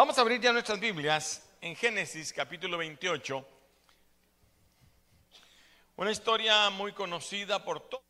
Vamos 0.00 0.16
a 0.16 0.22
abrir 0.22 0.40
ya 0.40 0.50
nuestras 0.50 0.80
Biblias 0.80 1.46
en 1.60 1.76
Génesis 1.76 2.32
capítulo 2.32 2.78
28. 2.78 3.46
Una 5.96 6.10
historia 6.10 6.70
muy 6.70 6.94
conocida 6.94 7.62
por 7.62 7.86
todos, 7.86 8.02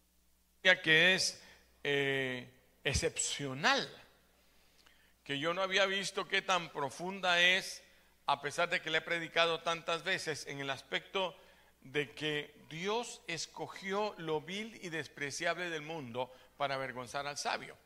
que 0.62 1.14
es 1.14 1.42
eh, 1.82 2.48
excepcional, 2.84 3.92
que 5.24 5.40
yo 5.40 5.53
no 5.53 5.62
había 5.62 5.84
visto 5.87 6.29
qué 6.29 6.42
tan 6.42 6.71
profunda 6.71 7.40
es, 7.40 7.82
a 8.27 8.41
pesar 8.41 8.68
de 8.68 8.80
que 8.80 8.91
le 8.91 8.98
he 8.98 9.02
predicado 9.02 9.59
tantas 9.62 10.04
veces, 10.04 10.46
en 10.46 10.61
el 10.61 10.70
aspecto 10.70 11.34
de 11.80 12.12
que 12.12 12.54
Dios 12.68 13.20
escogió 13.27 14.14
lo 14.16 14.41
vil 14.41 14.79
y 14.80 14.91
despreciable 14.91 15.70
del 15.70 15.82
mundo 15.82 16.32
para 16.57 16.77
avergonzar 16.77 17.27
al 17.27 17.36
sabio. 17.36 17.77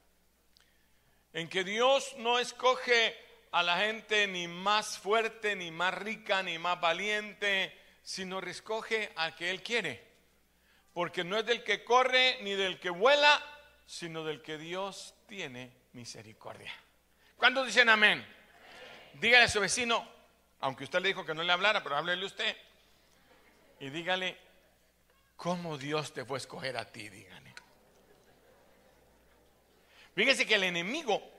En 1.32 1.48
que 1.48 1.64
Dios 1.64 2.14
no 2.18 2.38
escoge 2.38 3.23
a 3.54 3.62
la 3.62 3.76
gente 3.78 4.26
ni 4.26 4.48
más 4.48 4.98
fuerte, 4.98 5.54
ni 5.54 5.70
más 5.70 5.94
rica, 5.94 6.42
ni 6.42 6.58
más 6.58 6.80
valiente, 6.80 7.72
sino 8.02 8.40
escoge 8.40 9.12
al 9.14 9.36
que 9.36 9.48
Él 9.48 9.62
quiere. 9.62 10.04
Porque 10.92 11.22
no 11.22 11.38
es 11.38 11.46
del 11.46 11.62
que 11.62 11.84
corre 11.84 12.38
ni 12.42 12.54
del 12.54 12.80
que 12.80 12.90
vuela, 12.90 13.40
sino 13.86 14.24
del 14.24 14.42
que 14.42 14.58
Dios 14.58 15.14
tiene 15.28 15.70
misericordia. 15.92 16.72
¿Cuántos 17.36 17.66
dicen 17.66 17.88
amén? 17.88 18.26
Dígale 19.20 19.44
a 19.44 19.48
su 19.48 19.60
vecino, 19.60 20.04
aunque 20.58 20.82
usted 20.82 20.98
le 20.98 21.08
dijo 21.08 21.24
que 21.24 21.34
no 21.34 21.44
le 21.44 21.52
hablara, 21.52 21.80
pero 21.80 21.96
háblele 21.96 22.26
usted 22.26 22.56
y 23.78 23.88
dígale 23.88 24.36
cómo 25.36 25.78
Dios 25.78 26.12
te 26.12 26.24
fue 26.24 26.38
a 26.38 26.38
escoger 26.38 26.76
a 26.76 26.90
ti, 26.90 27.08
dígale. 27.08 27.54
Fíjese 30.16 30.44
que 30.44 30.56
el 30.56 30.64
enemigo, 30.64 31.33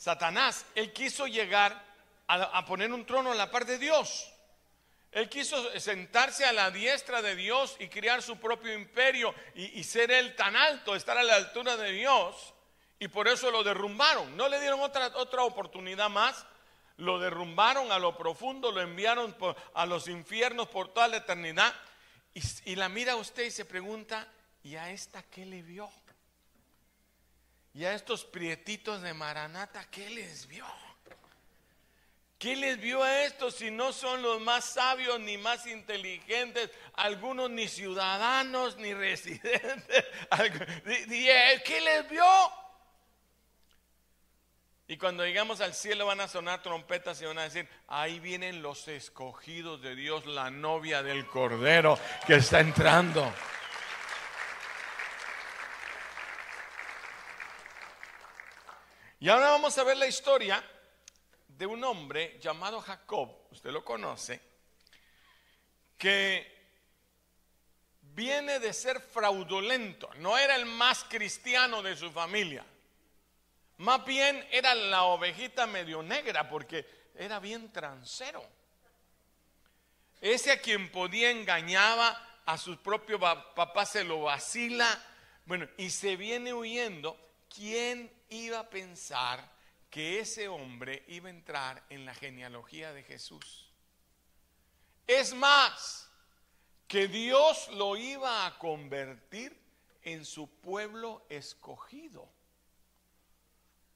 Satanás, 0.00 0.64
él 0.74 0.94
quiso 0.94 1.26
llegar 1.26 1.78
a, 2.26 2.64
poner 2.64 2.90
un 2.90 3.04
trono 3.04 3.32
a 3.32 3.34
la 3.34 3.50
par 3.50 3.66
de 3.66 3.76
Dios. 3.76 4.32
Él 5.12 5.28
quiso 5.28 5.78
sentarse 5.78 6.46
a 6.46 6.54
la 6.54 6.70
diestra 6.70 7.20
de 7.20 7.36
Dios 7.36 7.76
y 7.78 7.88
crear 7.88 8.22
su 8.22 8.38
propio 8.38 8.72
imperio 8.72 9.34
y, 9.54 9.84
ser 9.84 10.10
él 10.10 10.34
tan 10.36 10.56
alto, 10.56 10.96
estar 10.96 11.18
a 11.18 11.22
la 11.22 11.34
altura 11.36 11.76
de 11.76 11.92
Dios. 11.92 12.54
Y 12.98 13.08
por 13.08 13.28
eso 13.28 13.50
lo 13.50 13.62
derrumbaron. 13.62 14.34
No 14.38 14.48
le 14.48 14.58
dieron 14.58 14.80
otra, 14.80 15.08
otra 15.16 15.42
oportunidad 15.42 16.08
más. 16.08 16.46
Lo 16.96 17.18
derrumbaron 17.18 17.92
a 17.92 17.98
lo 17.98 18.16
profundo, 18.16 18.72
lo 18.72 18.80
enviaron 18.80 19.36
a 19.74 19.84
los 19.84 20.08
infiernos 20.08 20.68
por 20.68 20.88
toda 20.94 21.08
la 21.08 21.18
eternidad. 21.18 21.74
Y, 22.64 22.74
la 22.76 22.88
mira 22.88 23.16
usted 23.16 23.44
y 23.44 23.50
se 23.50 23.66
pregunta, 23.66 24.26
¿y 24.62 24.76
a 24.76 24.90
esta 24.92 25.22
qué 25.24 25.44
le 25.44 25.60
vio? 25.60 25.90
¿Y 27.74 27.84
a 27.84 27.94
estos 27.94 28.24
prietitos 28.24 29.00
de 29.02 29.14
Maranata 29.14 29.86
qué 29.90 30.10
les 30.10 30.46
vio? 30.46 30.66
¿Qué 32.38 32.56
les 32.56 32.80
vio 32.80 33.02
a 33.02 33.24
estos 33.24 33.56
si 33.56 33.70
no 33.70 33.92
son 33.92 34.22
los 34.22 34.40
más 34.40 34.64
sabios 34.64 35.20
ni 35.20 35.36
más 35.36 35.66
inteligentes? 35.66 36.70
Algunos 36.94 37.50
ni 37.50 37.68
ciudadanos 37.68 38.78
ni 38.78 38.94
residentes. 38.94 40.04
¿Qué 41.64 41.80
les 41.82 42.08
vio? 42.08 42.24
Y 44.88 44.96
cuando 44.96 45.24
llegamos 45.24 45.60
al 45.60 45.74
cielo 45.74 46.06
van 46.06 46.20
a 46.20 46.28
sonar 46.28 46.62
trompetas 46.62 47.20
y 47.20 47.26
van 47.26 47.38
a 47.38 47.42
decir, 47.42 47.68
ahí 47.86 48.18
vienen 48.18 48.62
los 48.62 48.88
escogidos 48.88 49.82
de 49.82 49.94
Dios, 49.94 50.24
la 50.24 50.50
novia 50.50 51.02
del 51.02 51.26
Cordero 51.26 51.98
que 52.26 52.36
está 52.36 52.58
entrando. 52.60 53.32
Y 59.22 59.28
ahora 59.28 59.50
vamos 59.50 59.76
a 59.76 59.84
ver 59.84 59.98
la 59.98 60.06
historia 60.06 60.64
de 61.46 61.66
un 61.66 61.84
hombre 61.84 62.38
llamado 62.40 62.80
Jacob, 62.80 63.30
usted 63.50 63.70
lo 63.70 63.84
conoce, 63.84 64.40
que 65.98 66.50
viene 68.00 68.58
de 68.58 68.72
ser 68.72 68.98
fraudulento, 68.98 70.08
no 70.16 70.38
era 70.38 70.56
el 70.56 70.64
más 70.64 71.04
cristiano 71.04 71.82
de 71.82 71.96
su 71.96 72.10
familia. 72.10 72.64
Más 73.76 74.02
bien 74.06 74.42
era 74.50 74.74
la 74.74 75.02
ovejita 75.02 75.66
medio 75.66 76.02
negra 76.02 76.48
porque 76.48 76.86
era 77.14 77.38
bien 77.40 77.70
transero. 77.70 78.42
Ese 80.22 80.50
a 80.50 80.62
quien 80.62 80.90
podía 80.90 81.30
engañaba, 81.30 82.40
a 82.46 82.56
su 82.56 82.78
propio 82.78 83.20
papá 83.20 83.84
se 83.84 84.02
lo 84.02 84.22
vacila. 84.22 84.86
Bueno, 85.44 85.68
y 85.76 85.90
se 85.90 86.16
viene 86.16 86.54
huyendo. 86.54 87.18
¿Quién 87.54 88.10
iba 88.30 88.60
a 88.60 88.70
pensar 88.70 89.46
que 89.90 90.20
ese 90.20 90.48
hombre 90.48 91.04
iba 91.08 91.28
a 91.28 91.32
entrar 91.32 91.84
en 91.90 92.04
la 92.04 92.14
genealogía 92.14 92.92
de 92.92 93.02
Jesús? 93.02 93.70
Es 95.06 95.34
más, 95.34 96.10
que 96.90 97.06
Dios 97.06 97.68
lo 97.74 97.96
iba 97.96 98.46
a 98.46 98.58
convertir 98.58 99.56
en 100.02 100.24
su 100.24 100.48
pueblo 100.48 101.24
escogido. 101.28 102.28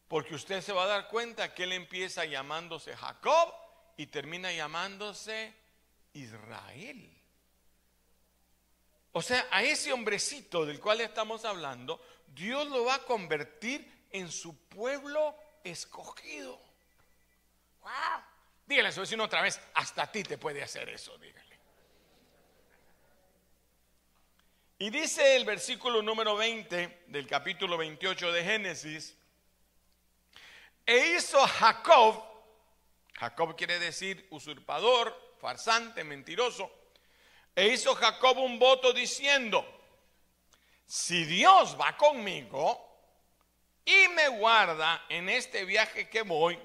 Porque 0.07 0.37
usted 0.37 0.61
se 0.61 0.73
va 0.73 0.85
a 0.85 0.87
dar 0.87 1.09
cuenta 1.09 1.53
que 1.55 1.65
él 1.65 1.73
empieza 1.73 2.25
llamándose 2.25 2.97
Jacob 2.97 3.53
y 3.97 4.07
termina 4.07 4.53
llamándose 4.53 5.53
Israel. 6.13 7.11
O 9.11 9.23
sea, 9.23 9.45
a 9.51 9.65
ese 9.65 9.93
hombrecito 9.93 10.65
del 10.65 10.79
cual 10.79 11.01
estamos 11.01 11.45
hablando, 11.45 12.01
Dios 12.29 12.69
lo 12.69 12.85
va 12.85 12.95
a 12.95 13.05
convertir 13.05 13.91
en 14.15 14.31
su 14.31 14.57
pueblo 14.69 15.37
escogido. 15.65 16.57
¡Wow! 17.81 18.23
Dígale 18.65 18.89
a 18.89 18.93
su 18.93 19.01
vecino 19.01 19.25
otra 19.25 19.43
vez, 19.43 19.61
hasta 19.75 20.05
a 20.05 20.13
ti 20.13 20.23
te 20.23 20.39
puede 20.39 20.63
hacer 20.63 20.89
eso, 20.89 21.19
dígale. 21.19 21.59
Y 24.79 24.91
dice 24.91 25.35
el 25.35 25.45
versículo 25.45 26.01
número 26.01 26.37
20 26.37 27.07
del 27.09 27.27
capítulo 27.27 27.77
28 27.77 28.31
de 28.31 28.45
Génesis, 28.45 29.17
e 30.87 31.17
hizo 31.17 31.45
Jacob, 31.45 32.23
Jacob 33.15 33.57
quiere 33.57 33.81
decir 33.81 34.29
usurpador, 34.31 35.35
farsante, 35.41 36.05
mentiroso. 36.05 36.71
E 37.57 37.67
hizo 37.67 37.97
Jacob 37.97 38.39
un 38.39 38.61
voto 38.61 38.93
diciendo, 38.93 39.67
si 40.87 41.25
Dios 41.25 41.77
va 41.81 41.97
conmigo 41.97 42.94
y 43.85 44.09
me 44.09 44.29
guarda 44.29 45.05
en 45.09 45.29
este 45.29 45.65
viaje 45.65 46.09
que 46.09 46.23
voy, 46.23 46.59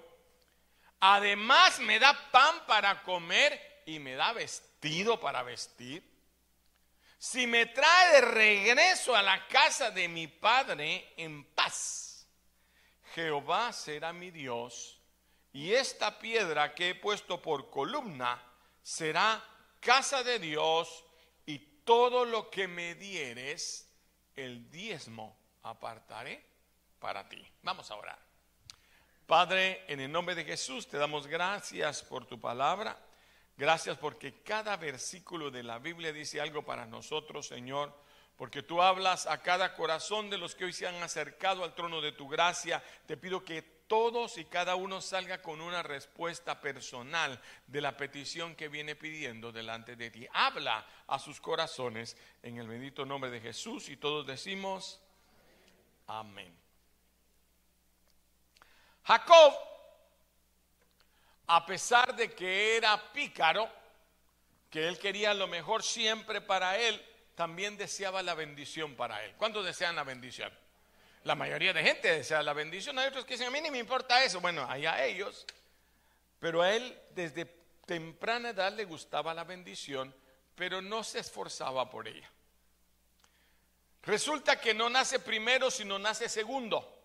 además 0.99 1.79
me 1.79 1.99
da 1.99 2.31
pan 2.31 2.65
para 2.65 3.03
comer 3.03 3.83
y 3.85 3.99
me 3.99 4.15
da 4.15 4.33
vestido 4.33 5.19
para 5.19 5.43
vestir, 5.43 6.03
si 7.17 7.47
me 7.47 7.65
trae 7.65 8.13
de 8.13 8.21
regreso 8.21 9.15
a 9.15 9.21
la 9.21 9.45
casa 9.47 9.91
de 9.91 10.07
mi 10.07 10.27
padre 10.27 11.13
en 11.17 11.43
paz, 11.53 12.27
Jehová 13.13 13.73
será 13.73 14.13
mi 14.13 14.31
Dios, 14.31 15.01
y 15.51 15.73
esta 15.73 16.19
piedra 16.19 16.73
que 16.75 16.89
he 16.89 16.95
puesto 16.95 17.41
por 17.41 17.69
columna 17.69 18.41
será 18.81 19.43
casa 19.81 20.23
de 20.23 20.39
Dios, 20.39 21.03
y 21.45 21.59
todo 21.83 22.23
lo 22.23 22.49
que 22.49 22.67
me 22.67 22.95
dieres, 22.95 23.91
el 24.35 24.69
diezmo 24.69 25.37
apartaré 25.63 26.48
para 26.99 27.27
ti. 27.27 27.45
Vamos 27.63 27.89
a 27.91 27.95
orar. 27.95 28.19
Padre, 29.25 29.83
en 29.87 29.99
el 29.99 30.11
nombre 30.11 30.35
de 30.35 30.43
Jesús 30.43 30.87
te 30.87 30.97
damos 30.97 31.27
gracias 31.27 32.03
por 32.03 32.25
tu 32.25 32.39
palabra. 32.39 32.97
Gracias 33.57 33.97
porque 33.97 34.41
cada 34.41 34.77
versículo 34.77 35.51
de 35.51 35.63
la 35.63 35.79
Biblia 35.79 36.13
dice 36.13 36.39
algo 36.39 36.63
para 36.63 36.85
nosotros, 36.85 37.47
Señor 37.47 37.93
porque 38.39 38.63
tú 38.63 38.81
hablas 38.81 39.27
a 39.27 39.41
cada 39.41 39.75
corazón 39.75 40.29
de 40.29 40.37
los 40.37 40.55
que 40.55 40.63
hoy 40.63 40.71
se 40.71 40.87
han 40.87 40.95
acercado 41.03 41.65
al 41.65 41.75
trono 41.75 41.99
de 41.99 42.13
tu 42.13 42.29
gracia. 42.29 42.81
Te 43.05 43.17
pido 43.17 43.43
que 43.43 43.61
todos 43.61 44.37
y 44.37 44.45
cada 44.45 44.75
uno 44.75 45.01
salga 45.01 45.41
con 45.41 45.59
una 45.59 45.83
respuesta 45.83 46.61
personal 46.61 47.41
de 47.67 47.81
la 47.81 47.97
petición 47.97 48.55
que 48.55 48.69
viene 48.69 48.95
pidiendo 48.95 49.51
delante 49.51 49.97
de 49.97 50.09
ti. 50.09 50.25
Habla 50.31 50.87
a 51.07 51.19
sus 51.19 51.41
corazones 51.41 52.15
en 52.41 52.57
el 52.57 52.69
bendito 52.69 53.05
nombre 53.05 53.29
de 53.29 53.41
Jesús 53.41 53.89
y 53.89 53.97
todos 53.97 54.25
decimos 54.25 55.01
amén. 56.07 56.58
Jacob, 59.03 59.53
a 61.47 61.65
pesar 61.65 62.15
de 62.15 62.33
que 62.33 62.77
era 62.77 63.11
pícaro, 63.11 63.69
que 64.69 64.87
él 64.87 64.99
quería 64.99 65.33
lo 65.33 65.47
mejor 65.47 65.83
siempre 65.83 66.41
para 66.41 66.77
él, 66.77 67.03
también 67.35 67.77
deseaba 67.77 68.21
la 68.21 68.35
bendición 68.35 68.95
para 68.95 69.23
él. 69.23 69.33
¿Cuántos 69.37 69.65
desean 69.65 69.95
la 69.95 70.03
bendición? 70.03 70.51
La 71.23 71.35
mayoría 71.35 71.73
de 71.73 71.83
gente 71.83 72.11
desea 72.11 72.43
la 72.43 72.53
bendición. 72.53 72.99
Hay 72.99 73.07
otros 73.07 73.25
que 73.25 73.33
dicen, 73.33 73.47
a 73.47 73.51
mí 73.51 73.61
ni 73.61 73.71
me 73.71 73.79
importa 73.79 74.23
eso. 74.23 74.39
Bueno, 74.41 74.63
allá 74.69 75.03
ellos. 75.03 75.45
Pero 76.39 76.61
a 76.61 76.73
él 76.73 76.97
desde 77.11 77.45
temprana 77.85 78.49
edad 78.49 78.71
le 78.73 78.85
gustaba 78.85 79.33
la 79.33 79.43
bendición, 79.43 80.13
pero 80.55 80.81
no 80.81 81.03
se 81.03 81.19
esforzaba 81.19 81.89
por 81.89 82.07
ella. 82.07 82.29
Resulta 84.03 84.59
que 84.59 84.73
no 84.73 84.89
nace 84.89 85.19
primero, 85.19 85.71
sino 85.71 85.99
nace 85.99 86.29
segundo. 86.29 86.97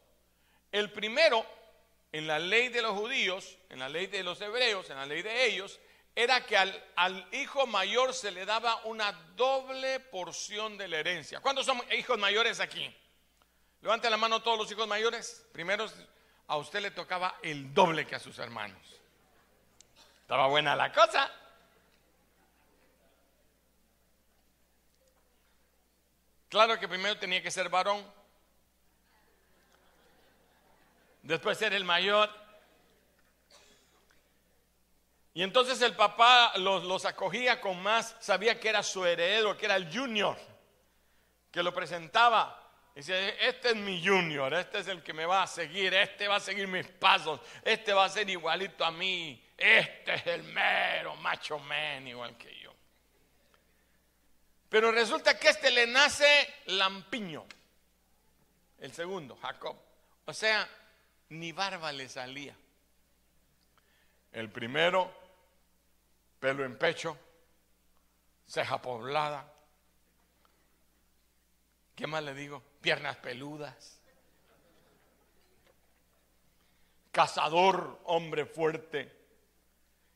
El 0.70 0.92
primero 0.92 1.44
en 2.14 2.28
la 2.28 2.38
ley 2.38 2.68
de 2.68 2.80
los 2.80 2.92
judíos, 2.92 3.58
en 3.70 3.80
la 3.80 3.88
ley 3.88 4.06
de 4.06 4.22
los 4.22 4.40
hebreos, 4.40 4.88
en 4.88 4.96
la 4.98 5.04
ley 5.04 5.20
de 5.22 5.46
ellos, 5.46 5.80
era 6.14 6.46
que 6.46 6.56
al, 6.56 7.28
hijo 7.32 7.66
mayor 7.66 8.14
se 8.14 8.30
le 8.30 8.46
daba 8.46 8.76
una 8.84 9.10
doble 9.34 9.98
porción 9.98 10.78
de 10.78 10.86
la 10.86 10.98
herencia. 10.98 11.40
¿Cuántos 11.40 11.66
son 11.66 11.82
hijos 11.90 12.16
mayores 12.16 12.60
aquí? 12.60 12.88
Levante 13.80 14.08
la 14.08 14.16
mano 14.16 14.40
todos 14.42 14.56
los 14.56 14.70
hijos 14.70 14.86
mayores. 14.86 15.44
Primero, 15.52 15.86
a 16.46 16.56
usted 16.56 16.82
le 16.82 16.92
tocaba 16.92 17.38
el 17.42 17.74
doble 17.74 18.06
que 18.06 18.14
a 18.14 18.20
sus 18.20 18.38
hermanos. 18.38 18.78
Estaba 20.20 20.46
buena 20.46 20.76
la 20.76 20.92
cosa. 20.92 21.28
Claro 26.48 26.78
que 26.78 26.86
primero 26.86 27.18
tenía 27.18 27.42
que 27.42 27.50
ser 27.50 27.68
varón, 27.68 28.06
después 31.24 31.58
ser 31.58 31.72
el 31.74 31.84
mayor. 31.84 32.30
Y 35.32 35.42
entonces 35.42 35.80
el 35.82 35.96
papá 35.96 36.52
los, 36.58 36.84
los, 36.84 37.04
acogía 37.04 37.60
con 37.60 37.82
más, 37.82 38.16
sabía 38.20 38.60
que 38.60 38.68
era 38.68 38.82
su 38.82 39.04
heredero, 39.04 39.56
que 39.56 39.66
era 39.66 39.74
el 39.74 39.92
junior, 39.92 40.38
que 41.50 41.62
lo 41.62 41.74
presentaba. 41.74 42.60
Dice, 42.94 43.36
este 43.44 43.70
es 43.70 43.76
mi 43.76 44.06
junior, 44.06 44.54
este 44.54 44.78
es 44.78 44.86
el 44.86 45.02
que 45.02 45.12
me 45.12 45.26
va 45.26 45.42
a 45.42 45.46
seguir, 45.48 45.92
este 45.94 46.28
va 46.28 46.36
a 46.36 46.40
seguir 46.40 46.68
mis 46.68 46.86
pasos, 46.86 47.40
este 47.64 47.92
va 47.92 48.04
a 48.04 48.08
ser 48.08 48.30
igualito 48.30 48.84
a 48.84 48.92
mí, 48.92 49.44
este 49.56 50.14
es 50.14 50.26
el 50.28 50.44
mero 50.44 51.16
macho 51.16 51.58
men 51.58 52.06
igual 52.06 52.36
que 52.36 52.56
yo. 52.60 52.72
Pero 54.68 54.92
resulta 54.92 55.36
que 55.36 55.48
este 55.48 55.72
le 55.72 55.88
nace 55.88 56.54
lampiño, 56.66 57.44
el 58.78 58.92
segundo, 58.92 59.36
Jacob. 59.42 59.76
O 60.26 60.32
sea, 60.32 60.68
ni 61.34 61.52
barba 61.52 61.92
le 61.92 62.08
salía. 62.08 62.56
El 64.32 64.50
primero, 64.50 65.12
pelo 66.40 66.64
en 66.64 66.78
pecho, 66.78 67.16
ceja 68.46 68.80
poblada. 68.80 69.52
¿Qué 71.94 72.06
más 72.06 72.22
le 72.24 72.34
digo? 72.34 72.62
Piernas 72.80 73.16
peludas. 73.18 74.00
Cazador, 77.12 78.00
hombre 78.04 78.44
fuerte. 78.44 79.12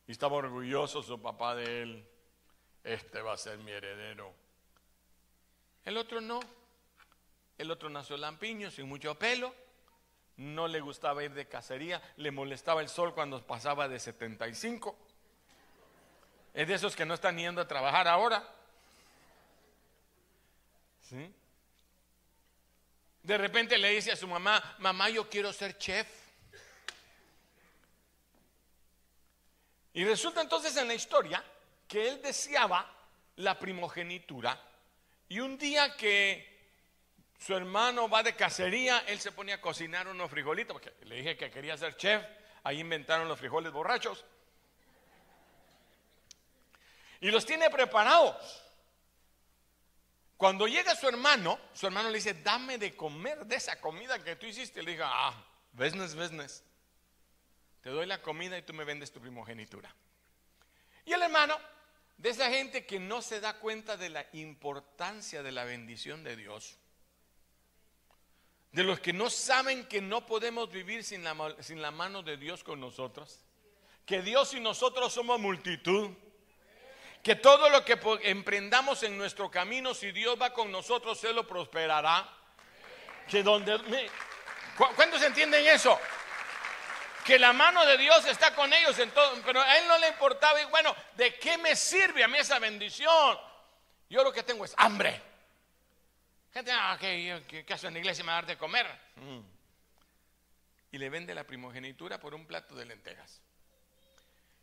Y 0.07 0.11
estaba 0.11 0.35
orgulloso 0.35 1.01
su 1.01 1.21
papá 1.21 1.55
de 1.55 1.81
él. 1.81 2.07
Este 2.83 3.21
va 3.21 3.33
a 3.33 3.37
ser 3.37 3.57
mi 3.59 3.71
heredero. 3.71 4.33
El 5.85 5.97
otro 5.97 6.19
no. 6.19 6.39
El 7.57 7.71
otro 7.71 7.89
nació 7.89 8.17
lampiño, 8.17 8.69
sin 8.71 8.87
mucho 8.87 9.15
pelo. 9.15 9.53
No 10.39 10.69
le 10.69 10.79
gustaba 10.79 11.21
ir 11.21 11.33
de 11.33 11.49
cacería. 11.49 12.01
Le 12.15 12.31
molestaba 12.31 12.79
el 12.79 12.87
sol 12.87 13.13
cuando 13.13 13.45
pasaba 13.45 13.89
de 13.89 13.99
75. 13.99 14.97
Es 16.53 16.65
de 16.65 16.73
esos 16.73 16.95
que 16.95 17.05
no 17.05 17.13
están 17.13 17.37
yendo 17.37 17.59
a 17.59 17.67
trabajar 17.67 18.07
ahora. 18.07 18.47
¿Sí? 21.01 21.29
De 23.21 23.37
repente 23.37 23.77
le 23.77 23.89
dice 23.89 24.13
a 24.13 24.15
su 24.15 24.29
mamá, 24.29 24.63
mamá, 24.79 25.09
yo 25.09 25.29
quiero 25.29 25.51
ser 25.51 25.77
chef. 25.77 26.07
Y 29.91 30.05
resulta 30.05 30.39
entonces 30.39 30.77
en 30.77 30.87
la 30.87 30.93
historia 30.93 31.43
que 31.85 32.07
él 32.07 32.21
deseaba 32.21 32.89
la 33.35 33.59
primogenitura 33.59 34.57
y 35.27 35.41
un 35.41 35.57
día 35.57 35.97
que 35.97 36.48
su 37.39 37.55
hermano 37.55 38.09
va 38.09 38.21
de 38.21 38.35
cacería, 38.35 38.99
él 39.07 39.19
se 39.19 39.31
ponía 39.31 39.55
a 39.55 39.61
cocinar 39.61 40.07
unos 40.09 40.29
frijolitos, 40.29 40.73
porque 40.73 40.93
le 41.05 41.15
dije 41.15 41.37
que 41.37 41.49
quería 41.49 41.77
ser 41.77 41.95
chef, 41.95 42.21
ahí 42.63 42.81
inventaron 42.81 43.29
los 43.29 43.39
frijoles 43.39 43.71
borrachos. 43.71 44.25
Y 47.21 47.31
los 47.31 47.45
tiene 47.45 47.69
preparados. 47.69 48.65
Cuando 50.35 50.67
llega 50.67 50.95
su 50.95 51.07
hermano, 51.07 51.59
su 51.73 51.87
hermano 51.87 52.09
le 52.09 52.15
dice, 52.15 52.33
dame 52.33 52.77
de 52.77 52.95
comer 52.95 53.45
de 53.45 53.55
esa 53.55 53.79
comida 53.79 54.21
que 54.23 54.35
tú 54.35 54.45
hiciste. 54.45 54.83
Le 54.83 54.91
dijo, 54.91 55.03
ah, 55.05 55.33
business, 55.73 56.15
business. 56.15 56.63
Te 57.81 57.89
doy 57.89 58.05
la 58.05 58.21
comida 58.21 58.57
y 58.57 58.61
tú 58.61 58.73
me 58.73 58.83
vendes 58.83 59.11
tu 59.11 59.19
primogenitura. 59.19 59.93
Y 61.05 61.13
el 61.13 61.21
hermano, 61.21 61.57
de 62.17 62.29
esa 62.29 62.49
gente 62.49 62.85
que 62.85 62.99
no 62.99 63.21
se 63.21 63.39
da 63.39 63.59
cuenta 63.59 63.97
de 63.97 64.09
la 64.09 64.27
importancia 64.33 65.41
de 65.41 65.51
la 65.51 65.63
bendición 65.63 66.23
de 66.23 66.35
Dios, 66.35 66.77
de 68.71 68.83
los 68.83 68.99
que 68.99 69.13
no 69.13 69.29
saben 69.29 69.87
que 69.87 70.01
no 70.01 70.25
podemos 70.25 70.71
vivir 70.71 71.03
sin 71.03 71.23
la, 71.23 71.35
sin 71.59 71.81
la 71.81 71.91
mano 71.91 72.21
de 72.21 72.37
Dios 72.37 72.63
con 72.63 72.79
nosotros, 72.79 73.39
que 74.05 74.21
Dios 74.21 74.53
y 74.53 74.59
nosotros 74.59 75.13
somos 75.13 75.39
multitud 75.39 76.11
que 77.23 77.35
todo 77.35 77.69
lo 77.69 77.83
que 77.83 77.99
emprendamos 78.23 79.03
en 79.03 79.17
nuestro 79.17 79.51
camino, 79.51 79.93
si 79.93 80.11
Dios 80.11 80.37
va 80.41 80.53
con 80.53 80.71
nosotros, 80.71 81.19
se 81.19 81.33
lo 81.33 81.45
prosperará. 81.45 82.27
Que 83.27 83.43
donde 83.43 84.09
¿Cuántos 84.95 85.21
entienden 85.21 85.67
eso? 85.67 85.99
Que 87.25 87.37
la 87.37 87.51
mano 87.51 87.85
de 87.85 87.97
Dios 87.97 88.25
está 88.25 88.55
con 88.55 88.71
ellos 88.73 88.97
en 88.97 89.11
todo, 89.11 89.33
pero 89.45 89.61
a 89.61 89.77
él 89.77 89.87
no 89.87 89.97
le 89.97 90.07
importaba. 90.07 90.61
Y 90.61 90.65
bueno, 90.65 90.95
¿de 91.15 91.35
qué 91.35 91.57
me 91.57 91.75
sirve 91.75 92.23
a 92.23 92.27
mí 92.29 92.37
esa 92.37 92.57
bendición? 92.59 93.37
Yo 94.09 94.23
lo 94.23 94.31
que 94.31 94.43
tengo 94.43 94.63
es 94.63 94.73
hambre. 94.77 95.21
Gente, 96.59 96.73
ah, 96.73 96.97
¿qué, 96.99 97.65
hace 97.69 97.87
en 97.87 97.93
la 97.93 97.99
iglesia 97.99 98.21
me 98.21 98.33
va 98.33 98.39
a 98.39 98.41
dar 98.41 98.47
de 98.47 98.57
comer? 98.57 98.85
Mm. 99.15 99.39
Y 100.91 100.97
le 100.97 101.09
vende 101.09 101.33
la 101.33 101.45
primogenitura 101.47 102.19
por 102.19 102.35
un 102.35 102.45
plato 102.45 102.75
de 102.75 102.83
lentejas. 102.83 103.41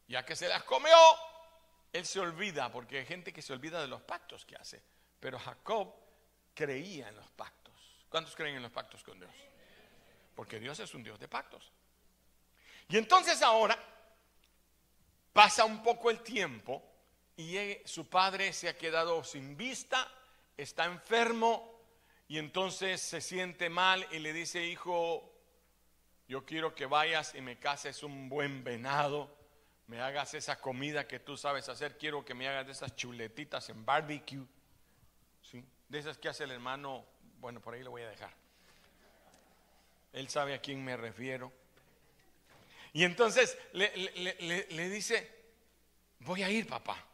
Ya 0.06 0.22
que 0.22 0.36
se 0.36 0.46
las 0.46 0.62
comió, 0.64 0.94
él 1.94 2.04
se 2.04 2.20
olvida, 2.20 2.70
porque 2.70 2.98
hay 2.98 3.06
gente 3.06 3.32
que 3.32 3.40
se 3.40 3.54
olvida 3.54 3.80
de 3.80 3.88
los 3.88 4.02
pactos 4.02 4.44
que 4.44 4.56
hace. 4.56 4.82
Pero 5.18 5.38
Jacob 5.38 5.94
creía 6.52 7.08
en 7.08 7.16
los 7.16 7.30
pactos. 7.30 7.72
¿Cuántos 8.10 8.36
creen 8.36 8.56
en 8.56 8.62
los 8.64 8.72
pactos 8.72 9.02
con 9.02 9.18
Dios? 9.18 9.32
Porque 10.34 10.60
Dios 10.60 10.78
es 10.78 10.92
un 10.92 11.02
Dios 11.02 11.18
de 11.18 11.28
pactos. 11.28 11.72
Y 12.90 12.98
entonces 12.98 13.40
ahora 13.40 13.82
pasa 15.32 15.64
un 15.64 15.82
poco 15.82 16.10
el 16.10 16.20
tiempo 16.20 16.82
y 17.38 17.56
su 17.86 18.06
padre 18.10 18.52
se 18.52 18.68
ha 18.68 18.76
quedado 18.76 19.24
sin 19.24 19.56
vista, 19.56 20.06
está 20.58 20.84
enfermo 20.84 21.75
y 22.28 22.38
entonces 22.38 23.00
se 23.00 23.20
siente 23.20 23.68
mal 23.68 24.06
y 24.10 24.18
le 24.18 24.32
dice, 24.32 24.64
hijo, 24.66 25.32
yo 26.28 26.44
quiero 26.44 26.74
que 26.74 26.86
vayas 26.86 27.34
y 27.34 27.40
me 27.40 27.58
cases 27.58 28.02
un 28.02 28.28
buen 28.28 28.64
venado 28.64 29.36
me 29.86 30.00
hagas 30.00 30.34
esa 30.34 30.60
comida 30.60 31.06
que 31.06 31.20
tú 31.20 31.36
sabes 31.36 31.68
hacer, 31.68 31.96
quiero 31.96 32.24
que 32.24 32.34
me 32.34 32.48
hagas 32.48 32.66
de 32.66 32.72
esas 32.72 32.96
chuletitas 32.96 33.68
en 33.68 33.84
barbecue, 33.84 34.44
¿sí? 35.42 35.64
de 35.88 35.98
esas 35.98 36.18
que 36.18 36.28
hace 36.28 36.44
el 36.44 36.50
hermano, 36.50 37.04
bueno, 37.38 37.60
por 37.60 37.74
ahí 37.74 37.82
lo 37.82 37.92
voy 37.92 38.02
a 38.02 38.08
dejar. 38.08 38.32
Él 40.12 40.28
sabe 40.28 40.54
a 40.54 40.60
quién 40.60 40.84
me 40.84 40.96
refiero. 40.96 41.52
Y 42.92 43.04
entonces 43.04 43.56
le, 43.72 43.92
le 44.70 44.88
dice, 44.88 45.30
voy 46.20 46.42
a 46.42 46.50
ir 46.50 46.66
papá, 46.66 47.04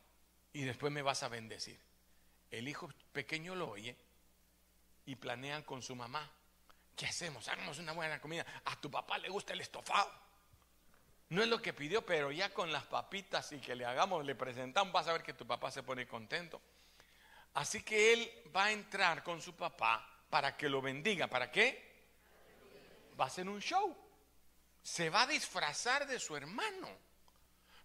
y 0.53 0.63
después 0.63 0.93
me 0.93 1.03
vas 1.03 1.23
a 1.23 1.29
bendecir. 1.29 1.79
El 2.51 2.69
hijo 2.69 2.89
pequeño 3.13 3.55
lo 3.55 3.71
oye 3.71 3.97
y 5.07 5.17
planean 5.17 5.63
con 5.63 5.83
su 5.83 5.95
mamá. 5.95 6.31
¿Qué 6.97 7.07
hacemos? 7.07 7.49
Hagamos 7.49 7.79
una 7.79 7.93
buena 7.93 8.21
comida. 8.21 8.45
A 8.65 8.81
tu 8.81 8.91
papá 8.91 9.19
le 9.19 9.29
gusta 9.29 9.53
el 9.53 9.61
estofado. 9.61 10.11
No 11.31 11.43
es 11.43 11.49
lo 11.49 11.63
que 11.63 11.73
pidió, 11.73 12.05
pero 12.05 12.31
ya 12.31 12.53
con 12.53 12.71
las 12.71 12.85
papitas 12.85 13.53
y 13.53 13.59
que 13.59 13.75
le 13.75 13.87
hagamos, 13.87 14.25
le 14.25 14.35
presentamos, 14.35 14.93
vas 14.93 15.09
a 15.09 15.13
ver 15.13 15.23
que 15.23 15.33
tu 15.33 15.47
papá 15.47 15.71
se 15.71 15.83
pone 15.83 16.07
contento. 16.07 16.61
Así 17.55 17.83
que 17.83 18.13
él 18.13 18.33
va 18.55 18.65
a 18.67 18.73
entrar 18.73 19.23
con 19.23 19.41
su 19.41 19.55
papá 19.55 20.07
para 20.29 20.57
que 20.57 20.69
lo 20.69 20.83
bendiga. 20.83 21.29
¿Para 21.29 21.51
qué? 21.51 21.91
Va 23.19 23.25
a 23.25 23.29
hacer 23.29 23.49
un 23.49 23.61
show. 23.61 23.97
Se 24.83 25.11
va 25.11 25.23
a 25.23 25.27
disfrazar 25.27 26.07
de 26.07 26.21
su 26.21 26.37
hermano. 26.37 26.89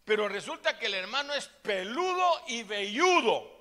Pero 0.03 0.27
resulta 0.27 0.77
que 0.77 0.85
el 0.85 0.93
hermano 0.93 1.33
es 1.33 1.47
peludo 1.47 2.43
y 2.47 2.63
velludo. 2.63 3.56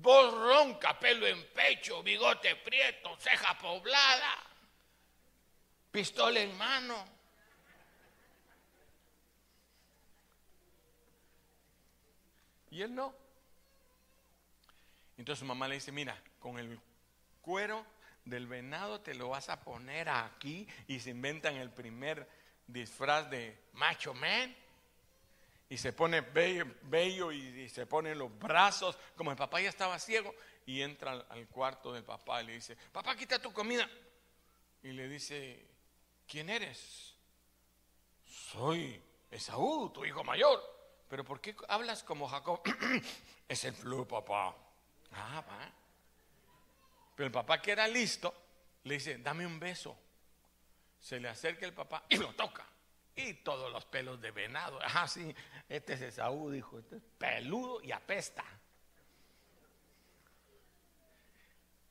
Voz 0.00 0.32
ronca, 0.32 0.98
pelo 0.98 1.26
en 1.26 1.44
pecho, 1.52 2.02
bigote 2.02 2.54
prieto, 2.56 3.16
ceja 3.18 3.58
poblada, 3.58 4.34
pistola 5.90 6.40
en 6.40 6.56
mano. 6.56 7.04
Y 12.70 12.82
él 12.82 12.94
no. 12.94 13.12
Entonces 15.16 15.40
su 15.40 15.46
mamá 15.46 15.66
le 15.66 15.74
dice, 15.74 15.90
mira, 15.90 16.16
con 16.38 16.58
el 16.58 16.78
cuero 17.40 17.84
del 18.24 18.46
venado 18.46 19.00
te 19.00 19.14
lo 19.14 19.30
vas 19.30 19.48
a 19.48 19.60
poner 19.60 20.08
aquí 20.08 20.68
y 20.86 21.00
se 21.00 21.10
inventan 21.10 21.56
el 21.56 21.70
primer 21.70 22.28
disfraz 22.68 23.28
de 23.30 23.58
macho 23.72 24.14
man. 24.14 24.54
Y 25.70 25.76
se 25.76 25.92
pone 25.92 26.22
bello, 26.22 27.30
y, 27.30 27.68
se 27.68 27.86
pone 27.86 28.14
los 28.14 28.36
brazos, 28.38 28.98
como 29.16 29.30
el 29.30 29.36
papá 29.36 29.60
ya 29.60 29.68
estaba 29.68 29.98
ciego, 29.98 30.34
y 30.64 30.80
entra 30.80 31.12
al, 31.12 31.26
al 31.28 31.46
cuarto 31.48 31.92
del 31.92 32.04
papá 32.04 32.42
y 32.42 32.46
le 32.46 32.52
dice, 32.54 32.76
papá, 32.92 33.16
quita 33.16 33.38
tu 33.38 33.52
comida. 33.52 33.88
Y 34.82 34.92
le 34.92 35.08
dice, 35.08 35.66
¿quién 36.26 36.48
eres? 36.48 37.18
soy 38.52 39.02
Esaú, 39.30 39.90
tu 39.90 40.04
hijo 40.04 40.24
mayor. 40.24 40.62
Pero 41.08 41.24
¿por 41.24 41.40
qué 41.40 41.54
hablas 41.68 42.02
como 42.02 42.28
Jacob? 42.28 42.62
es 43.48 43.64
el 43.64 43.74
flu, 43.74 44.06
papá. 44.06 44.54
Ah, 45.12 45.44
va. 45.46 45.72
Pero 47.14 47.26
el 47.26 47.32
papá 47.32 47.60
que 47.60 47.72
era 47.72 47.88
listo, 47.88 48.34
le 48.84 48.94
dice, 48.94 49.18
dame 49.18 49.46
un 49.46 49.58
beso. 49.58 49.98
Se 51.00 51.18
le 51.20 51.28
acerca 51.28 51.66
el 51.66 51.72
papá 51.72 52.04
y 52.08 52.16
lo 52.16 52.34
toca. 52.34 52.66
Y 53.18 53.34
todos 53.34 53.72
los 53.72 53.84
pelos 53.84 54.20
de 54.20 54.30
venado. 54.30 54.78
Ah, 54.80 55.08
sí, 55.08 55.34
este 55.68 55.94
es 55.94 56.02
Esaú, 56.02 56.50
dijo. 56.52 56.78
Este 56.78 56.96
es 56.96 57.02
peludo 57.18 57.82
y 57.82 57.90
apesta. 57.90 58.44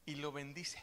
Y 0.06 0.16
lo 0.16 0.32
bendice. 0.32 0.82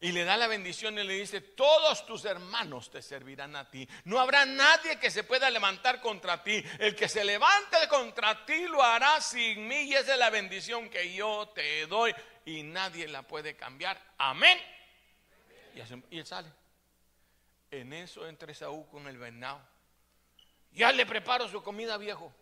Y 0.00 0.10
le 0.10 0.24
da 0.24 0.36
la 0.36 0.48
bendición 0.48 0.98
y 0.98 1.04
le 1.04 1.12
dice, 1.12 1.40
todos 1.40 2.04
tus 2.04 2.24
hermanos 2.24 2.90
te 2.90 3.00
servirán 3.00 3.54
a 3.54 3.70
ti. 3.70 3.86
No 4.04 4.18
habrá 4.18 4.44
nadie 4.44 4.98
que 4.98 5.10
se 5.10 5.22
pueda 5.22 5.48
levantar 5.48 6.00
contra 6.00 6.42
ti. 6.42 6.64
El 6.80 6.96
que 6.96 7.08
se 7.08 7.22
levante 7.22 7.76
contra 7.88 8.44
ti 8.44 8.66
lo 8.66 8.82
hará 8.82 9.20
sin 9.20 9.68
mí. 9.68 9.82
Y 9.82 9.94
esa 9.94 10.14
es 10.14 10.18
la 10.18 10.30
bendición 10.30 10.90
que 10.90 11.14
yo 11.14 11.52
te 11.54 11.86
doy. 11.86 12.12
Y 12.44 12.64
nadie 12.64 13.06
la 13.06 13.22
puede 13.22 13.54
cambiar. 13.54 14.02
Amén. 14.18 14.58
Y, 15.76 16.16
él 16.18 16.26
sale. 16.26 16.59
En 17.70 17.92
eso 17.92 18.26
entra 18.26 18.52
Saúl 18.54 18.86
con 18.88 19.06
el 19.06 19.18
venado. 19.18 19.60
Ya 20.72 20.92
le 20.92 21.06
preparo 21.06 21.48
su 21.48 21.62
comida, 21.62 21.96
viejo. 21.96 22.32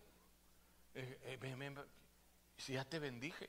Eh, 0.95 1.39
eh, 1.41 1.75
si 2.57 2.75
ya 2.75 2.85
te 2.85 2.99
bendije. 2.99 3.49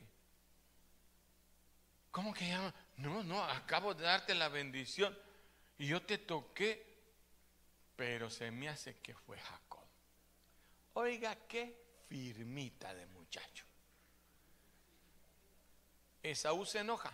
¿Cómo 2.10 2.34
que 2.34 2.48
llama? 2.48 2.74
No, 2.96 3.22
no, 3.22 3.42
acabo 3.42 3.94
de 3.94 4.04
darte 4.04 4.34
la 4.34 4.48
bendición 4.48 5.16
y 5.78 5.86
yo 5.86 6.02
te 6.02 6.18
toqué, 6.18 6.84
pero 7.96 8.28
se 8.30 8.50
me 8.50 8.68
hace 8.68 8.96
que 8.98 9.14
fue 9.14 9.38
Jacob. 9.38 9.84
Oiga, 10.94 11.36
qué 11.48 12.04
firmita 12.08 12.92
de 12.94 13.06
muchacho. 13.06 13.64
Esaú 16.22 16.66
se 16.66 16.80
enoja, 16.80 17.12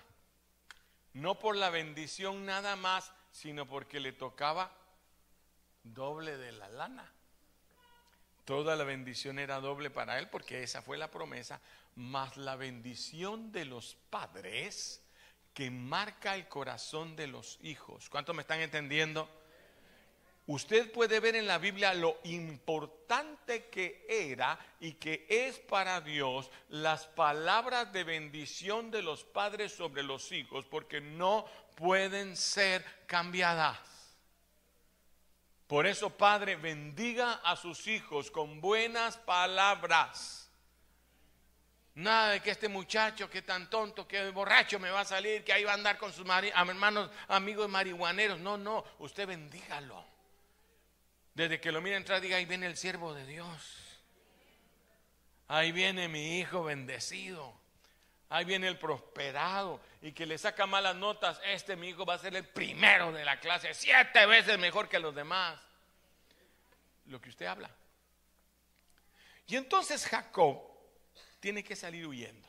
no 1.12 1.38
por 1.38 1.56
la 1.56 1.70
bendición 1.70 2.44
nada 2.44 2.74
más, 2.74 3.12
sino 3.36 3.66
porque 3.68 4.00
le 4.00 4.14
tocaba 4.14 4.72
doble 5.82 6.38
de 6.38 6.52
la 6.52 6.70
lana. 6.70 7.12
Toda 8.46 8.76
la 8.76 8.84
bendición 8.84 9.38
era 9.38 9.60
doble 9.60 9.90
para 9.90 10.18
él 10.18 10.30
porque 10.30 10.62
esa 10.62 10.80
fue 10.80 10.96
la 10.96 11.10
promesa, 11.10 11.60
más 11.96 12.38
la 12.38 12.56
bendición 12.56 13.52
de 13.52 13.66
los 13.66 13.96
padres 14.08 15.02
que 15.52 15.70
marca 15.70 16.34
el 16.34 16.48
corazón 16.48 17.14
de 17.14 17.26
los 17.26 17.58
hijos. 17.60 18.08
¿Cuántos 18.08 18.34
me 18.34 18.40
están 18.40 18.60
entendiendo? 18.60 19.28
Usted 20.46 20.92
puede 20.92 21.18
ver 21.18 21.34
en 21.34 21.46
la 21.46 21.58
Biblia 21.58 21.92
lo 21.92 22.20
importante 22.24 23.66
que 23.66 24.06
era 24.08 24.58
y 24.78 24.92
que 24.92 25.26
es 25.28 25.58
para 25.58 26.00
Dios 26.00 26.50
las 26.68 27.06
palabras 27.06 27.92
de 27.92 28.04
bendición 28.04 28.90
de 28.90 29.02
los 29.02 29.24
padres 29.24 29.72
sobre 29.72 30.04
los 30.04 30.30
hijos, 30.30 30.64
porque 30.64 31.00
no 31.00 31.46
pueden 31.74 32.36
ser 32.36 32.84
cambiadas. 33.06 33.78
Por 35.66 35.86
eso, 35.86 36.10
Padre, 36.10 36.54
bendiga 36.54 37.40
a 37.42 37.56
sus 37.56 37.88
hijos 37.88 38.30
con 38.30 38.60
buenas 38.60 39.16
palabras 39.16 40.46
Nada 41.96 42.32
de 42.32 42.40
que 42.40 42.50
este 42.50 42.68
muchacho 42.68 43.30
que 43.30 43.40
tan 43.40 43.70
tonto, 43.70 44.06
que 44.06 44.28
borracho 44.30 44.78
me 44.78 44.90
va 44.90 45.00
a 45.00 45.04
salir, 45.06 45.42
que 45.42 45.54
ahí 45.54 45.64
va 45.64 45.70
a 45.70 45.74
andar 45.74 45.96
con 45.96 46.12
sus 46.12 46.26
hermanos, 46.28 47.10
amigos 47.26 47.70
marihuaneros. 47.70 48.38
No, 48.38 48.58
no, 48.58 48.84
usted 48.98 49.26
bendígalo. 49.26 50.04
Desde 51.36 51.60
que 51.60 51.70
lo 51.70 51.82
mire 51.82 51.96
entrar, 51.96 52.22
diga, 52.22 52.38
ahí 52.38 52.46
viene 52.46 52.64
el 52.64 52.78
siervo 52.78 53.12
de 53.12 53.26
Dios. 53.26 54.00
Ahí 55.48 55.70
viene 55.70 56.08
mi 56.08 56.38
hijo 56.38 56.64
bendecido. 56.64 57.54
Ahí 58.30 58.46
viene 58.46 58.68
el 58.68 58.78
prosperado 58.78 59.82
y 60.00 60.12
que 60.12 60.24
le 60.24 60.38
saca 60.38 60.66
malas 60.66 60.96
notas. 60.96 61.38
Este 61.44 61.76
mi 61.76 61.90
hijo 61.90 62.06
va 62.06 62.14
a 62.14 62.18
ser 62.18 62.34
el 62.34 62.48
primero 62.48 63.12
de 63.12 63.22
la 63.22 63.38
clase, 63.38 63.74
siete 63.74 64.24
veces 64.24 64.58
mejor 64.58 64.88
que 64.88 64.98
los 64.98 65.14
demás. 65.14 65.60
Lo 67.04 67.20
que 67.20 67.28
usted 67.28 67.44
habla. 67.44 67.70
Y 69.46 69.56
entonces 69.56 70.06
Jacob 70.06 70.58
tiene 71.38 71.62
que 71.62 71.76
salir 71.76 72.06
huyendo. 72.06 72.48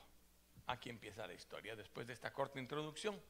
Aquí 0.67 0.89
empieza 0.89 1.27
la 1.27 1.33
historia 1.33 1.75
después 1.75 2.07
de 2.07 2.13
esta 2.13 2.31
corta 2.31 2.57
introducción. 2.57 3.21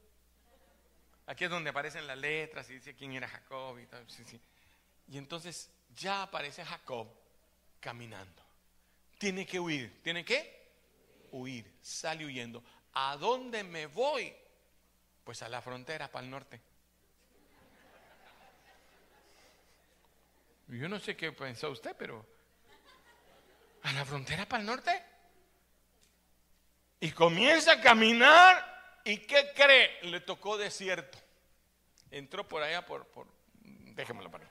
Aquí 1.25 1.45
es 1.45 1.49
donde 1.49 1.71
aparecen 1.71 2.05
las 2.05 2.17
letras 2.19 2.69
y 2.69 2.75
dice 2.75 2.93
quién 2.93 3.13
era 3.13 3.27
Jacob 3.27 3.79
y 3.79 3.87
tal. 3.87 4.05
Y 5.09 5.17
entonces 5.17 5.69
ya 5.95 6.23
aparece 6.23 6.63
Jacob 6.65 7.07
caminando. 7.79 8.43
Tiene 9.17 9.45
que 9.45 9.59
huir. 9.59 10.01
¿Tiene 10.03 10.23
que? 10.23 10.67
Huir. 11.31 11.71
Sale 11.81 12.25
huyendo. 12.25 12.63
¿A 12.93 13.15
dónde 13.17 13.63
me 13.63 13.85
voy? 13.85 14.33
Pues 15.23 15.41
a 15.41 15.49
la 15.49 15.61
frontera, 15.61 16.09
para 16.11 16.25
el 16.25 16.31
norte. 16.31 16.61
Yo 20.67 20.89
no 20.89 20.99
sé 20.99 21.15
qué 21.15 21.31
pensó 21.31 21.69
usted, 21.69 21.95
pero 21.97 22.25
¿a 23.83 23.93
la 23.93 24.03
frontera 24.03 24.45
para 24.45 24.61
el 24.61 24.67
norte? 24.67 25.03
Y 26.99 27.11
comienza 27.11 27.73
a 27.73 27.81
caminar. 27.81 29.01
¿Y 29.05 29.19
qué 29.19 29.51
cree? 29.55 30.03
Le 30.03 30.19
tocó 30.19 30.57
desierto. 30.57 31.17
Entró 32.11 32.47
por 32.47 32.61
allá 32.63 32.85
por... 32.85 33.05
por 33.07 33.27
déjemelo 33.61 34.29
para 34.29 34.46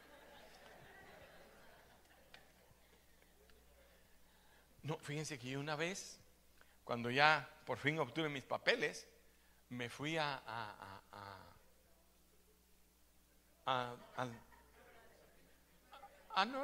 No, 4.86 4.96
fíjense 4.98 5.36
que 5.36 5.48
yo 5.48 5.58
una 5.58 5.74
vez, 5.74 6.20
cuando 6.84 7.10
ya 7.10 7.48
por 7.64 7.76
fin 7.78 7.98
obtuve 7.98 8.28
mis 8.28 8.44
papeles, 8.44 9.08
me 9.70 9.88
fui 9.88 10.16
a, 10.16 10.40
a, 10.46 11.02
a, 13.66 13.96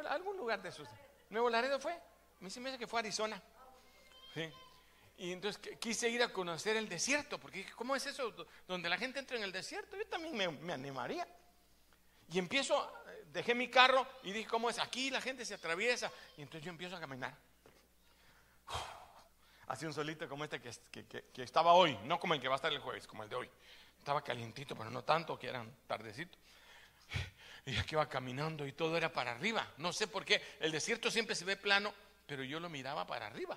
algún 0.08 0.36
lugar 0.36 0.62
de 0.62 0.68
esos. 0.68 0.88
Nuevo 1.30 1.50
Laredo 1.50 1.80
fue. 1.80 1.98
Me 2.38 2.48
dice 2.48 2.78
que 2.78 2.86
fue 2.86 3.00
Arizona. 3.00 3.42
Sí. 4.34 4.48
Y 5.18 5.32
entonces 5.32 5.60
quise 5.80 6.08
ir 6.08 6.22
a 6.22 6.32
conocer 6.32 6.76
el 6.76 6.88
desierto, 6.88 7.40
porque 7.40 7.68
¿cómo 7.72 7.96
es 7.96 8.06
eso? 8.06 8.32
Donde 8.68 8.88
la 8.88 8.98
gente 8.98 9.18
entra 9.18 9.36
en 9.36 9.42
el 9.42 9.50
desierto, 9.50 9.96
yo 9.96 10.06
también 10.06 10.60
me, 10.60 10.72
animaría. 10.72 11.26
Y 12.30 12.38
empiezo, 12.38 12.92
dejé 13.32 13.52
mi 13.56 13.68
carro 13.68 14.06
y 14.22 14.30
dije, 14.30 14.48
¿cómo 14.48 14.70
es? 14.70 14.78
Aquí 14.78 15.10
la 15.10 15.20
gente 15.20 15.44
se 15.44 15.54
atraviesa. 15.54 16.12
Y 16.36 16.42
entonces 16.42 16.64
yo 16.64 16.70
empiezo 16.70 16.94
a 16.94 17.00
caminar. 17.00 17.36
Así 19.68 19.86
un 19.86 19.94
solito 19.94 20.28
como 20.28 20.44
este 20.44 20.60
que, 20.60 21.42
estaba 21.42 21.72
hoy, 21.72 21.96
no 22.04 22.18
como 22.18 22.34
el 22.34 22.40
que 22.40 22.48
va 22.48 22.54
a 22.54 22.56
estar 22.56 22.72
el 22.72 22.78
jueves, 22.78 23.06
como 23.06 23.22
el 23.22 23.28
de 23.28 23.36
hoy. 23.36 23.50
Estaba 23.98 24.22
calientito, 24.22 24.76
pero 24.76 24.90
no 24.90 25.02
tanto, 25.02 25.38
que 25.38 25.48
eran 25.48 25.74
tardecito. 25.86 26.38
Y 27.64 27.76
aquí 27.76 27.94
iba 27.94 28.08
caminando 28.08 28.66
y 28.66 28.72
todo 28.72 28.96
era 28.96 29.12
para 29.12 29.30
arriba. 29.30 29.64
No 29.76 29.92
sé 29.92 30.08
por 30.08 30.24
qué. 30.24 30.42
El 30.58 30.72
desierto 30.72 31.12
siempre 31.12 31.36
se 31.36 31.44
ve 31.44 31.56
plano, 31.56 31.94
pero 32.26 32.42
yo 32.42 32.58
lo 32.58 32.68
miraba 32.68 33.06
para 33.06 33.28
arriba. 33.28 33.56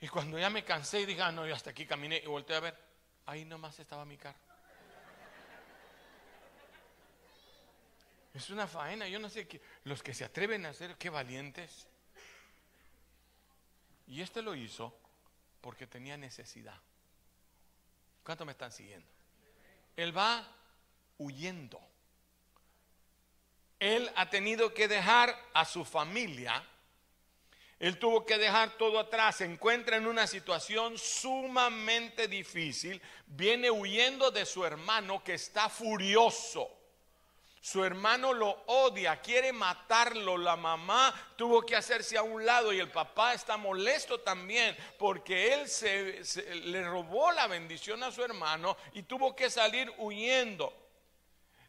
Y 0.00 0.08
cuando 0.08 0.36
ya 0.36 0.50
me 0.50 0.64
cansé 0.64 1.02
y 1.02 1.06
dije, 1.06 1.22
ah, 1.22 1.30
no, 1.30 1.46
yo 1.46 1.54
hasta 1.54 1.70
aquí 1.70 1.86
caminé 1.86 2.20
y 2.22 2.26
volteé 2.26 2.56
a 2.56 2.60
ver, 2.60 2.76
ahí 3.26 3.44
nomás 3.44 3.78
estaba 3.78 4.04
mi 4.04 4.16
carro. 4.18 4.38
Es 8.34 8.50
una 8.50 8.66
faena, 8.66 9.08
yo 9.08 9.18
no 9.18 9.30
sé 9.30 9.48
qué, 9.48 9.62
los 9.84 10.02
que 10.02 10.12
se 10.12 10.24
atreven 10.24 10.66
a 10.66 10.70
hacer, 10.70 10.96
qué 10.96 11.08
valientes. 11.08 11.86
Y 14.06 14.20
este 14.20 14.42
lo 14.42 14.54
hizo 14.54 14.96
porque 15.60 15.86
tenía 15.86 16.16
necesidad. 16.16 16.78
¿Cuánto 18.22 18.44
me 18.44 18.52
están 18.52 18.72
siguiendo? 18.72 19.06
Él 19.96 20.16
va 20.16 20.46
huyendo. 21.18 21.80
Él 23.78 24.10
ha 24.16 24.30
tenido 24.30 24.72
que 24.72 24.88
dejar 24.88 25.36
a 25.52 25.64
su 25.64 25.84
familia 25.84 26.64
él 27.78 27.98
tuvo 27.98 28.24
que 28.24 28.38
dejar 28.38 28.78
todo 28.78 28.98
atrás, 28.98 29.36
se 29.36 29.44
encuentra 29.44 29.98
en 29.98 30.06
una 30.06 30.26
situación 30.26 30.96
sumamente 30.96 32.26
difícil, 32.26 33.00
viene 33.26 33.70
huyendo 33.70 34.30
de 34.30 34.46
su 34.46 34.64
hermano 34.64 35.22
que 35.22 35.34
está 35.34 35.68
furioso. 35.68 36.70
Su 37.66 37.82
hermano 37.82 38.32
lo 38.32 38.62
odia, 38.66 39.20
quiere 39.20 39.52
matarlo. 39.52 40.38
La 40.38 40.54
mamá 40.54 41.12
tuvo 41.34 41.62
que 41.62 41.74
hacerse 41.74 42.16
a 42.16 42.22
un 42.22 42.46
lado 42.46 42.72
y 42.72 42.78
el 42.78 42.92
papá 42.92 43.34
está 43.34 43.56
molesto 43.56 44.20
también 44.20 44.76
porque 44.96 45.52
él 45.52 45.68
se, 45.68 46.22
le 46.62 46.84
robó 46.84 47.32
la 47.32 47.48
bendición 47.48 48.04
a 48.04 48.12
su 48.12 48.22
hermano 48.22 48.76
y 48.92 49.02
tuvo 49.02 49.34
que 49.34 49.50
salir 49.50 49.92
huyendo. 49.98 50.72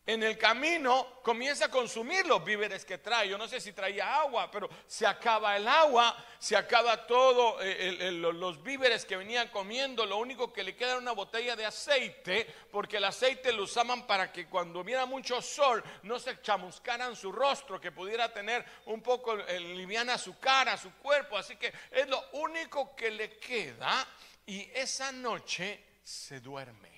En 0.08 0.24
el 0.24 0.38
camino 0.38 1.20
comienza 1.22 1.66
a 1.66 1.70
consumir 1.70 2.26
los 2.26 2.42
víveres 2.42 2.86
que 2.86 2.98
trae. 2.98 3.28
Yo 3.28 3.38
no 3.38 3.46
sé 3.46 3.60
si 3.60 3.74
traía 3.74 4.22
agua, 4.22 4.50
pero 4.50 4.70
se 4.88 5.06
acaba 5.06 5.58
el 5.58 5.68
agua, 5.68 6.16
se 6.40 6.56
acaba 6.56 7.06
todo 7.06 7.58
eh, 7.62 8.10
los 8.14 8.64
víveres 8.64 9.04
que 9.04 9.18
venían 9.18 9.50
comiendo. 9.50 10.06
Lo 10.06 10.18
único 10.18 10.54
que 10.54 10.64
le 10.64 10.78
queda 10.78 10.92
era 10.92 11.00
una 11.00 11.12
botella 11.12 11.58
de 11.58 11.66
aceite, 11.66 12.48
porque 12.72 12.98
el 12.98 13.04
aceite 13.04 13.52
lo 13.52 13.64
usaban 13.64 14.08
para 14.08 14.32
que 14.32 14.48
cuando 14.48 14.80
hubiera 14.80 15.06
mucho 15.06 15.42
sol 15.42 15.84
no 16.04 16.18
se 16.20 16.42
chamuscaran 16.42 17.14
su 17.14 17.30
rostro, 17.30 17.82
que 17.82 17.92
pudiera 17.92 18.32
tener 18.32 18.66
un 18.86 19.02
poco 19.02 19.38
eh, 19.38 19.60
liviana 19.60 20.18
su 20.18 20.40
cara, 20.40 20.78
su 20.78 20.94
cuerpo. 20.94 21.38
Así 21.38 21.58
que 21.58 21.74
es 21.92 22.08
lo 22.08 22.30
único 22.32 22.96
que 22.96 23.12
le 23.12 23.38
queda 23.38 24.08
y 24.46 24.72
esa 24.74 25.12
noche 25.12 25.84
se 26.02 26.40
duerme. 26.40 26.97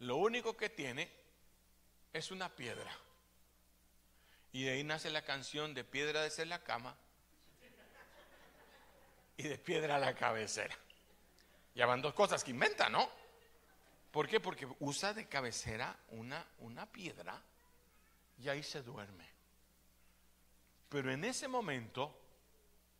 Lo 0.00 0.16
único 0.16 0.56
que 0.56 0.68
tiene 0.68 1.10
es 2.12 2.30
una 2.30 2.54
piedra. 2.54 2.90
Y 4.52 4.64
de 4.64 4.72
ahí 4.72 4.84
nace 4.84 5.10
la 5.10 5.22
canción 5.22 5.74
de 5.74 5.84
piedra 5.84 6.22
de 6.22 6.46
la 6.46 6.62
cama 6.62 6.96
y 9.36 9.42
de 9.44 9.58
piedra 9.58 9.96
a 9.96 9.98
la 9.98 10.14
cabecera. 10.14 10.76
Ya 11.74 11.86
van 11.86 12.00
dos 12.00 12.14
cosas 12.14 12.42
que 12.42 12.50
inventa, 12.50 12.88
¿no? 12.88 13.08
¿Por 14.10 14.28
qué? 14.28 14.40
Porque 14.40 14.66
usa 14.80 15.12
de 15.12 15.28
cabecera 15.28 15.94
una, 16.08 16.46
una 16.58 16.90
piedra 16.90 17.42
y 18.38 18.48
ahí 18.48 18.62
se 18.62 18.82
duerme. 18.82 19.28
Pero 20.88 21.12
en 21.12 21.24
ese 21.24 21.48
momento, 21.48 22.18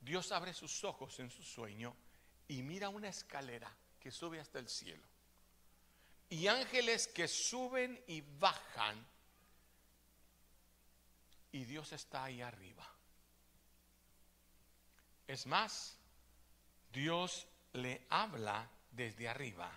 Dios 0.00 0.33
abre 0.33 0.53
sus 0.53 0.85
ojos 0.85 1.19
en 1.21 1.31
su 1.31 1.43
sueño 1.43 1.97
y 2.49 2.62
mira 2.62 2.91
una 2.91 3.09
escalera 3.09 3.75
que 3.99 4.11
sube 4.11 4.41
hasta 4.41 4.59
el 4.59 4.69
cielo 4.69 5.16
y 6.28 6.49
ángeles 6.49 7.09
que 7.09 7.28
suben 7.28 8.02
y 8.06 8.21
bajan 8.21 9.06
y 11.52 11.64
Dios 11.64 11.92
está 11.92 12.25
ahí 12.25 12.42
arriba. 12.42 12.87
Es 15.26 15.47
más, 15.47 15.97
Dios 16.92 17.47
le 17.73 18.06
habla 18.11 18.68
desde 18.90 19.28
arriba 19.28 19.71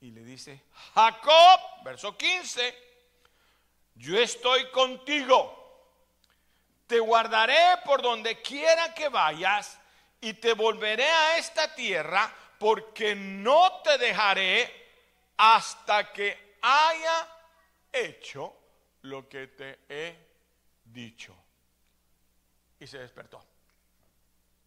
y 0.00 0.10
le 0.10 0.22
dice, 0.24 0.62
Jacob, 0.94 1.60
verso 1.84 2.16
15, 2.16 2.74
yo 3.94 4.18
estoy 4.18 4.70
contigo, 4.70 5.58
te 6.86 6.98
guardaré 6.98 7.78
por 7.84 8.02
donde 8.02 8.42
quiera 8.42 8.92
que 8.94 9.08
vayas 9.08 9.78
y 10.20 10.34
te 10.34 10.52
volveré 10.54 11.08
a 11.08 11.38
esta 11.38 11.74
tierra 11.74 12.30
porque 12.58 13.14
no 13.14 13.80
te 13.82 13.96
dejaré 13.98 14.81
hasta 15.44 16.12
que 16.12 16.58
haya 16.62 17.28
hecho 17.90 18.56
lo 19.02 19.28
que 19.28 19.48
te 19.48 19.80
he 19.88 20.16
dicho. 20.84 21.34
Y 22.78 22.86
se 22.86 22.98
despertó. 22.98 23.44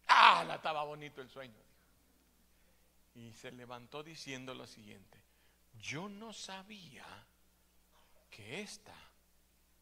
Ah, 0.08 0.44
la 0.46 0.56
estaba 0.56 0.84
bonito 0.84 1.22
el 1.22 1.30
sueño. 1.30 1.62
Y 3.14 3.32
se 3.32 3.52
levantó 3.52 4.02
diciendo 4.02 4.52
lo 4.52 4.66
siguiente, 4.66 5.18
yo 5.80 6.10
no 6.10 6.34
sabía 6.34 7.06
que 8.30 8.60
esta 8.60 8.94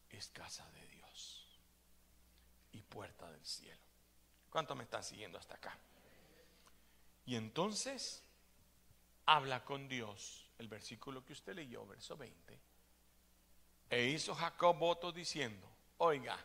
es 0.09 0.29
casa 0.29 0.65
de 0.71 0.87
Dios 0.87 1.59
y 2.71 2.81
puerta 2.83 3.29
del 3.29 3.45
cielo. 3.45 3.81
¿Cuánto 4.49 4.75
me 4.75 4.85
está 4.85 5.03
siguiendo 5.03 5.37
hasta 5.37 5.55
acá? 5.55 5.77
Y 7.25 7.35
entonces 7.35 8.23
habla 9.25 9.65
con 9.65 9.89
Dios 9.89 10.44
el 10.57 10.67
versículo 10.67 11.23
que 11.23 11.33
usted 11.33 11.53
leyó, 11.53 11.85
verso 11.85 12.15
20, 12.17 12.59
e 13.89 14.03
hizo 14.05 14.33
Jacob 14.33 14.77
voto 14.77 15.11
diciendo, 15.11 15.69
oiga, 15.97 16.37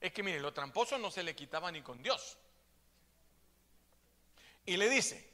es 0.00 0.12
que 0.12 0.22
mire, 0.22 0.40
lo 0.40 0.52
tramposo 0.52 0.98
no 0.98 1.10
se 1.10 1.22
le 1.22 1.34
quitaba 1.34 1.70
ni 1.70 1.82
con 1.82 2.02
Dios. 2.02 2.36
Y 4.66 4.76
le 4.76 4.88
dice, 4.88 5.30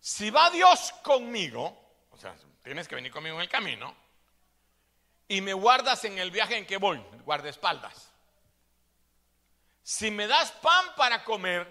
si 0.00 0.30
va 0.30 0.50
Dios 0.50 0.92
conmigo, 1.02 2.06
o 2.10 2.16
sea, 2.16 2.36
tienes 2.62 2.88
que 2.88 2.94
venir 2.94 3.12
conmigo 3.12 3.36
en 3.36 3.42
el 3.42 3.48
camino, 3.48 3.94
y 5.28 5.40
me 5.40 5.54
guardas 5.54 6.04
en 6.04 6.18
el 6.18 6.30
viaje 6.30 6.56
en 6.56 6.66
que 6.66 6.76
voy, 6.76 6.98
guardaespaldas. 7.24 8.10
Si 9.82 10.10
me 10.10 10.26
das 10.26 10.52
pan 10.52 10.94
para 10.96 11.24
comer, 11.24 11.66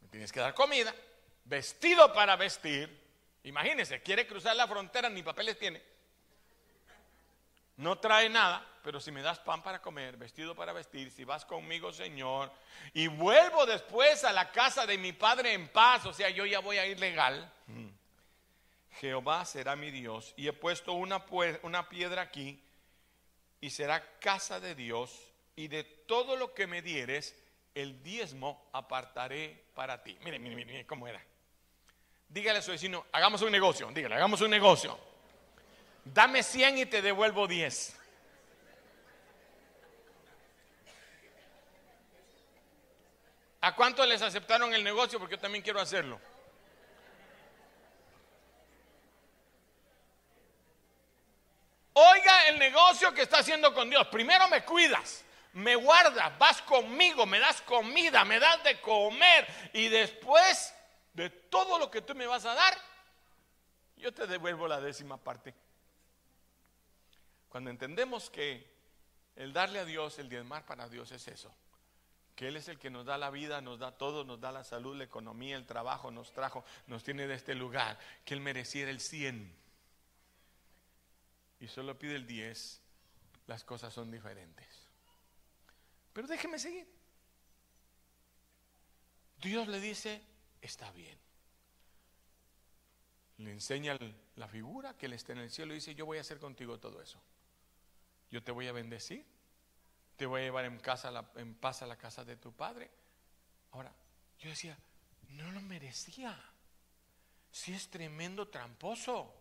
me 0.00 0.08
tienes 0.08 0.32
que 0.32 0.40
dar 0.40 0.54
comida, 0.54 0.94
vestido 1.44 2.12
para 2.12 2.36
vestir, 2.36 3.07
Imagínense, 3.44 4.02
quiere 4.02 4.26
cruzar 4.26 4.56
la 4.56 4.66
frontera, 4.66 5.08
ni 5.08 5.22
papeles 5.22 5.58
tiene. 5.58 5.82
No 7.76 7.98
trae 7.98 8.28
nada, 8.28 8.66
pero 8.82 8.98
si 9.00 9.12
me 9.12 9.22
das 9.22 9.38
pan 9.38 9.62
para 9.62 9.80
comer, 9.80 10.16
vestido 10.16 10.54
para 10.54 10.72
vestir, 10.72 11.12
si 11.12 11.24
vas 11.24 11.44
conmigo, 11.44 11.92
Señor, 11.92 12.52
y 12.92 13.06
vuelvo 13.06 13.66
después 13.66 14.24
a 14.24 14.32
la 14.32 14.50
casa 14.50 14.84
de 14.84 14.98
mi 14.98 15.12
padre 15.12 15.52
en 15.52 15.68
paz, 15.68 16.04
o 16.06 16.12
sea, 16.12 16.28
yo 16.28 16.44
ya 16.44 16.58
voy 16.58 16.78
a 16.78 16.86
ir 16.86 16.98
legal. 16.98 17.52
Jehová 19.00 19.44
será 19.44 19.76
mi 19.76 19.92
Dios, 19.92 20.34
y 20.36 20.48
he 20.48 20.52
puesto 20.52 20.92
una, 20.92 21.24
una 21.62 21.88
piedra 21.88 22.22
aquí, 22.22 22.60
y 23.60 23.70
será 23.70 24.18
casa 24.18 24.58
de 24.58 24.74
Dios, 24.74 25.32
y 25.54 25.68
de 25.68 25.84
todo 25.84 26.34
lo 26.34 26.54
que 26.54 26.66
me 26.66 26.82
dieres, 26.82 27.36
el 27.76 28.02
diezmo 28.02 28.68
apartaré 28.72 29.66
para 29.74 30.02
ti. 30.02 30.18
Mire, 30.24 30.40
mire, 30.40 30.64
mire 30.64 30.84
cómo 30.84 31.06
era. 31.06 31.24
Dígale 32.28 32.58
a 32.58 32.62
su 32.62 32.70
vecino, 32.70 33.06
hagamos 33.12 33.40
un 33.42 33.50
negocio, 33.50 33.90
dígale, 33.92 34.14
hagamos 34.16 34.40
un 34.42 34.50
negocio. 34.50 34.98
Dame 36.04 36.42
100 36.42 36.78
y 36.78 36.86
te 36.86 37.00
devuelvo 37.00 37.46
10. 37.46 37.96
¿A 43.60 43.74
cuántos 43.74 44.06
les 44.06 44.22
aceptaron 44.22 44.72
el 44.74 44.84
negocio? 44.84 45.18
Porque 45.18 45.36
yo 45.36 45.40
también 45.40 45.62
quiero 45.62 45.80
hacerlo. 45.80 46.20
Oiga 51.94 52.48
el 52.48 52.58
negocio 52.58 53.12
que 53.12 53.22
está 53.22 53.38
haciendo 53.38 53.74
con 53.74 53.90
Dios. 53.90 54.06
Primero 54.06 54.46
me 54.48 54.64
cuidas, 54.64 55.24
me 55.54 55.74
guardas, 55.74 56.38
vas 56.38 56.62
conmigo, 56.62 57.26
me 57.26 57.40
das 57.40 57.60
comida, 57.62 58.24
me 58.24 58.38
das 58.38 58.62
de 58.62 58.80
comer 58.80 59.46
y 59.72 59.88
después 59.88 60.72
de 61.12 61.30
todo 61.30 61.78
lo 61.78 61.90
que 61.90 62.02
tú 62.02 62.14
me 62.14 62.26
vas 62.26 62.44
a 62.44 62.54
dar, 62.54 62.74
yo 63.96 64.12
te 64.12 64.26
devuelvo 64.26 64.68
la 64.68 64.80
décima 64.80 65.16
parte. 65.16 65.54
Cuando 67.48 67.70
entendemos 67.70 68.30
que 68.30 68.70
el 69.36 69.52
darle 69.52 69.80
a 69.80 69.84
Dios, 69.84 70.18
el 70.18 70.28
diezmar 70.28 70.64
para 70.66 70.88
Dios 70.88 71.10
es 71.12 71.26
eso, 71.28 71.54
que 72.36 72.48
Él 72.48 72.56
es 72.56 72.68
el 72.68 72.78
que 72.78 72.90
nos 72.90 73.06
da 73.06 73.18
la 73.18 73.30
vida, 73.30 73.60
nos 73.60 73.78
da 73.78 73.92
todo, 73.92 74.24
nos 74.24 74.40
da 74.40 74.52
la 74.52 74.64
salud, 74.64 74.96
la 74.96 75.04
economía, 75.04 75.56
el 75.56 75.66
trabajo, 75.66 76.10
nos 76.10 76.32
trajo, 76.32 76.64
nos 76.86 77.02
tiene 77.02 77.26
de 77.26 77.34
este 77.34 77.54
lugar, 77.54 77.98
que 78.24 78.34
Él 78.34 78.40
mereciera 78.40 78.90
el 78.90 79.00
100 79.00 79.56
y 81.60 81.68
solo 81.68 81.98
pide 81.98 82.14
el 82.14 82.26
10, 82.26 82.80
las 83.46 83.64
cosas 83.64 83.92
son 83.92 84.10
diferentes. 84.10 84.66
Pero 86.12 86.28
déjeme 86.28 86.58
seguir. 86.58 86.86
Dios 89.40 89.68
le 89.68 89.80
dice, 89.80 90.22
está 90.60 90.90
bien. 90.92 91.18
Le 93.38 93.52
enseña 93.52 93.96
la 94.36 94.48
figura 94.48 94.96
que 94.96 95.06
Él 95.06 95.12
está 95.12 95.32
en 95.32 95.38
el 95.38 95.50
cielo 95.50 95.72
y 95.72 95.76
dice, 95.76 95.94
yo 95.94 96.06
voy 96.06 96.18
a 96.18 96.22
hacer 96.22 96.38
contigo 96.38 96.78
todo 96.78 97.00
eso. 97.00 97.22
Yo 98.30 98.42
te 98.42 98.50
voy 98.50 98.66
a 98.66 98.72
bendecir, 98.72 99.24
te 100.16 100.26
voy 100.26 100.40
a 100.40 100.44
llevar 100.44 100.64
en, 100.64 100.78
casa, 100.80 101.30
en 101.36 101.54
paz 101.54 101.82
a 101.82 101.86
la 101.86 101.96
casa 101.96 102.24
de 102.24 102.36
tu 102.36 102.52
padre. 102.52 102.90
Ahora, 103.70 103.94
yo 104.40 104.50
decía, 104.50 104.76
no 105.30 105.50
lo 105.52 105.60
merecía. 105.62 106.36
Si 107.50 107.72
es 107.72 107.88
tremendo 107.88 108.48
tramposo. 108.48 109.37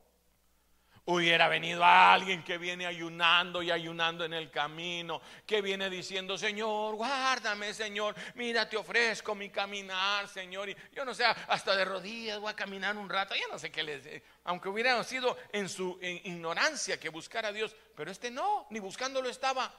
Hubiera 1.09 1.47
venido 1.47 1.85
alguien 1.85 2.43
que 2.43 2.57
viene 2.57 2.85
ayunando 2.85 3.63
y 3.63 3.71
ayunando 3.71 4.25
en 4.25 4.33
el 4.33 4.51
camino, 4.51 5.21
que 5.45 5.61
viene 5.61 5.89
diciendo, 5.89 6.37
Señor, 6.37 6.95
guárdame, 6.95 7.73
Señor, 7.73 8.13
mira, 8.35 8.67
te 8.67 8.75
ofrezco 8.75 9.33
mi 9.33 9.49
caminar, 9.49 10.27
Señor. 10.27 10.67
Y 10.67 10.75
yo 10.93 11.05
no 11.05 11.13
sé, 11.13 11.23
hasta 11.23 11.77
de 11.77 11.85
rodillas 11.85 12.41
voy 12.41 12.51
a 12.51 12.57
caminar 12.57 12.97
un 12.97 13.09
rato, 13.09 13.35
ya 13.35 13.47
no 13.49 13.57
sé 13.57 13.71
qué 13.71 13.83
les... 13.83 14.21
Aunque 14.43 14.67
hubiera 14.67 15.01
sido 15.05 15.37
en 15.53 15.69
su 15.69 15.97
ignorancia 16.01 16.99
que 16.99 17.07
buscara 17.07 17.47
a 17.47 17.53
Dios, 17.53 17.73
pero 17.95 18.11
este 18.11 18.29
no, 18.29 18.67
ni 18.69 18.79
buscándolo 18.79 19.29
estaba. 19.29 19.73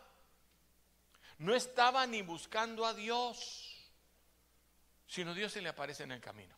No 1.37 1.55
estaba 1.55 2.07
ni 2.07 2.23
buscando 2.23 2.87
a 2.87 2.95
Dios, 2.95 3.87
sino 5.07 5.35
Dios 5.35 5.53
se 5.53 5.61
le 5.61 5.69
aparece 5.69 6.05
en 6.05 6.13
el 6.13 6.23
camino. 6.23 6.58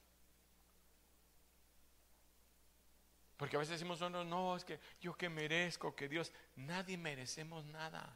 Porque 3.41 3.57
a 3.57 3.59
veces 3.59 3.81
decimos, 3.81 3.99
no, 4.03 4.23
no, 4.23 4.55
es 4.55 4.67
que 4.67 4.79
yo 5.01 5.15
que 5.15 5.31
merezco, 5.31 5.97
que 5.97 6.11
Dios, 6.11 6.31
nadie 6.57 6.99
merecemos 6.99 7.65
nada. 7.65 8.15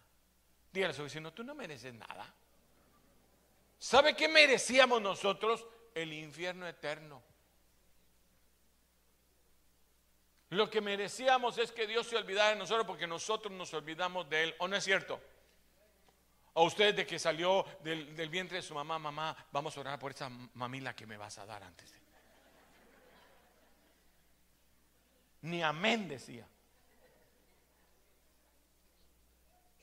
Dígale 0.71 0.93
a 0.93 1.09
su 1.09 1.31
tú 1.33 1.43
no 1.43 1.55
mereces 1.55 1.95
nada. 1.95 2.31
¿Sabe 3.79 4.15
qué 4.15 4.29
merecíamos 4.29 5.01
nosotros? 5.01 5.67
El 5.95 6.13
infierno 6.13 6.69
eterno. 6.69 7.23
Lo 10.51 10.69
que 10.69 10.83
merecíamos 10.83 11.57
es 11.57 11.73
que 11.73 11.87
Dios 11.87 12.07
se 12.07 12.17
olvidara 12.17 12.51
de 12.51 12.57
nosotros 12.57 12.87
porque 12.87 13.07
nosotros 13.07 13.51
nos 13.51 13.73
olvidamos 13.73 14.29
de 14.29 14.43
Él. 14.43 14.55
¿O 14.59 14.69
no 14.69 14.77
es 14.77 14.85
cierto? 14.85 15.19
O 16.53 16.65
usted 16.65 16.95
de 16.95 17.07
que 17.07 17.19
salió 17.19 17.65
del, 17.83 18.15
del 18.15 18.29
vientre 18.29 18.59
de 18.59 18.63
su 18.63 18.75
mamá, 18.75 18.99
mamá, 18.99 19.35
vamos 19.51 19.75
a 19.75 19.81
orar 19.81 19.99
por 19.99 20.11
esa 20.11 20.29
mamila 20.29 20.95
que 20.95 21.07
me 21.07 21.17
vas 21.17 21.39
a 21.39 21.47
dar 21.47 21.63
antes. 21.63 21.91
de-". 21.93 22.04
Ni 25.45 25.63
amén 25.63 26.09
decía. 26.09 26.49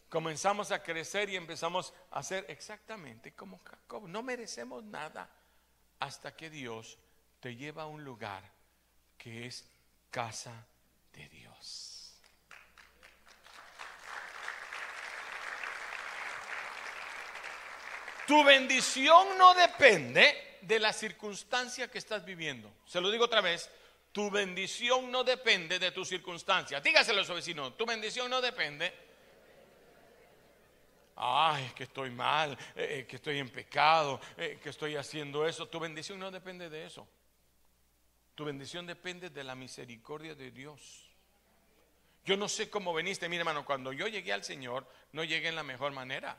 Comenzamos 0.10 0.71
a 0.71 0.82
crecer 0.82 1.30
y 1.30 1.36
empezamos 1.36 1.93
a 2.10 2.19
hacer 2.19 2.45
exactamente 2.50 3.34
como 3.34 3.60
Jacob. 3.60 4.08
No 4.08 4.24
merecemos 4.24 4.84
nada 4.84 5.30
hasta 6.00 6.36
que 6.36 6.50
Dios 6.50 6.97
te 7.39 7.56
lleva 7.56 7.84
a 7.84 7.86
un 7.86 8.04
lugar 8.04 8.43
que 9.19 9.45
es 9.45 9.63
casa 10.10 10.65
de 11.13 11.30
Dios. 11.30 12.19
Tu 18.26 18.43
bendición 18.43 19.38
no 19.38 19.54
depende 19.54 20.58
de 20.62 20.80
la 20.80 20.91
circunstancia 20.91 21.91
que 21.91 22.00
estás 22.00 22.26
viviendo. 22.26 22.74
Se 22.88 23.00
lo 23.00 23.12
digo 23.12 23.26
otra 23.26 23.41
vez. 23.41 23.69
Tu 24.12 24.30
bendición 24.30 25.10
no 25.10 25.24
depende 25.24 25.80
de 25.80 25.91
tu 25.91 26.04
circunstancia. 26.04 26.82
Dígaselo 26.82 27.21
a 27.21 27.26
su 27.26 27.34
vecino. 27.34 27.74
Tu 27.74 27.86
bendición 27.86 28.30
no 28.30 28.41
depende. 28.41 28.93
Ay, 31.15 31.71
que 31.76 31.84
estoy 31.84 32.10
mal, 32.10 32.54
eh, 32.76 33.00
eh, 33.00 33.06
que 33.08 33.17
estoy 33.17 33.38
en 33.38 33.50
pecado, 33.50 34.19
eh, 34.38 34.60
que 34.62 34.69
estoy 34.69 34.95
haciendo 34.95 35.45
eso. 35.45 35.67
Tu 35.67 35.80
bendición 35.80 36.19
no 36.19 36.32
depende 36.32 36.69
de 36.69 36.86
eso. 36.86 37.08
Tu 38.36 38.43
bendición 38.43 38.88
depende 38.88 39.30
de 39.30 39.43
la 39.43 39.56
misericordia 39.56 40.36
de 40.36 40.52
Dios. 40.52 41.10
Yo 42.26 42.38
no 42.38 42.50
sé 42.50 42.69
cómo 42.69 42.93
veniste, 42.93 43.30
mire 43.30 43.41
hermano, 43.41 43.65
cuando 43.65 43.93
yo 43.93 44.08
llegué 44.08 44.34
al 44.34 44.43
Señor, 44.43 44.88
no 45.12 45.24
llegué 45.24 45.50
en 45.50 45.56
la 45.56 45.63
mejor 45.63 45.91
manera. 45.91 46.38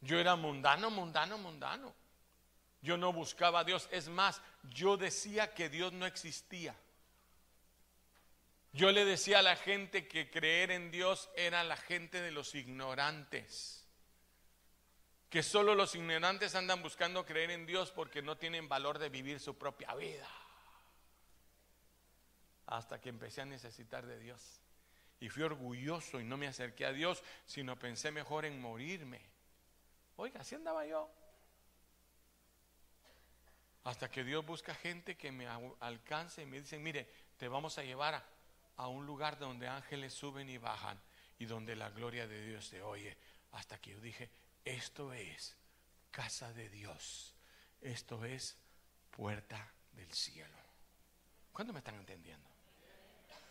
Yo 0.00 0.18
era 0.18 0.36
mundano, 0.36 0.90
mundano, 0.90 1.38
mundano. 1.38 1.94
Yo 2.86 2.96
no 2.96 3.12
buscaba 3.12 3.58
a 3.60 3.64
Dios. 3.64 3.88
Es 3.90 4.08
más, 4.08 4.40
yo 4.70 4.96
decía 4.96 5.52
que 5.54 5.68
Dios 5.68 5.92
no 5.92 6.06
existía. 6.06 6.72
Yo 8.72 8.92
le 8.92 9.04
decía 9.04 9.40
a 9.40 9.42
la 9.42 9.56
gente 9.56 10.06
que 10.06 10.30
creer 10.30 10.70
en 10.70 10.92
Dios 10.92 11.28
era 11.34 11.64
la 11.64 11.76
gente 11.76 12.20
de 12.20 12.30
los 12.30 12.54
ignorantes. 12.54 13.84
Que 15.28 15.42
solo 15.42 15.74
los 15.74 15.96
ignorantes 15.96 16.54
andan 16.54 16.80
buscando 16.80 17.26
creer 17.26 17.50
en 17.50 17.66
Dios 17.66 17.90
porque 17.90 18.22
no 18.22 18.36
tienen 18.36 18.68
valor 18.68 19.00
de 19.00 19.08
vivir 19.08 19.40
su 19.40 19.58
propia 19.58 19.92
vida. 19.96 20.28
Hasta 22.66 23.00
que 23.00 23.08
empecé 23.08 23.40
a 23.40 23.46
necesitar 23.46 24.06
de 24.06 24.20
Dios. 24.20 24.60
Y 25.18 25.28
fui 25.28 25.42
orgulloso 25.42 26.20
y 26.20 26.24
no 26.24 26.36
me 26.36 26.46
acerqué 26.46 26.86
a 26.86 26.92
Dios, 26.92 27.24
sino 27.46 27.76
pensé 27.76 28.12
mejor 28.12 28.44
en 28.44 28.60
morirme. 28.60 29.22
Oiga, 30.14 30.42
así 30.42 30.54
andaba 30.54 30.86
yo. 30.86 31.10
Hasta 33.86 34.10
que 34.10 34.24
Dios 34.24 34.44
busca 34.44 34.74
gente 34.74 35.16
que 35.16 35.30
me 35.30 35.46
alcance 35.78 36.42
y 36.42 36.46
me 36.46 36.60
dicen, 36.60 36.82
mire, 36.82 37.08
te 37.36 37.46
vamos 37.46 37.78
a 37.78 37.84
llevar 37.84 38.20
a, 38.76 38.88
un 38.88 39.06
lugar 39.06 39.38
donde 39.38 39.68
ángeles 39.68 40.12
suben 40.12 40.50
y 40.50 40.58
bajan 40.58 41.00
y 41.38 41.46
donde 41.46 41.76
la 41.76 41.90
gloria 41.90 42.26
de 42.26 42.44
Dios 42.44 42.66
se 42.66 42.82
oye. 42.82 43.16
Hasta 43.52 43.78
que 43.78 43.92
yo 43.92 44.00
dije, 44.00 44.28
esto 44.64 45.12
es 45.12 45.56
casa 46.10 46.52
de 46.52 46.68
Dios. 46.68 47.36
Esto 47.80 48.24
es 48.24 48.58
puerta 49.12 49.72
del 49.92 50.12
cielo. 50.12 50.58
¿Cuántos 51.52 51.72
me 51.72 51.78
están 51.78 51.94
entendiendo? 51.94 52.50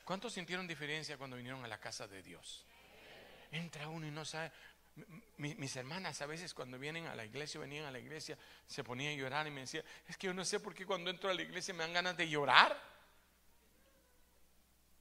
¿Cuántos 0.04 0.34
sintieron 0.34 0.68
diferencia 0.68 1.18
cuando 1.18 1.38
vinieron 1.38 1.64
a 1.64 1.70
la 1.70 1.80
casa 1.80 2.10
de 2.10 2.22
Dios? 2.22 2.66
Entra 3.52 3.88
uno 3.88 4.06
y 4.06 4.12
no 4.12 4.26
sabe. 4.26 4.52
Mi- 5.38 5.56
mis 5.56 5.76
hermanas 5.76 6.22
a 6.22 6.26
veces 6.26 6.54
cuando 6.54 6.80
vienen 6.80 7.08
a 7.08 7.16
la 7.16 7.26
iglesia, 7.26 7.60
venían 7.60 7.86
a 7.86 7.92
la 7.92 8.00
iglesia, 8.00 8.38
se 8.68 8.84
ponían 8.84 9.14
a 9.14 9.16
llorar 9.18 9.46
y 9.46 9.52
me 9.52 9.62
decían, 9.62 9.84
es 10.08 10.18
que 10.18 10.28
yo 10.28 10.34
no 10.34 10.46
sé 10.46 10.60
por 10.62 10.74
qué 10.74 10.86
cuando 10.86 11.10
entro 11.10 11.30
a 11.30 11.34
la 11.34 11.42
iglesia 11.42 11.74
me 11.74 11.84
dan 11.84 11.94
ganas 11.94 12.16
de 12.16 12.30
llorar. 12.30 12.82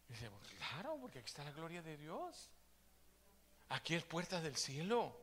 Y 0.08 0.12
dice, 0.14 0.28
"Pues 0.30 0.50
claro, 0.58 0.96
porque 1.00 1.20
aquí 1.20 1.28
está 1.28 1.44
la 1.44 1.52
gloria 1.52 1.82
de 1.82 1.96
Dios. 1.96 2.50
Aquí 3.68 3.94
es 3.94 4.02
puerta 4.04 4.40
del 4.40 4.56
cielo. 4.56 5.16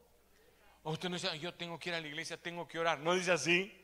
O 0.84 0.94
usted 0.94 1.10
no 1.10 1.16
dice, 1.16 1.28
"Ah, 1.30 1.36
yo 1.36 1.54
tengo 1.54 1.78
que 1.78 1.90
ir 1.90 1.96
a 1.96 2.02
la 2.02 2.08
iglesia, 2.08 2.38
tengo 2.42 2.68
que 2.68 2.80
orar. 2.80 3.00
No 3.00 3.14
dice 3.14 3.32
así. 3.32 3.78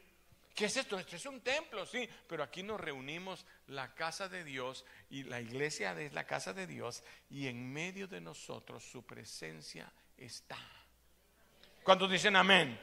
¿Qué 0.56 0.66
es 0.66 0.76
esto? 0.76 0.98
Esto 0.98 1.16
es 1.16 1.26
un 1.28 1.42
templo, 1.42 1.86
sí, 1.86 2.10
pero 2.28 2.42
aquí 2.42 2.64
nos 2.64 2.82
reunimos 2.82 3.46
la 3.68 3.94
casa 3.94 4.28
de 4.28 4.44
Dios 4.44 4.86
y 5.12 5.22
la 5.24 5.40
iglesia 5.40 5.92
es 6.02 6.14
la 6.14 6.26
casa 6.26 6.52
de 6.52 6.66
Dios 6.66 7.04
y 7.30 7.46
en 7.46 7.72
medio 7.72 8.08
de 8.08 8.22
nosotros 8.22 8.84
su 8.84 9.06
presencia 9.06 9.94
está. 10.18 10.58
¿Cuántos 11.84 12.10
dicen 12.10 12.36
amén? 12.36 12.80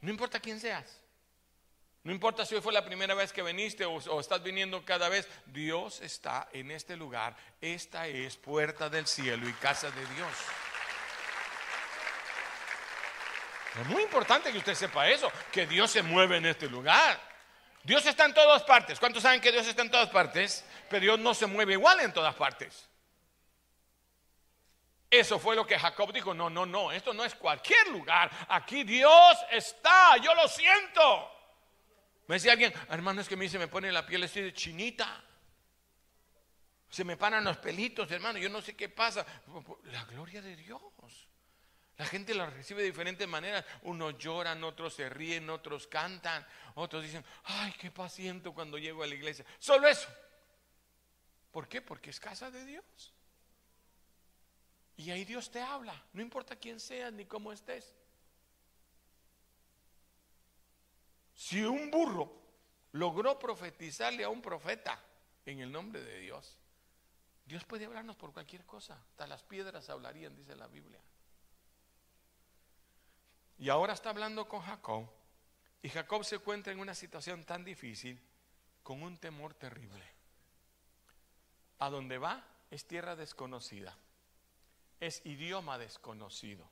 No 0.00 0.10
importa 0.10 0.40
quién 0.40 0.60
seas. 0.60 1.00
No 2.04 2.12
importa 2.12 2.46
si 2.46 2.54
hoy 2.54 2.60
fue 2.60 2.72
la 2.72 2.84
primera 2.84 3.14
vez 3.14 3.32
que 3.32 3.42
viniste 3.42 3.84
o, 3.84 3.94
o 3.94 4.20
estás 4.20 4.42
viniendo 4.42 4.84
cada 4.84 5.08
vez, 5.08 5.28
Dios 5.46 6.00
está 6.00 6.48
en 6.52 6.70
este 6.70 6.96
lugar. 6.96 7.36
Esta 7.60 8.06
es 8.06 8.36
puerta 8.36 8.88
del 8.88 9.06
cielo 9.06 9.48
y 9.48 9.52
casa 9.54 9.90
de 9.90 10.06
Dios. 10.14 10.32
Es 13.80 13.86
muy 13.86 14.02
importante 14.02 14.50
que 14.50 14.58
usted 14.58 14.74
sepa 14.74 15.08
eso, 15.08 15.30
que 15.52 15.66
Dios 15.66 15.90
se 15.90 16.02
mueve 16.02 16.38
en 16.38 16.46
este 16.46 16.68
lugar. 16.68 17.20
Dios 17.84 18.04
está 18.06 18.24
en 18.24 18.34
todas 18.34 18.62
partes. 18.64 18.98
¿Cuántos 18.98 19.22
saben 19.22 19.40
que 19.40 19.52
Dios 19.52 19.66
está 19.66 19.82
en 19.82 19.90
todas 19.90 20.08
partes? 20.08 20.64
Pero 20.88 21.02
Dios 21.02 21.18
no 21.18 21.34
se 21.34 21.46
mueve 21.46 21.74
igual 21.74 22.00
en 22.00 22.12
todas 22.12 22.34
partes. 22.34 22.87
Eso 25.10 25.38
fue 25.38 25.56
lo 25.56 25.66
que 25.66 25.78
Jacob 25.78 26.12
dijo. 26.12 26.34
No, 26.34 26.50
no, 26.50 26.66
no, 26.66 26.92
esto 26.92 27.14
no 27.14 27.24
es 27.24 27.34
cualquier 27.34 27.88
lugar. 27.88 28.30
Aquí 28.48 28.84
Dios 28.84 29.38
está, 29.50 30.16
yo 30.18 30.34
lo 30.34 30.46
siento. 30.48 31.30
Me 32.26 32.34
decía 32.34 32.52
alguien, 32.52 32.72
hermano, 32.90 33.22
es 33.22 33.28
que 33.28 33.34
a 33.34 33.38
mí 33.38 33.48
se 33.48 33.58
me 33.58 33.68
pone 33.68 33.90
la 33.90 34.04
piel 34.04 34.24
así 34.24 34.40
de 34.40 34.52
chinita. 34.52 35.24
Se 36.90 37.04
me 37.04 37.16
paran 37.16 37.44
los 37.44 37.56
pelitos, 37.58 38.10
hermano, 38.10 38.38
yo 38.38 38.48
no 38.48 38.60
sé 38.60 38.76
qué 38.76 38.88
pasa. 38.88 39.24
La 39.84 40.04
gloria 40.04 40.42
de 40.42 40.56
Dios. 40.56 40.80
La 41.96 42.06
gente 42.06 42.32
lo 42.32 42.48
recibe 42.48 42.82
de 42.82 42.88
diferentes 42.88 43.26
maneras. 43.26 43.64
Unos 43.82 44.16
lloran, 44.18 44.62
otros 44.62 44.94
se 44.94 45.08
ríen, 45.08 45.50
otros 45.50 45.88
cantan, 45.88 46.46
otros 46.74 47.02
dicen, 47.02 47.24
ay, 47.44 47.74
qué 47.78 47.90
paciente 47.90 48.50
cuando 48.50 48.78
llego 48.78 49.02
a 49.02 49.06
la 49.06 49.14
iglesia. 49.14 49.44
Solo 49.58 49.88
eso. 49.88 50.08
¿Por 51.50 51.66
qué? 51.66 51.82
Porque 51.82 52.10
es 52.10 52.20
casa 52.20 52.50
de 52.50 52.64
Dios. 52.64 53.14
Y 54.98 55.12
ahí 55.12 55.24
Dios 55.24 55.50
te 55.50 55.62
habla, 55.62 55.94
no 56.12 56.20
importa 56.20 56.56
quién 56.56 56.80
seas 56.80 57.12
ni 57.12 57.24
cómo 57.24 57.52
estés. 57.52 57.94
Si 61.34 61.62
un 61.62 61.88
burro 61.88 62.32
logró 62.92 63.38
profetizarle 63.38 64.24
a 64.24 64.28
un 64.28 64.42
profeta 64.42 65.00
en 65.46 65.60
el 65.60 65.70
nombre 65.70 66.02
de 66.02 66.18
Dios, 66.18 66.58
Dios 67.46 67.64
puede 67.64 67.84
hablarnos 67.84 68.16
por 68.16 68.32
cualquier 68.32 68.66
cosa. 68.66 69.00
Hasta 69.10 69.28
las 69.28 69.44
piedras 69.44 69.88
hablarían, 69.88 70.34
dice 70.34 70.56
la 70.56 70.66
Biblia. 70.66 71.00
Y 73.56 73.68
ahora 73.68 73.92
está 73.92 74.10
hablando 74.10 74.48
con 74.48 74.62
Jacob. 74.62 75.08
Y 75.80 75.90
Jacob 75.90 76.24
se 76.24 76.34
encuentra 76.34 76.72
en 76.72 76.80
una 76.80 76.94
situación 76.94 77.44
tan 77.44 77.64
difícil, 77.64 78.20
con 78.82 79.00
un 79.00 79.16
temor 79.16 79.54
terrible. 79.54 80.04
A 81.78 81.88
donde 81.88 82.18
va 82.18 82.44
es 82.68 82.84
tierra 82.84 83.14
desconocida, 83.14 83.96
es 85.00 85.24
idioma 85.24 85.78
desconocido. 85.78 86.68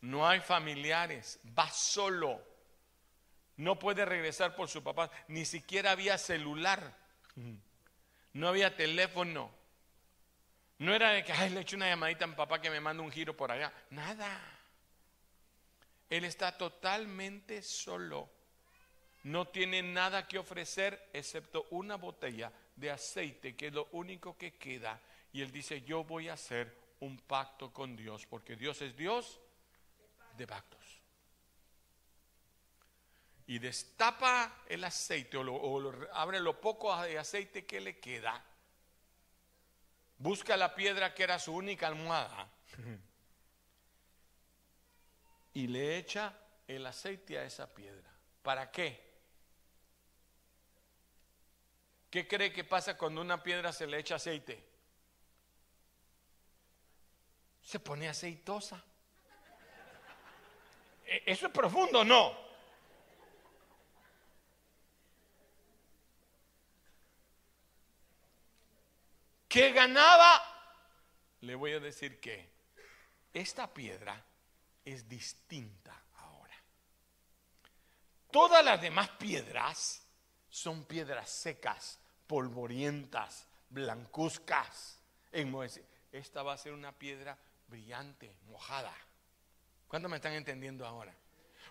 No 0.00 0.28
hay 0.28 0.40
familiares, 0.40 1.40
va 1.58 1.70
solo. 1.70 2.42
No 3.56 3.78
puede 3.78 4.04
regresar 4.04 4.56
por 4.56 4.68
su 4.68 4.82
papá, 4.82 5.10
ni 5.28 5.44
siquiera 5.44 5.92
había 5.92 6.18
celular, 6.18 6.96
no 8.32 8.48
había 8.48 8.76
teléfono. 8.76 9.50
No 10.78 10.94
era 10.94 11.10
de 11.10 11.24
que 11.24 11.32
Ay, 11.32 11.50
le 11.50 11.60
echo 11.60 11.76
una 11.76 11.88
llamadita 11.88 12.24
a 12.24 12.28
mi 12.28 12.34
papá 12.34 12.60
que 12.60 12.68
me 12.68 12.80
manda 12.80 13.02
un 13.02 13.12
giro 13.12 13.36
por 13.36 13.52
allá. 13.52 13.72
Nada. 13.90 14.40
Él 16.10 16.24
está 16.24 16.58
totalmente 16.58 17.62
solo. 17.62 18.28
No 19.22 19.48
tiene 19.48 19.82
nada 19.82 20.28
que 20.28 20.38
ofrecer 20.38 21.10
excepto 21.12 21.66
una 21.70 21.96
botella 21.96 22.52
de 22.76 22.90
aceite, 22.90 23.56
que 23.56 23.68
es 23.68 23.72
lo 23.72 23.88
único 23.92 24.36
que 24.36 24.56
queda. 24.56 25.00
Y 25.32 25.40
él 25.40 25.50
dice, 25.50 25.80
yo 25.82 26.04
voy 26.04 26.28
a 26.28 26.34
hacer 26.34 26.83
un 27.04 27.18
pacto 27.18 27.72
con 27.72 27.96
Dios, 27.96 28.26
porque 28.26 28.56
Dios 28.56 28.80
es 28.82 28.96
Dios 28.96 29.40
de 30.36 30.46
pactos. 30.46 30.80
Y 33.46 33.58
destapa 33.58 34.62
el 34.66 34.84
aceite 34.84 35.36
o, 35.36 35.42
lo, 35.42 36.08
abre 36.14 36.40
lo 36.40 36.60
poco 36.60 36.96
de 37.02 37.18
aceite 37.18 37.66
que 37.66 37.80
le 37.80 38.00
queda. 38.00 38.42
Busca 40.16 40.56
la 40.56 40.74
piedra 40.74 41.14
que 41.14 41.24
era 41.24 41.38
su 41.38 41.54
única 41.54 41.86
almohada 41.86 42.48
y 45.52 45.66
le 45.66 45.98
echa 45.98 46.38
el 46.66 46.86
aceite 46.86 47.38
a 47.38 47.44
esa 47.44 47.72
piedra. 47.72 48.10
¿Para 48.42 48.70
qué? 48.70 49.04
¿Qué 52.10 52.26
cree 52.26 52.52
que 52.52 52.64
pasa 52.64 52.96
cuando 52.96 53.20
una 53.20 53.42
piedra 53.42 53.72
se 53.72 53.86
le 53.86 53.98
echa 53.98 54.14
aceite? 54.14 54.73
Se 57.64 57.80
pone 57.80 58.08
aceitosa. 58.08 58.82
¿E-, 61.04 61.22
¿Eso 61.26 61.46
es 61.46 61.52
profundo 61.52 62.04
no? 62.04 62.44
¿Qué 69.48 69.72
ganaba? 69.72 70.42
Le 71.40 71.54
voy 71.54 71.72
a 71.74 71.80
decir 71.80 72.18
que 72.18 72.50
esta 73.32 73.72
piedra 73.72 74.20
es 74.84 75.08
distinta 75.08 76.06
ahora. 76.16 76.56
Todas 78.32 78.64
las 78.64 78.80
demás 78.80 79.10
piedras 79.10 80.04
son 80.48 80.84
piedras 80.86 81.30
secas, 81.30 82.00
polvorientas, 82.26 83.46
blancuzcas. 83.68 84.98
Esta 86.10 86.42
va 86.42 86.54
a 86.54 86.58
ser 86.58 86.72
una 86.72 86.90
piedra 86.90 87.38
brillante, 87.68 88.36
mojada. 88.46 88.94
¿Cuántos 89.88 90.10
me 90.10 90.16
están 90.16 90.32
entendiendo 90.32 90.86
ahora? 90.86 91.14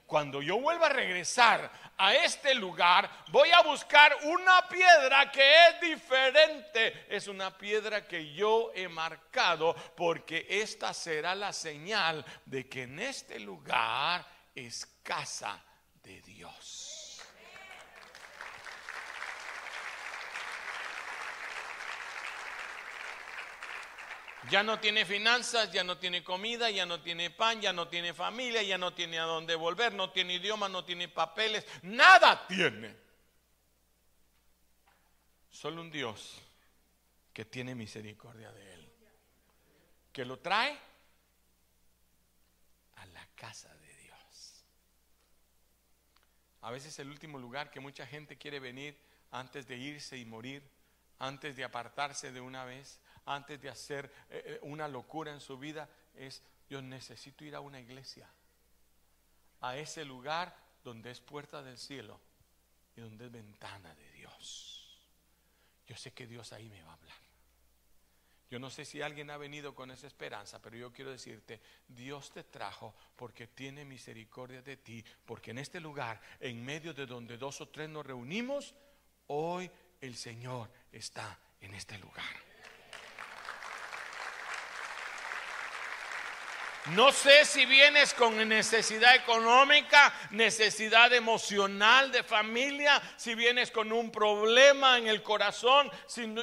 Cuando 0.06 0.42
yo 0.42 0.60
vuelva 0.60 0.88
a 0.88 0.90
regresar 0.90 1.72
a 1.98 2.14
este 2.14 2.54
lugar, 2.56 3.10
voy 3.32 3.50
a 3.52 3.62
buscar 3.62 4.16
una 4.24 4.68
piedra 4.68 5.32
que 5.32 5.68
es 5.68 5.82
diferente. 5.82 7.06
Es 7.10 7.28
una 7.28 7.58
piedra 7.58 8.06
que 8.08 8.34
yo 8.34 8.72
he 8.76 8.88
marcado 8.88 9.74
porque 9.96 10.46
esta 10.50 10.94
será 10.94 11.34
la 11.36 11.54
señal 11.54 12.24
de 12.46 12.68
que 12.68 12.84
en 12.84 13.00
este 13.00 13.40
lugar 13.40 14.26
es 14.54 14.86
casa 15.04 15.64
de 16.04 16.22
Dios. 16.22 17.03
Ya 24.50 24.62
no 24.62 24.80
tiene 24.80 25.06
finanzas, 25.06 25.72
ya 25.72 25.84
no 25.84 25.98
tiene 25.98 26.24
comida, 26.24 26.70
ya 26.70 26.86
no 26.86 27.02
tiene 27.02 27.30
pan, 27.30 27.62
ya 27.62 27.72
no 27.72 27.88
tiene 27.88 28.14
familia, 28.14 28.62
ya 28.62 28.78
no 28.78 28.94
tiene 28.94 29.20
a 29.20 29.24
dónde 29.24 29.56
volver, 29.56 29.94
no 29.94 30.12
tiene 30.12 30.36
idioma, 30.36 30.68
no 30.68 30.84
tiene 30.84 31.08
papeles, 31.08 31.66
nada 31.82 32.46
tiene. 32.48 32.96
Solo 35.50 35.82
un 35.82 35.92
Dios 35.92 36.42
que 37.32 37.46
tiene 37.46 37.74
misericordia 37.74 38.52
de 38.52 38.74
él, 38.74 38.90
que 40.12 40.26
lo 40.26 40.40
trae 40.40 40.78
a 42.96 43.06
la 43.08 43.28
casa 43.36 43.74
de 43.76 43.96
Dios. 43.96 44.64
A 46.62 46.72
veces 46.72 46.98
el 47.00 47.10
último 47.10 47.40
lugar 47.40 47.72
que 47.72 47.80
mucha 47.80 48.06
gente 48.06 48.38
quiere 48.38 48.60
venir 48.60 48.98
antes 49.32 49.68
de 49.68 49.78
irse 49.78 50.18
y 50.18 50.26
morir, 50.26 50.64
antes 51.18 51.56
de 51.56 51.64
apartarse 51.64 52.32
de 52.32 52.42
una 52.42 52.66
vez, 52.66 53.00
antes 53.26 53.62
de 53.62 53.70
hacer 53.70 54.12
eh, 54.30 54.44
eh, 54.46 54.60
una 54.64 54.88
locura 54.88 55.32
en 55.32 55.40
su 55.40 55.58
vida 55.58 55.90
es, 56.16 56.42
yo 56.70 56.82
necesito 56.82 57.46
ir 57.46 57.56
a 57.56 57.60
una 57.60 57.80
iglesia, 57.80 58.30
a 59.62 59.78
ese 59.78 60.06
lugar 60.06 60.56
donde 60.84 61.12
es 61.12 61.22
puerta 61.22 61.62
del 61.64 61.78
cielo 61.78 62.20
y 62.96 63.02
donde 63.02 63.26
es 63.26 63.32
ventana 63.32 63.94
de 63.96 64.12
Dios. 64.12 65.00
Yo 65.88 65.96
sé 65.96 66.12
que 66.12 66.28
Dios 66.28 66.54
ahí 66.54 66.70
me 66.70 66.82
va 66.84 66.92
a 66.92 66.94
hablar. 66.94 67.24
Yo 68.50 68.60
no 68.60 68.70
sé 68.70 68.86
si 68.86 69.02
alguien 69.02 69.32
ha 69.32 69.38
venido 69.38 69.74
con 69.74 69.90
esa 69.90 70.06
esperanza, 70.06 70.62
pero 70.62 70.78
yo 70.78 70.94
quiero 70.94 71.10
decirte, 71.10 71.60
Dios 71.88 72.32
te 72.32 72.44
trajo 72.44 72.94
porque 73.16 73.48
tiene 73.48 73.84
misericordia 73.84 74.62
de 74.62 74.78
ti, 74.78 75.04
porque 75.26 75.52
en 75.52 75.58
este 75.58 75.80
lugar, 75.80 76.22
en 76.40 76.64
medio 76.64 76.94
de 76.94 77.08
donde 77.08 77.38
dos 77.40 77.62
o 77.62 77.70
tres 77.70 77.90
nos 77.90 78.06
reunimos, 78.06 78.76
hoy 79.28 79.72
el 80.02 80.16
Señor 80.16 80.70
está 80.92 81.40
en 81.62 81.74
este 81.74 81.98
lugar. 81.98 82.53
No 86.88 87.14
sé 87.14 87.46
si 87.46 87.66
vienes 87.66 88.14
con 88.14 88.46
necesidad 88.50 89.16
económica, 89.16 90.14
necesidad 90.32 91.14
emocional 91.14 92.12
de 92.12 92.24
familia, 92.24 93.02
si 93.16 93.36
vienes 93.36 93.72
con 93.72 93.94
un 93.94 94.12
problema 94.12 94.98
en 94.98 95.08
el 95.08 95.24
corazón. 95.24 95.90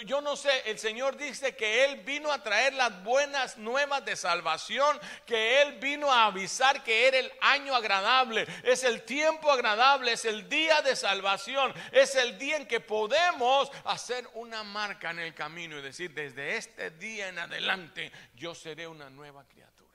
yo 0.06 0.22
no 0.22 0.36
sé, 0.36 0.62
el 0.64 0.78
Señor 0.78 1.18
dice 1.18 1.54
que 1.54 1.84
Él 1.84 1.96
vino 2.06 2.32
a 2.32 2.42
traer 2.42 2.72
las 2.72 3.04
buenas 3.04 3.58
nuevas 3.58 4.02
de 4.06 4.16
salvación, 4.16 4.98
que 5.26 5.60
Él 5.60 5.78
vino 5.78 6.10
a 6.10 6.24
avisar 6.24 6.82
que 6.82 7.06
era 7.06 7.18
el 7.18 7.30
año 7.42 7.74
agradable, 7.74 8.46
es 8.62 8.82
el 8.82 9.02
tiempo 9.02 9.52
agradable, 9.52 10.12
es 10.12 10.24
el 10.24 10.48
día 10.48 10.80
de 10.80 10.96
salvación, 10.96 11.74
es 11.92 12.14
el 12.14 12.38
día 12.38 12.56
en 12.56 12.66
que 12.66 12.80
podemos 12.80 13.70
hacer 13.84 14.26
una 14.32 14.64
marca 14.64 15.10
en 15.10 15.18
el 15.18 15.34
camino 15.34 15.78
y 15.78 15.82
decir, 15.82 16.14
desde 16.14 16.56
este 16.56 16.92
día 16.92 17.28
en 17.28 17.38
adelante 17.38 18.10
yo 18.34 18.54
seré 18.54 18.88
una 18.88 19.10
nueva 19.10 19.44
criatura. 19.44 19.89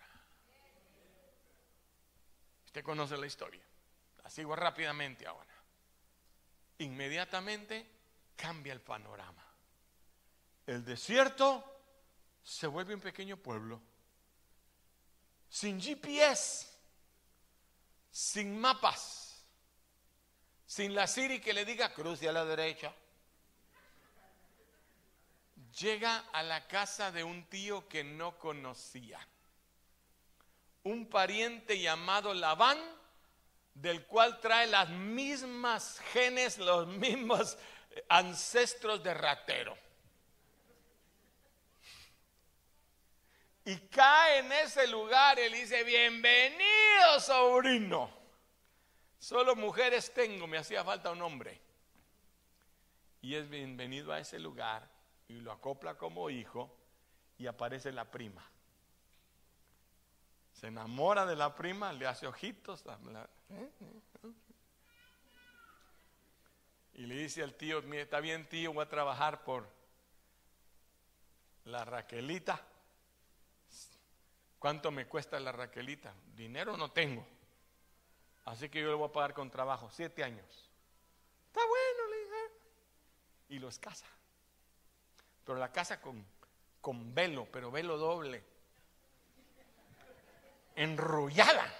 Usted 2.75 2.83
conoce 2.83 3.15
la 3.15 3.25
historia. 3.25 3.63
La 4.21 4.29
sigo 4.29 4.53
rápidamente 4.53 5.25
ahora. 5.25 5.55
Inmediatamente 6.79 7.89
cambia 8.35 8.73
el 8.73 8.81
panorama. 8.81 9.45
El 10.67 10.83
desierto 10.83 11.63
se 12.43 12.67
vuelve 12.67 12.93
un 12.93 12.99
pequeño 12.99 13.38
pueblo. 13.38 13.81
Sin 15.47 15.79
GPS, 15.79 16.67
sin 18.11 18.59
mapas, 18.59 19.45
sin 20.65 20.93
la 20.93 21.07
Siri 21.07 21.39
que 21.39 21.53
le 21.53 21.63
diga 21.63 21.93
cruce 21.93 22.27
a 22.27 22.33
la 22.33 22.43
derecha. 22.43 22.93
Llega 25.79 26.25
a 26.33 26.43
la 26.43 26.67
casa 26.67 27.09
de 27.09 27.23
un 27.23 27.47
tío 27.47 27.88
que 27.88 28.03
no 28.03 28.38
conocía 28.38 29.25
un 30.85 31.07
pariente 31.07 31.79
llamado 31.79 32.33
Labán, 32.33 32.77
del 33.73 34.05
cual 34.05 34.39
trae 34.39 34.67
las 34.67 34.89
mismas 34.89 35.99
genes, 36.13 36.57
los 36.57 36.87
mismos 37.05 37.57
ancestros 38.07 39.03
de 39.03 39.13
ratero. 39.13 39.77
Y 43.65 43.75
cae 43.87 44.39
en 44.39 44.51
ese 44.51 44.87
lugar 44.87 45.39
y 45.39 45.49
le 45.49 45.57
dice, 45.57 45.83
bienvenido 45.83 47.19
sobrino. 47.19 48.11
Solo 49.17 49.55
mujeres 49.55 50.13
tengo, 50.13 50.45
me 50.45 50.59
hacía 50.59 50.83
falta 50.83 51.09
un 51.09 51.21
hombre. 51.23 51.59
Y 53.21 53.33
es 53.33 53.49
bienvenido 53.49 54.13
a 54.13 54.19
ese 54.19 54.37
lugar 54.37 54.87
y 55.27 55.39
lo 55.39 55.51
acopla 55.51 55.97
como 55.97 56.29
hijo 56.29 56.77
y 57.39 57.47
aparece 57.47 57.91
la 57.91 58.05
prima 58.11 58.47
se 60.65 60.69
enamora 60.69 61.28
de 61.28 61.36
la 61.36 61.54
prima, 61.54 61.93
le 61.93 62.08
hace 62.08 62.25
ojitos. 62.25 62.84
Y 66.95 67.06
le 67.06 67.13
dice 67.13 67.43
al 67.43 67.54
tío, 67.54 67.82
está 67.93 68.19
bien 68.19 68.49
tío, 68.49 68.73
voy 68.73 68.84
a 68.84 68.89
trabajar 68.89 69.43
por 69.43 69.67
la 71.65 71.86
Raquelita. 71.86 72.60
¿Cuánto 74.58 74.89
me 74.89 75.06
cuesta 75.06 75.39
la 75.39 75.51
Raquelita? 75.51 76.15
Dinero 76.36 76.75
no 76.78 76.89
tengo. 76.89 77.23
Así 78.45 78.67
que 78.67 78.82
yo 78.82 78.88
le 78.88 78.95
voy 78.95 79.10
a 79.10 79.12
pagar 79.12 79.36
con 79.36 79.51
trabajo, 79.51 79.91
siete 79.91 80.23
años. 80.23 80.71
Está 81.45 81.62
bueno, 81.63 82.10
le 82.10 82.17
dije. 82.23 82.54
Y 83.49 83.60
los 83.60 83.78
casa. 83.78 84.08
Pero 85.45 85.60
la 85.60 85.71
casa 85.71 86.01
con, 86.01 86.25
con 86.82 87.13
velo, 87.13 87.47
pero 87.51 87.69
velo 87.69 87.99
doble 87.99 88.54
enrollada. 90.75 91.73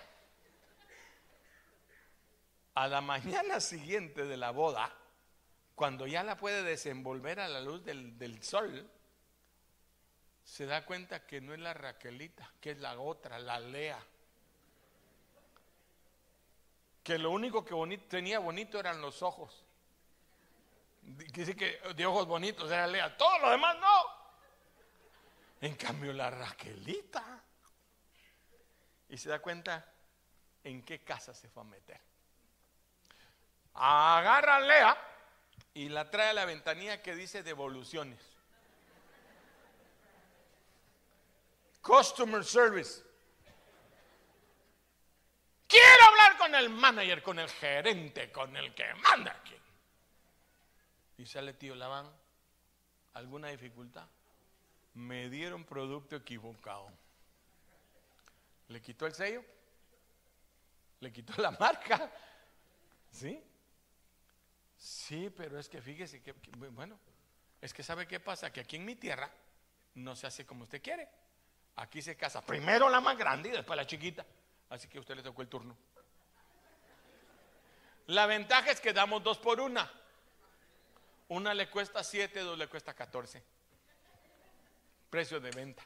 A 2.76 2.88
la 2.88 3.02
mañana 3.02 3.60
siguiente 3.60 4.26
de 4.26 4.38
la 4.38 4.52
boda, 4.52 4.92
cuando 5.76 6.08
ya 6.08 6.24
la 6.24 6.36
puede 6.38 6.64
desenvolver 6.64 7.40
a 7.40 7.48
la 7.48 7.62
luz 7.62 7.84
del, 7.86 8.44
sol, 8.44 8.90
se 10.44 10.66
da 10.66 10.86
cuenta 10.86 11.26
que 11.26 11.40
no 11.42 11.54
es 11.54 11.60
la 11.60 11.74
Raquelita, 11.74 12.52
que 12.60 12.72
es 12.72 12.80
la 12.80 13.00
otra, 13.00 13.40
la 13.40 13.60
Lea. 13.60 14.00
Que 17.04 17.18
lo 17.18 17.32
único 17.32 17.64
que 17.64 17.98
tenía 18.10 18.40
bonito 18.40 18.80
eran 18.80 19.02
los 19.02 19.22
ojos. 19.22 19.64
Dice 21.02 21.56
que 21.56 21.80
de 21.96 22.06
ojos 22.06 22.26
bonitos 22.26 22.70
era 22.70 22.88
Lea, 22.88 23.16
todo 23.16 23.40
lo 23.40 23.52
demás 23.52 23.78
no. 23.80 24.26
En 25.62 25.76
cambio, 25.76 26.12
la 26.12 26.30
Raquelita 26.30 27.45
y 29.16 29.18
se 29.18 29.30
da 29.30 29.40
cuenta 29.40 29.86
en 30.62 30.84
qué 30.84 31.02
casa 31.02 31.34
se 31.34 31.48
fue 31.48 31.64
a 31.64 31.66
meter. 31.66 32.02
Agarra 33.76 34.58
a 34.58 34.60
Lea 34.60 34.98
y 35.74 35.88
la 35.88 36.12
trae 36.12 36.32
a 36.32 36.34
la 36.34 36.44
ventanilla 36.44 37.02
que 37.02 37.16
dice 37.16 37.42
devoluciones. 37.42 38.20
Customer 41.82 42.44
service. 42.44 43.06
Quiero 45.66 46.06
hablar 46.10 46.38
con 46.38 46.54
el 46.54 46.70
manager, 46.70 47.24
con 47.24 47.40
el 47.40 47.50
gerente, 47.50 48.34
con 48.34 48.54
el 48.58 48.76
que 48.76 48.94
manda 48.96 49.32
aquí. 49.32 49.56
Y 51.20 51.26
sale 51.26 51.54
tío 51.54 51.74
Labán, 51.74 52.12
¿alguna 53.14 53.48
dificultad? 53.48 54.10
Me 54.94 55.30
dieron 55.30 55.64
producto 55.64 56.18
equivocado. 56.18 57.05
¿Le 58.68 58.82
quitó 58.82 59.06
el 59.06 59.14
sello? 59.14 59.44
¿Le 61.00 61.12
quitó 61.12 61.42
la 61.42 61.52
marca? 61.60 62.12
¿Sí? 63.12 63.42
Sí, 64.78 65.30
pero 65.36 65.60
es 65.60 65.70
que 65.70 65.82
fíjese 65.82 66.22
que, 66.22 66.34
bueno, 66.72 67.00
es 67.62 67.74
que 67.74 67.84
sabe 67.84 68.08
qué 68.08 68.20
pasa, 68.20 68.52
que 68.52 68.60
aquí 68.60 68.76
en 68.76 68.86
mi 68.86 68.96
tierra 68.96 69.32
no 69.96 70.16
se 70.16 70.28
hace 70.28 70.46
como 70.46 70.64
usted 70.64 70.82
quiere. 70.82 71.08
Aquí 71.78 72.02
se 72.02 72.16
casa 72.16 72.46
primero 72.46 72.90
la 72.90 73.02
más 73.02 73.18
grande 73.18 73.50
y 73.50 73.52
después 73.52 73.76
la 73.76 73.86
chiquita. 73.86 74.26
Así 74.70 74.88
que 74.88 74.98
a 74.98 75.02
usted 75.02 75.16
le 75.16 75.24
tocó 75.24 75.42
el 75.42 75.48
turno. 75.48 75.76
La 78.08 78.26
ventaja 78.26 78.72
es 78.72 78.80
que 78.80 78.94
damos 78.94 79.24
dos 79.24 79.38
por 79.40 79.60
una. 79.60 79.92
Una 81.28 81.54
le 81.54 81.70
cuesta 81.70 82.04
7, 82.04 82.40
dos 82.42 82.58
le 82.58 82.68
cuesta 82.68 82.94
14. 82.94 83.44
Precio 85.10 85.40
de 85.40 85.52
venta. 85.52 85.84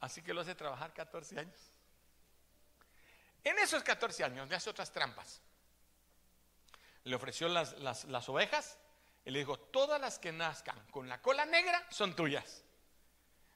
Así 0.00 0.22
que 0.22 0.32
lo 0.32 0.42
hace 0.42 0.54
trabajar 0.54 0.92
14 0.92 1.38
años. 1.38 1.72
En 3.44 3.58
esos 3.58 3.82
14 3.82 4.24
años 4.24 4.48
le 4.48 4.56
hace 4.56 4.70
otras 4.70 4.92
trampas. 4.92 5.40
Le 7.04 7.14
ofreció 7.14 7.48
las, 7.48 7.78
las, 7.78 8.04
las 8.04 8.28
ovejas 8.28 8.78
y 9.24 9.30
le 9.30 9.40
dijo, 9.40 9.58
todas 9.58 10.00
las 10.00 10.18
que 10.18 10.32
nazcan 10.32 10.78
con 10.90 11.08
la 11.08 11.20
cola 11.22 11.46
negra 11.46 11.86
son 11.90 12.14
tuyas. 12.14 12.64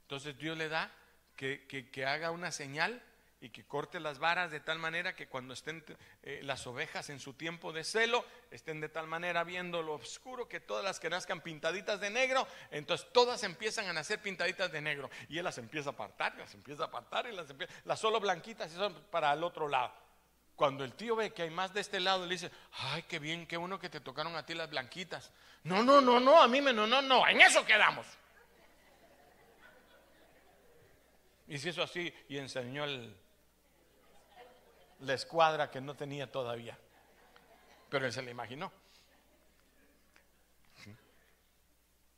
Entonces 0.02 0.36
Dios 0.38 0.56
le 0.56 0.68
da 0.68 0.90
que, 1.36 1.66
que, 1.66 1.90
que 1.90 2.06
haga 2.06 2.30
una 2.30 2.50
señal 2.52 3.02
y 3.42 3.50
que 3.50 3.64
corte 3.64 3.98
las 3.98 4.20
varas 4.20 4.52
de 4.52 4.60
tal 4.60 4.78
manera 4.78 5.16
que 5.16 5.26
cuando 5.26 5.52
estén 5.52 5.84
eh, 6.22 6.40
las 6.44 6.64
ovejas 6.68 7.10
en 7.10 7.18
su 7.18 7.34
tiempo 7.34 7.72
de 7.72 7.82
celo, 7.82 8.24
estén 8.52 8.80
de 8.80 8.88
tal 8.88 9.08
manera 9.08 9.42
viendo 9.42 9.82
lo 9.82 9.94
oscuro 9.94 10.48
que 10.48 10.60
todas 10.60 10.84
las 10.84 11.00
que 11.00 11.10
nazcan 11.10 11.40
pintaditas 11.40 12.00
de 12.00 12.08
negro, 12.08 12.46
entonces 12.70 13.08
todas 13.12 13.42
empiezan 13.42 13.86
a 13.88 13.92
nacer 13.92 14.22
pintaditas 14.22 14.70
de 14.70 14.80
negro 14.80 15.10
y 15.28 15.38
él 15.38 15.44
las 15.44 15.58
empieza 15.58 15.90
a 15.90 15.92
apartar, 15.92 16.36
las 16.36 16.54
empieza 16.54 16.84
a 16.84 16.86
apartar 16.86 17.26
y 17.26 17.32
las 17.32 17.50
empieza, 17.50 17.72
las 17.84 17.98
solo 17.98 18.20
blanquitas 18.20 18.72
y 18.72 18.76
son 18.76 18.94
para 19.10 19.32
el 19.32 19.42
otro 19.42 19.66
lado. 19.66 19.92
Cuando 20.54 20.84
el 20.84 20.94
tío 20.94 21.16
ve 21.16 21.32
que 21.32 21.42
hay 21.42 21.50
más 21.50 21.74
de 21.74 21.80
este 21.80 21.98
lado, 21.98 22.24
le 22.24 22.34
dice, 22.34 22.52
ay, 22.70 23.02
qué 23.08 23.18
bien, 23.18 23.48
qué 23.48 23.56
bueno 23.56 23.80
que 23.80 23.90
te 23.90 23.98
tocaron 23.98 24.36
a 24.36 24.46
ti 24.46 24.54
las 24.54 24.70
blanquitas. 24.70 25.32
No, 25.64 25.82
no, 25.82 26.00
no, 26.00 26.20
no, 26.20 26.40
a 26.40 26.46
mí 26.46 26.60
me, 26.60 26.72
no, 26.72 26.86
no, 26.86 27.02
no, 27.02 27.26
en 27.26 27.40
eso 27.40 27.66
quedamos. 27.66 28.06
Y 31.48 31.58
si 31.58 31.70
eso 31.70 31.82
así, 31.82 32.14
y 32.28 32.38
enseñó 32.38 32.84
el, 32.84 33.16
la 35.02 35.14
escuadra 35.14 35.70
que 35.70 35.80
no 35.80 35.94
tenía 35.94 36.30
todavía. 36.30 36.78
Pero 37.88 38.06
él 38.06 38.12
se 38.12 38.22
la 38.22 38.30
imaginó. 38.30 38.72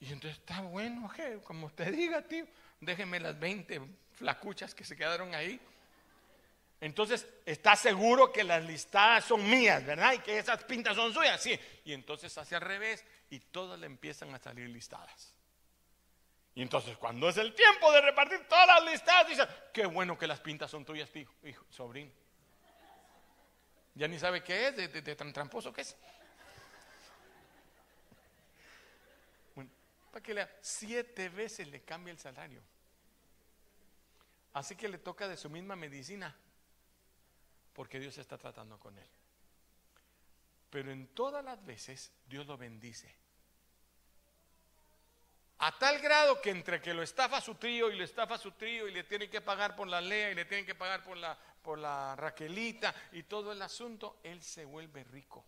Y 0.00 0.12
entonces 0.12 0.38
está 0.38 0.60
bueno, 0.60 1.10
como 1.44 1.66
usted 1.66 1.90
diga, 1.92 2.20
tío, 2.22 2.46
déjeme 2.80 3.18
las 3.20 3.38
20 3.38 3.80
flacuchas 4.12 4.74
que 4.74 4.84
se 4.84 4.96
quedaron 4.96 5.34
ahí. 5.34 5.58
Entonces, 6.80 7.26
¿está 7.46 7.74
seguro 7.74 8.30
que 8.30 8.44
las 8.44 8.62
listadas 8.62 9.24
son 9.24 9.48
mías, 9.48 9.86
verdad? 9.86 10.12
Y 10.12 10.18
que 10.18 10.38
esas 10.38 10.62
pintas 10.64 10.94
son 10.94 11.14
suyas, 11.14 11.40
sí. 11.40 11.58
Y 11.86 11.94
entonces 11.94 12.36
hace 12.36 12.54
al 12.54 12.60
revés 12.60 13.02
y 13.30 13.40
todas 13.40 13.80
le 13.80 13.86
empiezan 13.86 14.34
a 14.34 14.38
salir 14.38 14.68
listadas. 14.68 15.32
Y 16.54 16.60
entonces, 16.60 16.98
cuando 16.98 17.30
es 17.30 17.38
el 17.38 17.54
tiempo 17.54 17.90
de 17.90 18.02
repartir 18.02 18.46
todas 18.46 18.66
las 18.66 18.84
listadas, 18.92 19.28
dice, 19.28 19.48
qué 19.72 19.86
bueno 19.86 20.18
que 20.18 20.26
las 20.26 20.40
pintas 20.40 20.70
son 20.70 20.84
tuyas, 20.84 21.10
tío, 21.10 21.28
hijo, 21.44 21.64
sobrino. 21.70 22.12
Ya 23.94 24.08
ni 24.08 24.18
sabe 24.18 24.42
qué 24.42 24.68
es, 24.68 24.76
de, 24.76 25.16
tan 25.16 25.32
tramposo 25.32 25.72
que 25.72 25.82
es. 25.82 25.96
Bueno, 29.54 29.70
para 30.10 30.22
que 30.22 30.34
lea, 30.34 30.58
siete 30.60 31.28
veces 31.28 31.68
le 31.68 31.82
cambia 31.82 32.10
el 32.10 32.18
salario. 32.18 32.60
Así 34.52 34.74
que 34.74 34.88
le 34.88 34.98
toca 34.98 35.28
de 35.28 35.36
su 35.36 35.48
misma 35.48 35.76
medicina, 35.76 36.34
porque 37.72 38.00
Dios 38.00 38.18
está 38.18 38.36
tratando 38.36 38.78
con 38.78 38.98
él. 38.98 39.08
Pero 40.70 40.90
en 40.90 41.06
todas 41.08 41.44
las 41.44 41.64
veces 41.64 42.12
Dios 42.26 42.46
lo 42.46 42.56
bendice. 42.56 43.14
A 45.58 45.78
tal 45.78 46.00
grado 46.00 46.40
que 46.40 46.50
entre 46.50 46.82
que 46.82 46.92
lo 46.92 47.02
estafa 47.02 47.40
su 47.40 47.54
tío 47.54 47.90
y 47.90 47.96
le 47.96 48.04
estafa 48.04 48.38
su 48.38 48.50
tío 48.52 48.88
y 48.88 48.92
le 48.92 49.04
tienen 49.04 49.30
que 49.30 49.40
pagar 49.40 49.76
por 49.76 49.86
la 49.86 50.00
Lea 50.00 50.32
y 50.32 50.34
le 50.34 50.44
tienen 50.44 50.66
que 50.66 50.74
pagar 50.74 51.04
por 51.04 51.16
la, 51.16 51.38
por 51.64 51.78
la 51.78 52.14
Raquelita 52.14 52.94
y 53.12 53.22
todo 53.24 53.50
el 53.50 53.62
asunto, 53.62 54.18
él 54.22 54.42
se 54.42 54.66
vuelve 54.66 55.02
rico. 55.02 55.44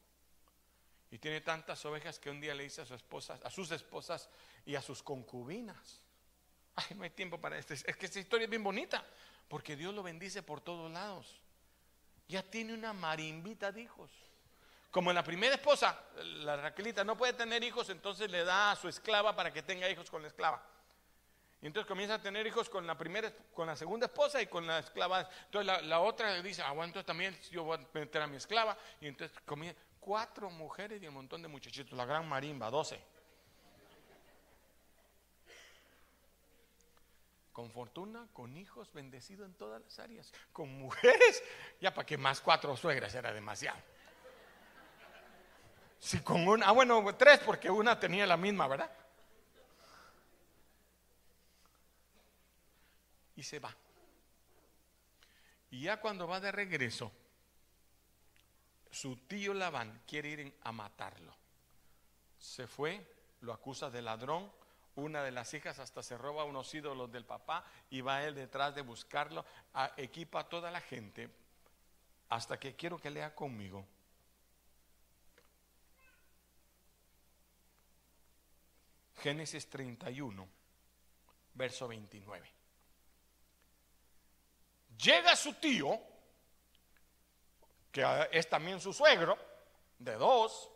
Y 1.10 1.18
tiene 1.18 1.42
tantas 1.42 1.84
ovejas 1.84 2.18
que 2.18 2.30
un 2.30 2.40
día 2.40 2.54
le 2.54 2.64
dice 2.64 2.80
a, 2.80 2.86
su 2.86 2.94
esposa, 2.94 3.38
a 3.44 3.50
sus 3.50 3.70
esposas 3.70 4.28
y 4.64 4.74
a 4.74 4.82
sus 4.82 5.02
concubinas. 5.02 6.00
Ay, 6.74 6.96
no 6.96 7.04
hay 7.04 7.10
tiempo 7.10 7.38
para 7.38 7.58
esto. 7.58 7.74
Es 7.74 7.84
que 7.84 8.06
esta 8.06 8.18
historia 8.18 8.44
es 8.44 8.50
bien 8.50 8.64
bonita, 8.64 9.04
porque 9.46 9.76
Dios 9.76 9.94
lo 9.94 10.02
bendice 10.02 10.42
por 10.42 10.62
todos 10.62 10.90
lados. 10.90 11.38
Ya 12.28 12.42
tiene 12.42 12.72
una 12.72 12.92
marimbita 12.94 13.70
de 13.70 13.82
hijos. 13.82 14.10
Como 14.90 15.12
la 15.12 15.22
primera 15.22 15.54
esposa, 15.54 16.02
la 16.16 16.56
Raquelita, 16.56 17.04
no 17.04 17.16
puede 17.16 17.34
tener 17.34 17.62
hijos, 17.62 17.90
entonces 17.90 18.30
le 18.30 18.42
da 18.42 18.72
a 18.72 18.76
su 18.76 18.88
esclava 18.88 19.36
para 19.36 19.52
que 19.52 19.62
tenga 19.62 19.88
hijos 19.90 20.10
con 20.10 20.22
la 20.22 20.28
esclava. 20.28 20.66
Y 21.66 21.68
entonces 21.68 21.88
comienza 21.88 22.14
a 22.14 22.22
tener 22.22 22.46
hijos 22.46 22.70
con 22.70 22.86
la 22.86 22.96
primera, 22.96 23.28
con 23.52 23.66
la 23.66 23.74
segunda 23.74 24.06
esposa 24.06 24.40
y 24.40 24.46
con 24.46 24.68
la 24.68 24.78
esclava. 24.78 25.28
Entonces 25.46 25.66
la, 25.66 25.82
la 25.82 25.98
otra 25.98 26.40
dice, 26.40 26.62
aguanto 26.62 27.04
también, 27.04 27.36
yo 27.50 27.64
voy 27.64 27.76
a 27.76 27.98
meter 27.98 28.22
a 28.22 28.28
mi 28.28 28.36
esclava. 28.36 28.78
Y 29.00 29.08
entonces 29.08 29.36
comienza 29.44 29.76
cuatro 29.98 30.48
mujeres 30.48 31.02
y 31.02 31.08
un 31.08 31.14
montón 31.14 31.42
de 31.42 31.48
muchachitos, 31.48 31.98
la 31.98 32.04
gran 32.04 32.28
marimba, 32.28 32.70
doce. 32.70 33.02
Con 37.52 37.72
fortuna, 37.72 38.28
con 38.32 38.56
hijos, 38.56 38.92
bendecido 38.92 39.44
en 39.44 39.54
todas 39.54 39.82
las 39.82 39.98
áreas. 39.98 40.32
Con 40.52 40.72
mujeres, 40.78 41.42
ya 41.80 41.92
para 41.92 42.06
que 42.06 42.16
más 42.16 42.40
cuatro 42.40 42.76
suegras 42.76 43.12
era 43.12 43.32
demasiado. 43.32 43.78
Si 45.98 46.20
con 46.20 46.46
una, 46.46 46.68
ah 46.68 46.70
bueno, 46.70 47.04
tres 47.16 47.40
porque 47.40 47.68
una 47.68 47.98
tenía 47.98 48.24
la 48.24 48.36
misma, 48.36 48.68
¿verdad? 48.68 48.88
Y 53.36 53.42
se 53.42 53.58
va. 53.58 53.74
Y 55.70 55.82
ya 55.82 56.00
cuando 56.00 56.26
va 56.26 56.40
de 56.40 56.52
regreso, 56.52 57.12
su 58.90 59.16
tío 59.16 59.52
Labán 59.52 60.02
quiere 60.06 60.30
ir 60.30 60.58
a 60.62 60.72
matarlo. 60.72 61.34
Se 62.38 62.66
fue, 62.66 63.06
lo 63.40 63.52
acusa 63.52 63.90
de 63.90 64.02
ladrón, 64.02 64.50
una 64.94 65.22
de 65.22 65.30
las 65.30 65.52
hijas 65.52 65.78
hasta 65.78 66.02
se 66.02 66.16
roba 66.16 66.44
unos 66.44 66.72
ídolos 66.74 67.12
del 67.12 67.24
papá 67.24 67.64
y 67.90 68.00
va 68.00 68.24
él 68.24 68.34
detrás 68.34 68.74
de 68.74 68.80
buscarlo, 68.80 69.44
equipa 69.96 70.40
a 70.40 70.48
toda 70.48 70.70
la 70.70 70.80
gente 70.80 71.28
hasta 72.30 72.58
que 72.58 72.74
quiero 72.74 72.98
que 72.98 73.10
lea 73.10 73.34
conmigo. 73.34 73.86
Génesis 79.18 79.68
31, 79.68 80.48
verso 81.54 81.88
29. 81.88 82.55
Llega 85.06 85.36
su 85.36 85.54
tío, 85.54 86.00
que 87.92 88.04
es 88.32 88.50
también 88.50 88.80
su 88.80 88.92
suegro, 88.92 89.38
de 90.00 90.14
dos, 90.14 90.68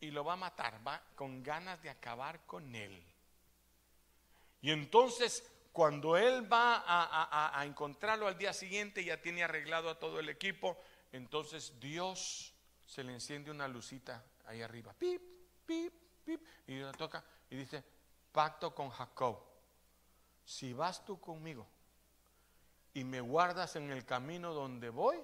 y 0.00 0.10
lo 0.10 0.22
va 0.22 0.34
a 0.34 0.36
matar, 0.36 0.86
va 0.86 1.02
con 1.14 1.42
ganas 1.42 1.82
de 1.82 1.88
acabar 1.88 2.44
con 2.44 2.74
él. 2.74 3.02
Y 4.60 4.70
entonces, 4.70 5.50
cuando 5.72 6.18
él 6.18 6.52
va 6.52 6.84
a, 6.86 7.64
encontrarlo 7.64 8.26
al 8.26 8.36
día 8.36 8.52
siguiente, 8.52 9.02
ya 9.02 9.18
tiene 9.18 9.44
arreglado 9.44 9.88
a 9.88 9.98
todo 9.98 10.20
el 10.20 10.28
equipo, 10.28 10.76
entonces 11.10 11.80
Dios 11.80 12.52
se 12.84 13.02
le 13.02 13.14
enciende 13.14 13.50
una 13.50 13.66
lucita 13.66 14.22
ahí 14.44 14.60
arriba, 14.60 14.92
pip, 14.92 15.22
pip, 15.64 15.94
pip, 16.22 16.46
y 16.66 16.74
le 16.74 16.92
toca 16.92 17.24
y 17.48 17.56
dice, 17.56 17.82
pacto 18.30 18.74
con 18.74 18.90
Jacob, 18.90 19.42
si 20.44 20.74
vas 20.74 21.02
tú 21.02 21.18
conmigo 21.18 21.66
y 22.94 23.04
me 23.04 23.20
guardas 23.20 23.76
en 23.76 23.90
el 23.90 24.04
camino 24.04 24.54
donde 24.54 24.88
voy, 24.88 25.18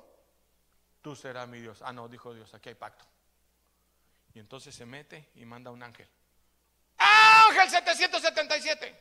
tú 1.00 1.14
serás 1.14 1.48
mi 1.48 1.60
Dios. 1.60 1.80
Ah, 1.82 1.92
no, 1.92 2.08
dijo 2.08 2.34
Dios, 2.34 2.52
aquí 2.52 2.68
hay 2.68 2.74
pacto. 2.74 3.06
Y 4.34 4.40
entonces 4.40 4.74
se 4.74 4.84
mete 4.84 5.30
y 5.36 5.44
manda 5.44 5.70
un 5.70 5.82
ángel. 5.82 6.08
Ángel 6.98 7.70
777. 7.70 9.00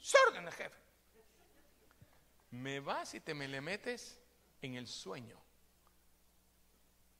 Sorgen 0.00 0.46
el 0.46 0.52
jefe. 0.52 0.76
Me 2.50 2.80
vas 2.80 3.14
y 3.14 3.20
te 3.20 3.34
me 3.34 3.48
le 3.48 3.60
metes 3.60 4.18
en 4.62 4.74
el 4.74 4.86
sueño. 4.86 5.38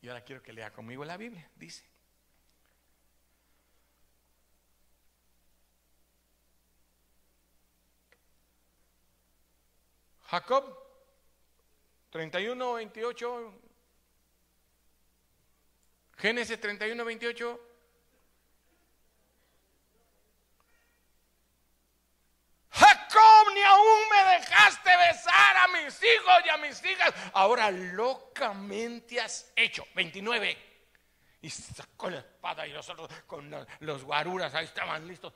Y 0.02 0.08
ahora 0.08 0.22
quiero 0.22 0.42
que 0.42 0.52
lea 0.52 0.72
conmigo 0.72 1.04
la 1.04 1.16
Biblia. 1.16 1.48
Dice. 1.56 1.89
Jacob 10.30 10.64
31, 12.10 12.74
28. 12.74 13.52
Génesis 16.18 16.60
31, 16.60 17.04
28. 17.04 17.60
Jacob, 22.70 23.54
ni 23.54 23.62
aún 23.62 24.08
me 24.08 24.38
dejaste 24.38 24.90
besar 25.08 25.56
a 25.56 25.68
mis 25.68 26.00
hijos 26.00 26.46
y 26.46 26.48
a 26.48 26.56
mis 26.58 26.84
hijas. 26.84 27.12
Ahora 27.32 27.72
locamente 27.72 29.20
has 29.20 29.50
hecho. 29.56 29.84
29. 29.96 30.56
Y 31.42 31.50
sacó 31.50 32.08
la 32.08 32.18
espada 32.18 32.68
y 32.68 32.72
nosotros 32.72 33.10
con 33.26 33.50
los 33.80 34.04
guaruras 34.04 34.54
ahí 34.54 34.66
estaban 34.66 35.08
listos. 35.08 35.32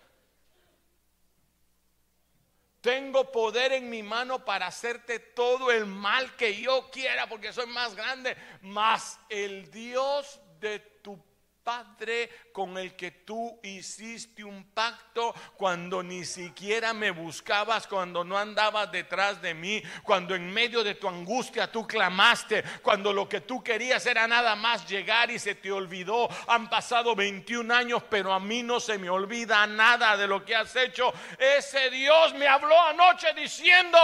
Tengo 2.85 3.33
poder 3.33 3.73
en 3.73 3.89
mi 3.89 4.03
mano 4.03 4.45
para 4.45 4.67
hacerte 4.67 5.19
todo 5.19 5.71
el 5.71 5.87
mal 5.87 6.37
que 6.37 6.55
yo 6.61 6.91
quiera 6.91 7.27
porque 7.27 7.51
soy 7.51 7.65
más 7.65 7.95
grande. 7.95 8.37
Mas 8.61 9.19
el 9.31 9.71
Dios 9.71 10.39
de 10.61 10.81
tu 11.01 11.19
Padre 11.65 12.51
con 12.53 12.77
el 12.77 12.95
que 12.95 13.11
tú 13.11 13.59
hiciste 13.63 14.45
un 14.45 14.65
pacto 14.73 15.35
cuando 15.57 16.03
ni 16.03 16.27
siquiera 16.27 16.93
me 16.93 17.11
buscabas, 17.11 17.87
cuando 17.87 18.23
no 18.23 18.37
andabas 18.37 18.93
detrás 18.93 19.41
de 19.41 19.55
mí, 19.55 19.83
cuando 20.03 20.35
en 20.35 20.53
medio 20.53 20.85
de 20.85 20.97
tu 20.97 21.09
angustia 21.09 21.73
tú 21.73 21.87
clamaste, 21.87 22.63
cuando 22.83 23.15
lo 23.15 23.27
que 23.27 23.41
tú 23.41 23.65
querías 23.65 24.05
era 24.05 24.29
nada 24.29 24.55
más 24.55 24.87
llegar 24.87 25.31
y 25.31 25.39
se 25.39 25.55
te 25.55 25.73
olvidó. 25.73 26.29
Han 26.49 26.69
pasado 26.69 27.17
21 27.17 27.75
años, 27.75 28.03
pero 28.11 28.35
a 28.35 28.41
mí 28.41 28.63
no 28.63 28.79
se 28.79 28.99
me 28.99 29.09
olvida 29.09 29.67
nada 29.67 30.19
de 30.19 30.27
lo 30.27 30.45
que 30.45 30.55
has 30.55 30.77
hecho. 30.77 31.15
Ese 31.39 31.89
Dios 31.89 32.35
me 32.35 32.47
habló 32.47 32.79
anoche 32.79 33.33
diciendo, 33.33 33.99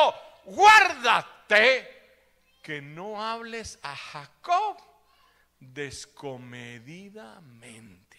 guárdate 0.46 2.00
que 2.62 2.80
no 2.80 3.22
hables 3.22 3.78
a 3.82 3.94
Jacob 3.94 4.89
descomedidamente. 5.61 8.18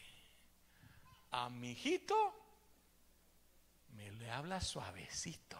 A 1.31 1.49
mi 1.49 1.71
hijito 1.71 2.15
me 3.95 4.11
le 4.11 4.29
habla 4.29 4.61
suavecito. 4.61 5.59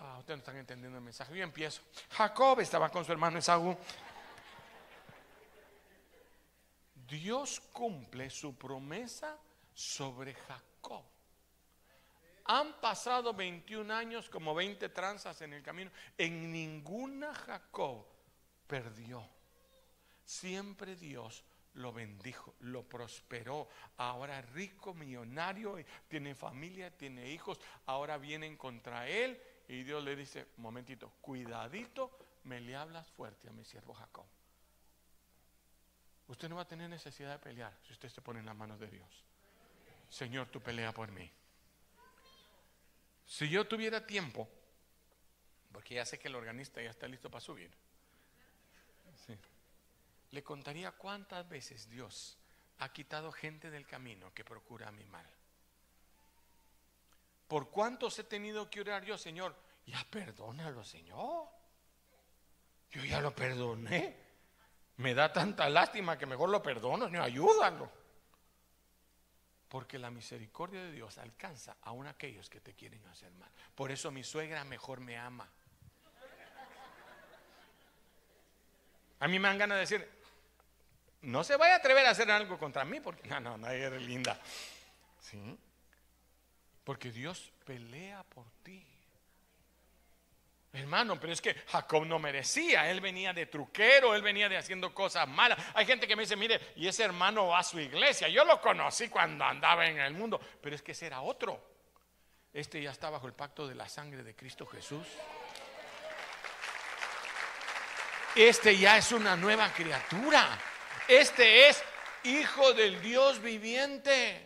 Ah, 0.00 0.18
ustedes 0.18 0.36
no 0.36 0.42
están 0.42 0.58
entendiendo 0.58 0.98
el 0.98 1.04
mensaje. 1.04 1.36
Yo 1.36 1.42
empiezo. 1.42 1.82
Jacob 2.10 2.60
estaba 2.60 2.88
con 2.88 3.04
su 3.04 3.10
hermano 3.10 3.38
Esaú. 3.38 3.76
Dios 6.94 7.60
cumple 7.72 8.30
su 8.30 8.56
promesa 8.56 9.36
sobre 9.74 10.34
Jacob. 10.34 11.02
Han 12.44 12.80
pasado 12.80 13.34
21 13.34 13.92
años, 13.92 14.28
como 14.28 14.54
20 14.54 14.88
tranzas 14.90 15.42
en 15.42 15.54
el 15.54 15.62
camino. 15.62 15.90
En 16.16 16.52
ninguna 16.52 17.34
Jacob 17.34 18.06
perdió. 18.68 19.26
Siempre 20.24 20.94
Dios 20.94 21.42
lo 21.74 21.92
bendijo, 21.92 22.54
lo 22.60 22.84
prosperó. 22.84 23.68
Ahora 23.96 24.40
rico, 24.42 24.94
millonario, 24.94 25.76
tiene 26.06 26.34
familia, 26.34 26.96
tiene 26.96 27.30
hijos. 27.30 27.58
Ahora 27.86 28.18
vienen 28.18 28.56
contra 28.56 29.08
él 29.08 29.40
y 29.66 29.82
Dios 29.82 30.04
le 30.04 30.14
dice, 30.14 30.46
momentito, 30.58 31.10
cuidadito, 31.20 32.16
me 32.44 32.60
le 32.60 32.76
hablas 32.76 33.10
fuerte 33.10 33.48
a 33.48 33.52
mi 33.52 33.64
siervo 33.64 33.94
Jacob. 33.94 34.26
Usted 36.28 36.48
no 36.48 36.56
va 36.56 36.62
a 36.62 36.68
tener 36.68 36.90
necesidad 36.90 37.32
de 37.32 37.38
pelear 37.38 37.74
si 37.86 37.94
usted 37.94 38.10
se 38.10 38.20
pone 38.20 38.40
en 38.40 38.46
las 38.46 38.56
manos 38.56 38.78
de 38.78 38.88
Dios. 38.88 39.24
Señor, 40.10 40.48
tú 40.48 40.60
pelea 40.60 40.92
por 40.92 41.10
mí. 41.10 41.30
Si 43.26 43.48
yo 43.48 43.66
tuviera 43.66 44.06
tiempo, 44.06 44.48
porque 45.72 45.94
ya 45.94 46.04
sé 46.04 46.18
que 46.18 46.28
el 46.28 46.34
organista 46.34 46.82
ya 46.82 46.90
está 46.90 47.08
listo 47.08 47.30
para 47.30 47.40
subir 47.40 47.70
le 50.30 50.42
contaría 50.42 50.92
cuántas 50.92 51.48
veces 51.48 51.88
Dios 51.88 52.38
ha 52.78 52.92
quitado 52.92 53.32
gente 53.32 53.70
del 53.70 53.86
camino 53.86 54.32
que 54.34 54.44
procura 54.44 54.90
mi 54.92 55.04
mal. 55.04 55.26
¿Por 57.46 57.70
cuántos 57.70 58.18
he 58.18 58.24
tenido 58.24 58.68
que 58.68 58.80
orar 58.82 59.04
yo, 59.04 59.16
Señor? 59.16 59.56
Ya 59.86 60.04
perdónalo, 60.10 60.84
Señor. 60.84 61.48
Yo 62.90 63.04
ya 63.04 63.20
lo 63.20 63.34
perdoné. 63.34 64.28
Me 64.96 65.14
da 65.14 65.32
tanta 65.32 65.68
lástima 65.68 66.18
que 66.18 66.26
mejor 66.26 66.50
lo 66.50 66.62
perdono, 66.62 67.08
no, 67.08 67.22
ayúdalo. 67.22 67.90
Porque 69.68 69.98
la 69.98 70.10
misericordia 70.10 70.82
de 70.82 70.92
Dios 70.92 71.18
alcanza 71.18 71.76
aún 71.82 72.06
aquellos 72.06 72.50
que 72.50 72.60
te 72.60 72.74
quieren 72.74 73.06
hacer 73.06 73.30
mal. 73.32 73.50
Por 73.74 73.90
eso 73.90 74.10
mi 74.10 74.24
suegra 74.24 74.64
mejor 74.64 75.00
me 75.00 75.16
ama. 75.16 75.48
A 79.20 79.28
mí 79.28 79.38
me 79.38 79.48
dan 79.48 79.58
ganas 79.58 79.76
de 79.76 79.80
decir, 79.80 80.17
no 81.22 81.44
se 81.44 81.56
vaya 81.56 81.74
a 81.74 81.78
atrever 81.78 82.06
a 82.06 82.10
hacer 82.10 82.30
algo 82.30 82.58
contra 82.58 82.84
mí, 82.84 83.00
porque 83.00 83.26
no, 83.28 83.40
no, 83.40 83.58
no, 83.58 83.68
es 83.70 83.92
linda. 84.02 84.38
¿Sí? 85.20 85.58
Porque 86.84 87.10
Dios 87.10 87.52
pelea 87.64 88.22
por 88.22 88.46
ti. 88.62 88.84
Hermano, 90.72 91.18
pero 91.18 91.32
es 91.32 91.40
que 91.40 91.54
Jacob 91.54 92.04
no 92.04 92.18
merecía, 92.18 92.90
él 92.90 93.00
venía 93.00 93.32
de 93.32 93.46
truquero, 93.46 94.14
él 94.14 94.22
venía 94.22 94.48
de 94.48 94.56
haciendo 94.56 94.94
cosas 94.94 95.26
malas. 95.26 95.58
Hay 95.74 95.86
gente 95.86 96.06
que 96.06 96.14
me 96.14 96.22
dice, 96.22 96.36
mire, 96.36 96.60
y 96.76 96.86
ese 96.86 97.04
hermano 97.04 97.48
va 97.48 97.60
a 97.60 97.64
su 97.64 97.80
iglesia. 97.80 98.28
Yo 98.28 98.44
lo 98.44 98.60
conocí 98.60 99.08
cuando 99.08 99.44
andaba 99.44 99.86
en 99.86 99.98
el 99.98 100.12
mundo, 100.12 100.38
pero 100.60 100.76
es 100.76 100.82
que 100.82 100.92
ese 100.92 101.06
era 101.06 101.22
otro. 101.22 101.60
Este 102.52 102.82
ya 102.82 102.90
está 102.90 103.10
bajo 103.10 103.26
el 103.26 103.32
pacto 103.32 103.66
de 103.66 103.74
la 103.74 103.88
sangre 103.88 104.22
de 104.22 104.36
Cristo 104.36 104.66
Jesús. 104.66 105.06
Este 108.34 108.76
ya 108.76 108.98
es 108.98 109.10
una 109.12 109.36
nueva 109.36 109.72
criatura. 109.72 110.58
Este 111.08 111.68
es 111.68 111.82
hijo 112.24 112.74
del 112.74 113.00
Dios 113.00 113.40
viviente. 113.40 114.44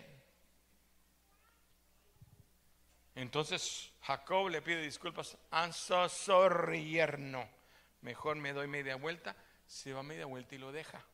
Entonces 3.17 3.91
Jacob 4.03 4.49
le 4.49 4.63
pide 4.63 4.81
disculpas. 4.81 5.37
I'm 5.51 5.73
so. 5.73 6.09
Mejor 8.01 8.37
me 8.37 8.53
doy 8.53 8.69
media 8.69 8.95
vuelta. 8.95 9.35
Se 9.67 9.93
va 9.93 10.05
media 10.05 10.27
vuelta 10.27 10.55
y 10.55 10.59
lo 10.59 10.71
deja. 10.71 11.05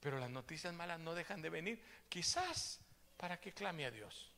Pero 0.00 0.18
las 0.18 0.30
noticias 0.30 0.72
malas 0.72 0.98
no 0.98 1.14
dejan 1.14 1.42
de 1.42 1.50
venir. 1.50 1.82
Quizás 2.08 2.80
para 3.18 3.38
que 3.38 3.52
clame 3.52 3.84
a 3.84 3.90
Dios. 3.90 4.30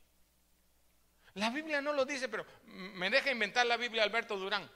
La 1.35 1.51
Biblia 1.51 1.81
no 1.81 1.93
lo 1.93 2.03
dice, 2.03 2.27
pero 2.27 2.45
me 2.65 3.09
deja 3.09 3.31
inventar 3.31 3.65
la 3.65 3.77
Biblia 3.77 4.03
Alberto 4.03 4.37
Durán. 4.37 4.69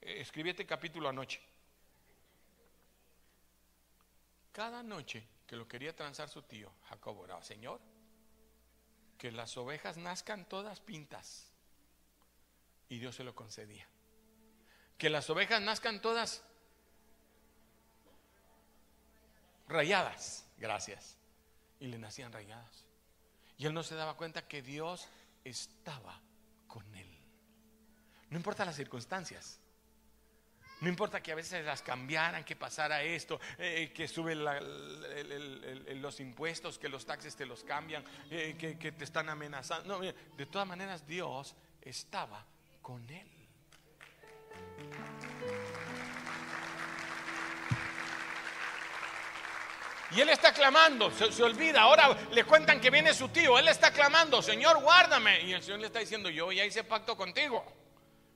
Escribí 0.00 0.50
este 0.50 0.66
capítulo 0.66 1.08
anoche. 1.08 1.40
Cada 4.54 4.84
noche 4.84 5.26
que 5.48 5.56
lo 5.56 5.66
quería 5.66 5.96
transar 5.96 6.28
su 6.28 6.42
tío, 6.42 6.72
Jacobo 6.88 7.22
oraba, 7.22 7.42
Señor, 7.42 7.80
que 9.18 9.32
las 9.32 9.56
ovejas 9.56 9.96
nazcan 9.96 10.48
todas 10.48 10.80
pintas. 10.80 11.50
Y 12.88 13.00
Dios 13.00 13.16
se 13.16 13.24
lo 13.24 13.34
concedía. 13.34 13.84
Que 14.96 15.10
las 15.10 15.28
ovejas 15.28 15.60
nazcan 15.60 16.00
todas 16.00 16.44
rayadas. 19.66 20.46
Gracias. 20.56 21.18
Y 21.80 21.88
le 21.88 21.98
nacían 21.98 22.32
rayadas. 22.32 22.84
Y 23.58 23.66
él 23.66 23.74
no 23.74 23.82
se 23.82 23.96
daba 23.96 24.16
cuenta 24.16 24.46
que 24.46 24.62
Dios 24.62 25.08
estaba 25.42 26.22
con 26.68 26.94
él. 26.94 27.10
No 28.30 28.36
importa 28.36 28.64
las 28.64 28.76
circunstancias. 28.76 29.58
No 30.80 30.88
importa 30.88 31.22
que 31.22 31.32
a 31.32 31.34
veces 31.34 31.64
las 31.64 31.82
cambiaran, 31.82 32.44
que 32.44 32.56
pasara 32.56 33.02
esto, 33.02 33.40
eh, 33.58 33.92
que 33.94 34.08
suben 34.08 34.44
los 36.02 36.20
impuestos, 36.20 36.78
que 36.78 36.88
los 36.88 37.06
taxes 37.06 37.36
te 37.36 37.46
los 37.46 37.64
cambian, 37.64 38.04
eh, 38.30 38.56
que, 38.58 38.92
te 38.92 39.04
están 39.04 39.28
amenazando. 39.28 39.98
No, 39.98 40.00
de 40.00 40.46
todas 40.46 40.66
maneras 40.66 41.06
Dios 41.06 41.54
estaba 41.80 42.44
con 42.82 43.08
él. 43.08 43.30
Y 50.10 50.20
él 50.20 50.28
está 50.28 50.52
clamando, 50.52 51.10
se, 51.10 51.32
se, 51.32 51.42
olvida. 51.42 51.80
Ahora 51.80 52.16
le 52.30 52.44
cuentan 52.44 52.80
que 52.80 52.90
viene 52.90 53.14
su 53.14 53.30
tío. 53.30 53.58
Él 53.58 53.68
está 53.68 53.90
clamando, 53.90 54.42
Señor, 54.42 54.80
guárdame. 54.80 55.42
Y 55.42 55.52
el 55.52 55.62
Señor 55.62 55.80
le 55.80 55.86
está 55.86 55.98
diciendo, 55.98 56.28
yo 56.30 56.52
ya 56.52 56.64
hice 56.64 56.84
pacto 56.84 57.16
contigo. 57.16 57.83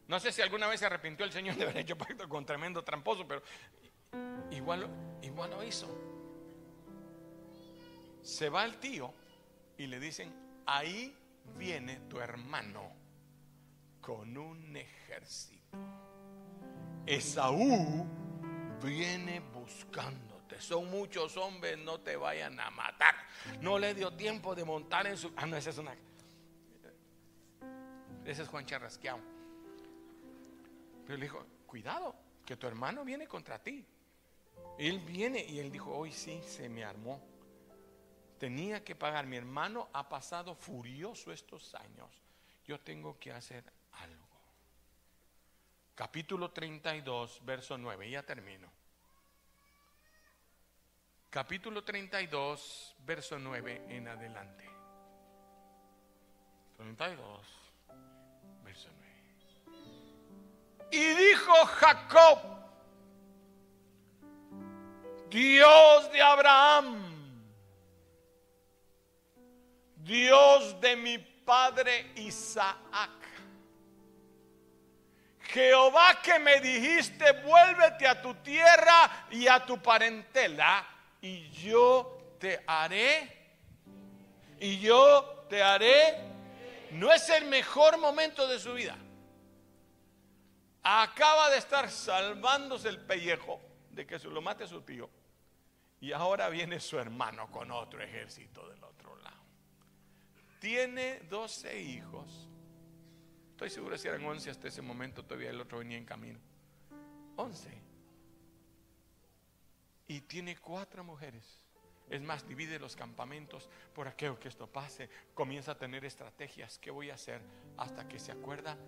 No 0.09 0.19
sé 0.19 0.33
si 0.33 0.41
alguna 0.41 0.67
vez 0.67 0.81
se 0.81 0.87
arrepintió 0.87 1.27
el 1.27 1.33
Señor 1.33 1.57
de 1.57 1.65
haber 1.65 1.77
hecho 1.79 1.97
pacto 1.97 2.27
con 2.29 2.45
tremendo 2.47 2.83
tramposo, 2.83 3.29
pero 3.29 3.43
igual, 4.51 4.89
igual 5.23 5.51
lo 5.51 5.63
hizo. 5.63 5.87
Se 8.23 8.49
va 8.49 8.65
el 8.65 8.79
tío 8.79 9.13
y 9.77 9.87
le 9.87 10.01
dicen, 10.01 10.35
ahí 10.65 11.15
viene 11.57 12.01
tu 12.09 12.19
hermano 12.21 12.91
con 14.01 14.35
un 14.37 14.77
ejército. 14.77 15.77
Esaú 17.05 18.07
viene 18.83 19.41
buscándote. 19.41 20.59
Son 20.59 20.91
muchos 20.91 21.37
hombres, 21.37 21.77
no 21.77 22.01
te 22.01 22.17
vayan 22.17 22.59
a 22.59 22.71
matar. 22.71 23.15
No 23.61 23.79
le 23.79 23.93
dio 23.93 24.11
tiempo 24.15 24.55
de 24.55 24.65
montar 24.65 25.07
en 25.07 25.19
su... 25.19 25.31
Ah, 25.37 25.45
no, 25.45 25.55
esa 25.55 25.69
es 25.69 25.77
una... 25.77 25.95
Ese 28.25 28.43
es 28.43 28.49
Juan 28.49 28.65
Charrasqueado. 28.65 29.38
Pero 31.09 31.21
le 31.21 31.25
dijo, 31.25 31.47
cuidado, 31.67 32.15
que 32.45 32.59
tu 32.59 32.67
hermano 32.67 33.03
viene 33.03 33.27
contra 33.27 33.59
ti. 33.63 33.83
Él 34.79 34.99
viene 34.99 35.43
y 35.43 35.59
él 35.59 35.73
dijo, 35.73 35.91
hoy 35.91 36.13
sí 36.13 36.43
se 36.43 36.69
me 36.69 36.85
armó. 36.85 37.27
Tenía 38.39 38.85
que 38.85 38.95
pagar. 38.95 39.27
Mi 39.27 39.39
hermano 39.39 39.89
ha 39.95 40.07
pasado 40.07 40.55
furioso 40.55 41.33
estos 41.33 41.75
años. 41.77 42.11
yo 42.67 42.79
tengo 42.79 43.19
que 43.19 43.33
hacer 43.33 43.65
algo. 43.93 44.29
Capítulo 45.95 46.51
32, 46.51 47.43
verso 47.43 47.79
9, 47.79 48.11
ya 48.11 48.23
termino. 48.23 48.71
Capítulo 51.31 51.83
32, 51.85 52.97
verso 53.07 53.39
9 53.39 53.87
en 53.89 54.09
adelante. 54.09 54.69
32, 56.77 57.47
verso 58.63 58.91
9. 58.95 59.08
Y 60.91 61.05
dijo 61.14 61.66
Jacob, 61.66 62.39
Dios 65.28 66.11
de 66.11 66.22
Abraham, 66.22 67.09
Dios 69.97 70.80
de 70.80 70.97
mi 70.97 71.18
padre 71.18 72.12
Isaac, 72.16 73.11
Jehová 75.41 76.20
que 76.22 76.39
me 76.39 76.61
dijiste, 76.61 77.32
vuélvete 77.43 78.07
a 78.07 78.20
tu 78.20 78.34
tierra 78.36 79.26
y 79.30 79.47
a 79.47 79.64
tu 79.64 79.80
parentela, 79.82 80.86
y 81.20 81.51
yo 81.51 82.36
te 82.39 82.62
haré, 82.66 83.36
y 84.61 84.78
yo 84.78 85.47
te 85.49 85.62
haré, 85.62 86.16
no 86.93 87.12
es 87.12 87.28
el 87.28 87.45
mejor 87.47 87.99
momento 87.99 88.47
de 88.47 88.59
su 88.59 88.72
vida. 88.72 88.97
Acaba 90.83 91.51
de 91.51 91.59
estar 91.59 91.91
salvándose 91.91 92.89
el 92.89 93.01
pellejo 93.01 93.61
de 93.91 94.07
que 94.07 94.18
se 94.18 94.29
lo 94.29 94.41
mate 94.41 94.66
su 94.66 94.83
tío. 94.83 95.11
Y 96.01 96.12
ahora 96.12 96.49
viene 96.49 96.79
su 96.79 96.99
hermano 96.99 97.51
con 97.51 97.70
otro 97.70 98.03
ejército 98.03 98.68
del 98.68 98.83
otro 98.85 99.16
lado. 99.16 99.43
Tiene 100.61 101.20
12 101.29 101.81
hijos. 101.81 102.49
Estoy 103.51 103.70
seguro 103.70 103.93
que 103.95 103.99
si 103.99 104.09
eran 104.09 104.24
11 104.24 104.51
hasta 104.51 104.68
ese 104.68 104.83
momento, 104.83 105.24
todavía 105.24 105.51
el 105.51 105.61
otro 105.61 105.79
venía 105.79 105.99
en 105.99 106.05
camino. 106.05 106.39
11. 107.37 107.83
Y 110.07 110.20
tiene 110.22 110.57
cuatro 110.57 111.03
mujeres. 111.03 111.45
Es 112.09 112.22
más, 112.22 112.47
divide 112.47 112.79
los 112.79 112.97
campamentos 112.97 113.68
por 113.95 114.09
aquello 114.09 114.39
que 114.39 114.49
esto 114.49 114.66
pase. 114.66 115.11
Comienza 115.35 115.72
a 115.72 115.79
tener 115.79 116.05
estrategias. 116.05 116.79
¿Qué 116.79 116.91
voy 116.91 117.11
a 117.11 117.14
hacer? 117.14 117.43
Hasta 117.76 118.09
que 118.09 118.18
se 118.18 118.33
acuerda 118.33 118.79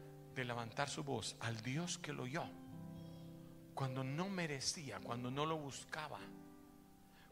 de 0.41 0.47
levantar 0.47 0.89
su 0.89 1.05
voz 1.05 1.37
al 1.41 1.61
Dios 1.63 1.99
que 1.99 2.13
lo 2.13 2.25
oyó. 2.25 2.45
Cuando 3.75 4.05
no 4.05 4.29
merecía, 4.29 5.01
cuando 5.01 5.31
no 5.31 5.47
lo 5.47 5.57
buscaba 5.57 6.19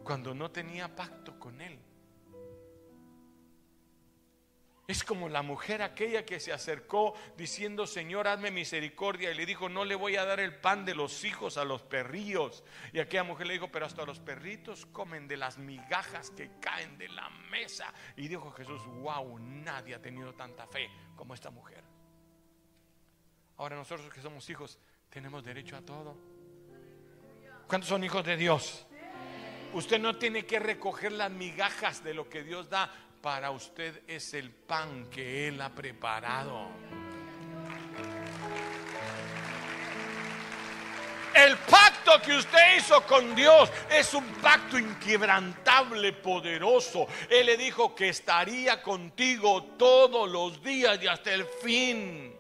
cuando 0.03 0.35
no 0.35 0.51
tenía 0.51 0.95
pacto 0.95 1.39
con 1.39 1.61
Él. 1.61 1.79
Es 4.87 5.05
como 5.05 5.29
la 5.29 5.43
mujer 5.43 5.83
aquella 5.83 6.25
que 6.25 6.41
se 6.41 6.51
acercó 6.51 7.13
diciendo, 7.37 7.87
Señor, 7.87 8.27
hazme 8.27 8.51
misericordia. 8.51 9.31
Y 9.31 9.35
le 9.35 9.45
dijo, 9.45 9.69
no 9.69 9.85
le 9.85 9.95
voy 9.95 10.17
a 10.17 10.25
dar 10.25 10.41
el 10.41 10.55
pan 10.55 10.87
de 10.87 10.95
los 10.95 11.25
hijos 11.25 11.59
a 11.59 11.65
los 11.65 11.83
perrillos. 11.83 12.65
Y 12.95 13.01
aquella 13.01 13.23
mujer 13.23 13.49
le 13.49 13.53
dijo, 13.53 13.71
pero 13.71 13.85
hasta 13.85 14.07
los 14.07 14.19
perritos 14.19 14.87
comen 14.87 15.29
de 15.29 15.37
las 15.37 15.59
migajas 15.59 16.31
que 16.31 16.53
caen 16.59 16.97
de 16.97 17.09
la 17.09 17.29
mesa. 17.51 17.93
Y 18.17 18.29
dijo 18.29 18.51
Jesús, 18.53 18.81
wow, 18.87 19.39
nadie 19.39 19.95
ha 19.95 20.01
tenido 20.01 20.33
tanta 20.35 20.67
fe 20.67 20.89
como 21.17 21.35
esta 21.35 21.51
mujer. 21.51 21.85
Ahora 23.59 23.75
nosotros 23.75 24.13
que 24.13 24.21
somos 24.21 24.49
hijos, 24.51 24.79
tenemos 25.11 25.45
derecho 25.45 25.77
a 25.77 25.81
todo. 25.81 26.17
¿Cuántos 27.67 27.89
son 27.89 28.05
hijos 28.05 28.25
de 28.25 28.37
Dios? 28.37 28.87
Usted 29.73 29.99
no 29.99 30.17
tiene 30.17 30.47
que 30.47 30.61
recoger 30.61 31.13
las 31.13 31.31
migajas 31.31 32.03
de 32.05 32.15
lo 32.15 32.29
que 32.29 32.45
Dios 32.45 32.71
da. 32.71 32.91
Para 33.21 33.51
usted 33.51 34.05
es 34.07 34.33
el 34.35 34.53
pan 34.53 35.11
que 35.11 35.49
Él 35.49 35.61
ha 35.61 35.71
preparado. 35.71 36.69
El 41.35 41.57
pacto 41.59 42.23
que 42.25 42.37
usted 42.37 42.77
hizo 42.79 43.05
con 43.07 43.35
Dios 43.35 43.71
es 43.91 44.15
un 44.15 44.25
pacto 44.35 44.79
inquebrantable, 44.79 46.13
poderoso. 46.13 47.09
Él 47.29 47.47
le 47.47 47.57
dijo 47.57 47.93
que 47.93 48.09
estaría 48.09 48.81
contigo 48.81 49.65
todos 49.77 50.31
los 50.31 50.63
días 50.63 51.03
y 51.03 51.09
hasta 51.09 51.33
el 51.33 51.45
fin. 51.45 52.38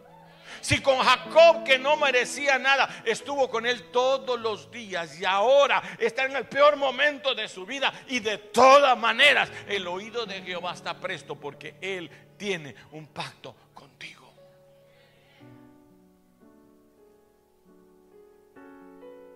Si 0.60 0.80
con 0.80 0.98
Jacob, 0.98 1.64
que 1.64 1.78
no 1.78 1.96
merecía 1.96 2.58
nada, 2.58 3.02
estuvo 3.04 3.48
con 3.48 3.66
él 3.66 3.90
todos 3.90 4.38
los 4.40 4.70
días 4.70 5.20
y 5.20 5.24
ahora 5.24 5.82
está 5.98 6.24
en 6.24 6.36
el 6.36 6.46
peor 6.46 6.76
momento 6.76 7.34
de 7.34 7.48
su 7.48 7.64
vida 7.66 7.92
y 8.08 8.20
de 8.20 8.38
todas 8.38 8.96
maneras 8.98 9.50
el 9.66 9.86
oído 9.86 10.26
de 10.26 10.42
Jehová 10.42 10.74
está 10.74 10.98
presto 10.98 11.36
porque 11.36 11.76
él 11.80 12.10
tiene 12.36 12.74
un 12.92 13.06
pacto 13.08 13.54
contigo. 13.74 14.32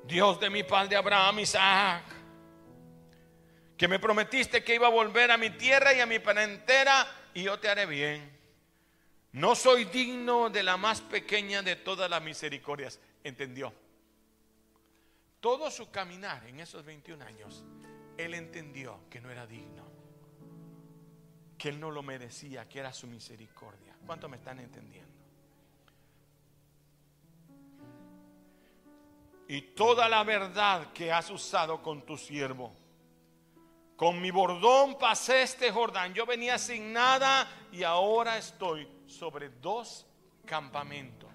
Dios 0.05 0.41
de 0.41 0.51
mi 0.51 0.63
padre 0.63 0.97
Abraham, 0.97 1.41
Isaac, 1.41 2.05
que 3.77 3.89
me 3.89 3.99
prometiste 3.99 4.63
que 4.63 4.75
iba 4.75 4.87
a 4.87 4.91
volver 4.91 5.31
a 5.31 5.37
mi 5.37 5.51
tierra 5.51 5.93
y 5.95 6.01
a 6.01 6.07
mi 6.07 6.19
parentera 6.19 7.07
y 7.35 7.45
yo 7.45 7.59
te 7.59 7.69
haré 7.69 7.87
bien. 7.87 8.42
No 9.33 9.55
soy 9.55 9.87
digno 9.87 10.51
de 10.51 10.63
la 10.63 10.77
más 10.77 11.01
pequeña 11.01 11.63
de 11.63 11.77
todas 11.77 12.09
las 12.11 12.23
misericordias. 12.23 13.01
¿Entendió? 13.25 13.73
Todo 15.41 15.71
su 15.71 15.91
caminar 15.91 16.47
en 16.47 16.61
esos 16.61 16.85
21 16.85 17.25
años, 17.25 17.65
él 18.17 18.35
entendió 18.35 19.01
que 19.11 19.21
no 19.21 19.31
era 19.31 19.47
digno, 19.47 19.85
que 21.57 21.71
él 21.71 21.81
no 21.81 21.91
lo 21.91 22.03
merecía, 22.03 22.69
que 22.69 22.79
era 22.79 22.93
su 22.93 23.07
misericordia. 23.07 23.97
¿Cuánto 24.07 24.29
me 24.29 24.37
están 24.37 24.61
entendiendo? 24.61 25.11
Y 29.49 29.63
toda 29.75 30.09
la 30.09 30.25
verdad 30.25 30.93
que 30.93 31.11
has 31.11 31.31
usado 31.31 31.83
con 31.83 32.03
tu 32.03 32.17
siervo. 32.17 32.73
Con 33.97 34.21
mi 34.21 34.31
bordón 34.31 34.99
pasé 34.99 35.43
este 35.43 35.71
Jordán. 35.71 36.15
Yo 36.15 36.27
venía 36.27 36.59
sin 36.59 36.93
nada 36.93 37.49
y 37.73 37.83
ahora 37.83 38.39
estoy 38.39 38.89
sobre 39.13 39.51
dos 39.51 40.07
campamentos. 40.47 41.31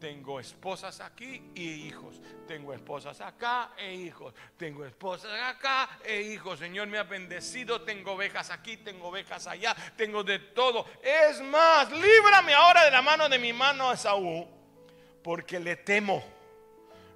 Tengo 0.00 0.38
esposas 0.38 1.00
aquí 1.00 1.50
y 1.54 1.86
hijos. 1.86 2.20
Tengo 2.46 2.74
esposas 2.74 3.20
acá 3.20 3.72
e 3.78 3.94
hijos. 3.94 4.34
Tengo 4.58 4.84
esposas 4.84 5.32
acá 5.40 5.98
e 6.04 6.20
hijos. 6.20 6.58
Señor 6.58 6.86
me 6.88 6.98
ha 6.98 7.04
bendecido. 7.04 7.80
Tengo 7.80 8.12
ovejas 8.12 8.50
aquí, 8.50 8.76
tengo 8.76 9.08
ovejas 9.08 9.46
allá. 9.46 9.74
Tengo 9.96 10.22
de 10.22 10.38
todo. 10.38 10.84
Es 11.02 11.40
más, 11.40 11.90
líbrame 11.90 12.52
ahora 12.52 12.84
de 12.84 12.90
la 12.90 13.00
mano 13.00 13.28
de 13.28 13.38
mi 13.38 13.54
mano 13.54 13.88
a 13.88 13.96
Saúl. 13.96 14.46
Porque 15.22 15.58
le 15.58 15.76
temo. 15.76 16.22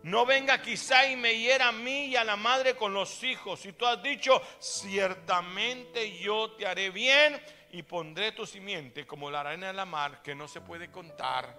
No 0.02 0.24
venga 0.24 0.62
quizá 0.62 1.06
y 1.06 1.16
me 1.16 1.36
hiera 1.36 1.68
a 1.68 1.72
mí 1.72 2.06
y 2.06 2.16
a 2.16 2.24
la 2.24 2.36
madre 2.36 2.74
con 2.74 2.94
los 2.94 3.22
hijos. 3.22 3.60
Si 3.60 3.74
tú 3.74 3.84
has 3.84 4.02
dicho, 4.02 4.40
ciertamente 4.58 6.18
yo 6.18 6.52
te 6.52 6.66
haré 6.66 6.88
bien 6.88 7.38
y 7.72 7.82
pondré 7.82 8.32
tu 8.32 8.46
simiente 8.46 9.06
como 9.06 9.30
la 9.30 9.40
arena 9.40 9.68
de 9.68 9.72
la 9.72 9.84
mar 9.84 10.22
que 10.22 10.34
no 10.34 10.48
se 10.48 10.60
puede 10.60 10.90
contar 10.90 11.56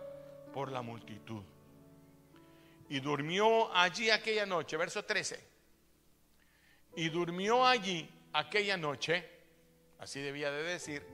por 0.54 0.72
la 0.72 0.82
multitud. 0.82 1.42
Y 2.90 3.00
durmió 3.00 3.74
allí 3.74 4.10
aquella 4.10 4.46
noche, 4.46 4.76
verso 4.76 5.04
13. 5.06 5.48
Y 6.98 7.10
durmió 7.10 7.66
allí 7.66 8.10
aquella 8.34 8.76
noche, 8.76 9.26
así 10.00 10.20
debía 10.20 10.52
de 10.52 10.64
decir, 10.64 11.06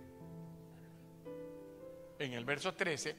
en 2.18 2.34
el 2.34 2.46
verso 2.46 2.74
13, 2.74 3.16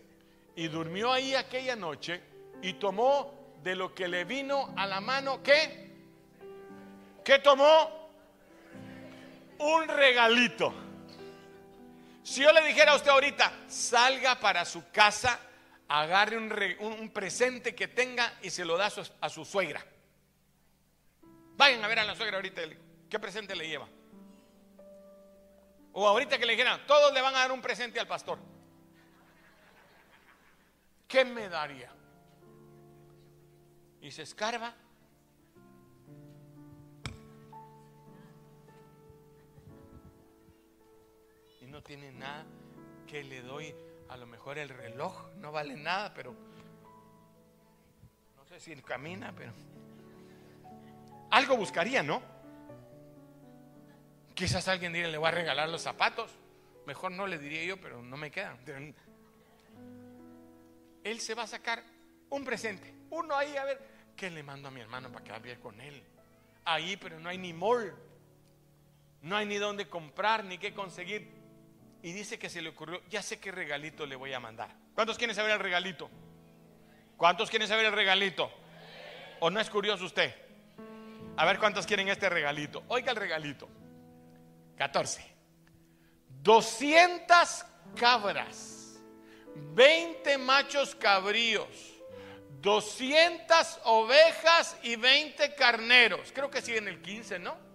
y 0.56 0.66
durmió 0.66 1.12
ahí 1.12 1.34
aquella 1.34 1.76
noche 1.76 2.20
y 2.62 2.74
tomó 2.74 3.54
de 3.62 3.76
lo 3.76 3.94
que 3.94 4.08
le 4.08 4.24
vino 4.24 4.72
a 4.76 4.86
la 4.86 5.00
mano, 5.00 5.40
¿qué? 5.40 5.88
¿Qué 7.24 7.38
tomó? 7.38 8.10
Un 9.60 9.86
regalito. 9.86 10.87
Si 12.28 12.42
yo 12.42 12.52
le 12.52 12.62
dijera 12.62 12.92
a 12.92 12.96
usted 12.96 13.08
ahorita, 13.08 13.50
salga 13.68 14.38
para 14.38 14.66
su 14.66 14.90
casa, 14.90 15.40
agarre 15.88 16.36
un, 16.78 17.08
presente 17.08 17.74
que 17.74 17.88
tenga 17.88 18.34
y 18.42 18.50
se 18.50 18.66
lo 18.66 18.76
da 18.76 18.92
a 19.22 19.28
su, 19.30 19.44
suegra. 19.46 19.82
Vayan 21.56 21.82
a 21.82 21.88
ver 21.88 22.00
a 22.00 22.04
la 22.04 22.14
suegra 22.14 22.36
ahorita, 22.36 22.60
¿qué 23.08 23.18
presente 23.18 23.56
le 23.56 23.66
lleva? 23.66 23.88
O 25.94 26.06
ahorita 26.06 26.36
que 26.36 26.44
le 26.44 26.52
dijeran, 26.52 26.86
todos 26.86 27.14
le 27.14 27.22
van 27.22 27.34
a 27.34 27.38
dar 27.38 27.50
un 27.50 27.62
presente 27.62 27.98
al 27.98 28.06
pastor. 28.06 28.38
¿Qué 31.08 31.24
me 31.24 31.48
daría? 31.48 31.90
Y 34.02 34.10
se 34.10 34.20
escarba 34.20 34.74
no 41.78 41.84
tiene 41.84 42.10
nada 42.10 42.44
que 43.06 43.22
le 43.22 43.40
doy. 43.40 43.72
A 44.08 44.16
lo 44.16 44.26
mejor 44.26 44.58
el 44.58 44.68
reloj 44.68 45.30
no 45.36 45.52
vale 45.52 45.76
nada, 45.76 46.12
pero 46.12 46.34
no 48.36 48.44
sé 48.46 48.58
si 48.58 48.74
camina, 48.82 49.32
pero 49.32 49.52
algo 51.30 51.56
buscaría, 51.56 52.02
¿no? 52.02 52.20
Quizás 54.34 54.66
alguien 54.66 54.92
diría, 54.92 55.06
le 55.06 55.18
voy 55.18 55.28
a 55.28 55.30
regalar 55.30 55.68
los 55.68 55.82
zapatos. 55.82 56.32
Mejor 56.84 57.12
no 57.12 57.28
le 57.28 57.38
diría 57.38 57.62
yo, 57.64 57.80
pero 57.80 58.02
no 58.02 58.16
me 58.16 58.32
quedan. 58.32 58.58
él 61.04 61.20
se 61.20 61.34
va 61.34 61.44
a 61.44 61.46
sacar 61.46 61.84
un 62.30 62.44
presente. 62.44 62.92
Uno 63.10 63.36
ahí, 63.36 63.56
a 63.56 63.62
ver, 63.62 63.80
¿qué 64.16 64.30
le 64.30 64.42
mando 64.42 64.66
a 64.66 64.72
mi 64.72 64.80
hermano 64.80 65.12
para 65.12 65.24
que 65.24 65.30
hable 65.30 65.60
con 65.60 65.80
él? 65.80 66.02
Ahí, 66.64 66.96
pero 66.96 67.20
no 67.20 67.28
hay 67.28 67.38
ni 67.38 67.52
mall. 67.52 67.94
No 69.22 69.36
hay 69.36 69.46
ni 69.46 69.58
dónde 69.58 69.88
comprar, 69.88 70.44
ni 70.44 70.58
qué 70.58 70.74
conseguir. 70.74 71.37
Y 72.02 72.12
dice 72.12 72.38
que 72.38 72.48
se 72.48 72.62
le 72.62 72.70
ocurrió, 72.70 73.02
ya 73.08 73.22
sé 73.22 73.40
qué 73.40 73.50
regalito 73.50 74.06
le 74.06 74.16
voy 74.16 74.32
a 74.32 74.40
mandar. 74.40 74.70
¿Cuántos 74.94 75.18
quieren 75.18 75.34
saber 75.34 75.52
el 75.52 75.58
regalito? 75.58 76.08
¿Cuántos 77.16 77.50
quieren 77.50 77.66
saber 77.66 77.86
el 77.86 77.92
regalito? 77.92 78.50
¿O 79.40 79.50
no 79.50 79.60
es 79.60 79.68
curioso 79.68 80.04
usted? 80.04 80.34
A 81.36 81.44
ver 81.44 81.58
cuántos 81.58 81.86
quieren 81.86 82.08
este 82.08 82.28
regalito. 82.28 82.84
Oiga 82.88 83.10
el 83.10 83.16
regalito. 83.16 83.68
14. 84.76 85.38
200 86.42 87.64
cabras, 87.96 89.00
20 89.74 90.38
machos 90.38 90.94
cabríos, 90.94 91.68
200 92.60 93.80
ovejas 93.84 94.76
y 94.82 94.96
20 94.96 95.54
carneros. 95.54 96.32
Creo 96.32 96.50
que 96.50 96.62
siguen 96.62 96.88
el 96.88 97.02
15, 97.02 97.38
¿no? 97.38 97.67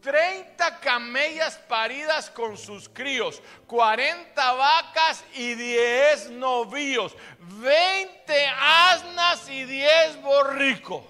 30 0.00 0.80
camellas 0.80 1.56
paridas 1.58 2.30
con 2.30 2.56
sus 2.56 2.88
críos, 2.88 3.42
40 3.66 4.52
vacas 4.52 5.24
y 5.34 5.54
10 5.54 6.30
novíos, 6.30 7.16
20 7.38 8.46
asnas 8.46 9.48
y 9.48 9.64
10 9.64 10.22
borricos. 10.22 11.04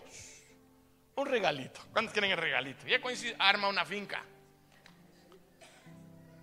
Un 1.16 1.26
regalito. 1.26 1.80
¿Cuántos 1.92 2.12
quieren 2.12 2.30
el 2.30 2.38
regalito? 2.38 2.86
Ya 2.86 3.00
coincide, 3.00 3.34
arma 3.38 3.68
una 3.68 3.84
finca. 3.84 4.24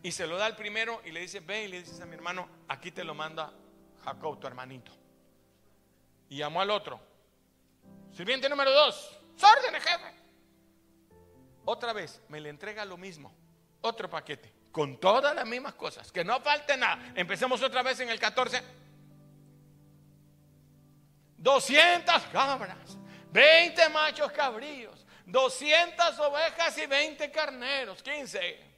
Y 0.04 0.12
se 0.12 0.28
lo 0.28 0.38
da 0.38 0.46
al 0.46 0.56
primero 0.56 1.02
y 1.04 1.12
le 1.12 1.22
dice, 1.22 1.40
ve 1.40 1.64
y 1.64 1.68
le 1.68 1.80
dices 1.80 2.00
a 2.02 2.06
mi 2.06 2.14
hermano, 2.14 2.48
aquí 2.68 2.92
te 2.92 3.04
lo 3.04 3.16
manda 3.16 3.52
Jacob, 4.04 4.40
tu 4.40 4.46
hermanito. 4.46 4.92
Y 6.30 6.38
llamó 6.38 6.62
al 6.62 6.70
otro. 6.70 7.00
Sirviente 8.12 8.48
número 8.48 8.72
dos, 8.72 9.18
órdenes, 9.42 9.84
jefe. 9.84 10.15
Otra 11.66 11.94
vez, 11.94 12.22
me 12.30 12.40
le 12.40 12.50
entrega 12.50 12.86
lo 12.86 12.98
mismo. 12.98 13.34
Otro 13.82 14.10
paquete. 14.10 14.54
Con 14.72 15.00
todas 15.00 15.36
las 15.36 15.46
mismas 15.46 15.74
cosas. 15.74 16.12
Que 16.12 16.24
no 16.24 16.40
falte 16.42 16.78
nada. 16.78 17.14
Empecemos 17.16 17.62
otra 17.62 17.82
vez 17.82 18.00
en 18.00 18.10
el 18.10 18.20
14. 18.20 18.62
200 21.38 22.24
cabras. 22.32 22.98
20 23.32 23.90
machos 23.90 24.32
cabríos. 24.32 25.06
200 25.26 26.20
ovejas 26.20 26.78
y 26.78 26.86
20 26.86 27.32
carneros. 27.32 28.04
15. 28.04 28.76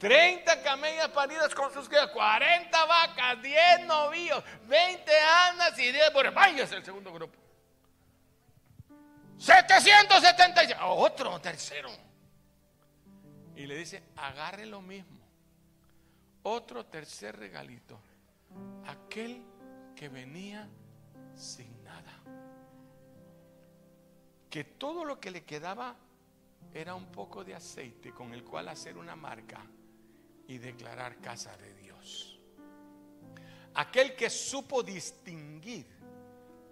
30 0.00 0.62
camellas 0.62 1.08
paridas 1.08 1.54
con 1.54 1.70
sus 1.74 1.86
crías, 1.86 2.06
40 2.06 2.84
vacas, 2.86 3.42
10 3.42 3.84
novillos, 3.86 4.42
20 4.66 5.12
anas 5.50 5.78
y 5.78 5.92
10 5.92 6.10
por 6.10 6.32
Vaya 6.32 6.64
es 6.64 6.72
el 6.72 6.82
segundo 6.82 7.12
grupo. 7.12 7.38
776. 9.40 10.76
Otro 10.82 11.40
tercero. 11.40 11.88
Y 13.56 13.66
le 13.66 13.76
dice, 13.76 14.02
agarre 14.16 14.66
lo 14.66 14.82
mismo. 14.82 15.18
Otro 16.42 16.84
tercer 16.86 17.38
regalito. 17.38 17.98
Aquel 18.86 19.42
que 19.96 20.10
venía 20.10 20.68
sin 21.34 21.82
nada. 21.82 22.20
Que 24.50 24.64
todo 24.64 25.04
lo 25.04 25.18
que 25.18 25.30
le 25.30 25.44
quedaba 25.44 25.96
era 26.74 26.94
un 26.94 27.06
poco 27.06 27.42
de 27.42 27.54
aceite 27.54 28.12
con 28.12 28.34
el 28.34 28.44
cual 28.44 28.68
hacer 28.68 28.98
una 28.98 29.16
marca 29.16 29.64
y 30.48 30.58
declarar 30.58 31.16
casa 31.20 31.56
de 31.56 31.72
Dios. 31.74 32.38
Aquel 33.74 34.14
que 34.16 34.28
supo 34.28 34.82
distinguir 34.82 35.86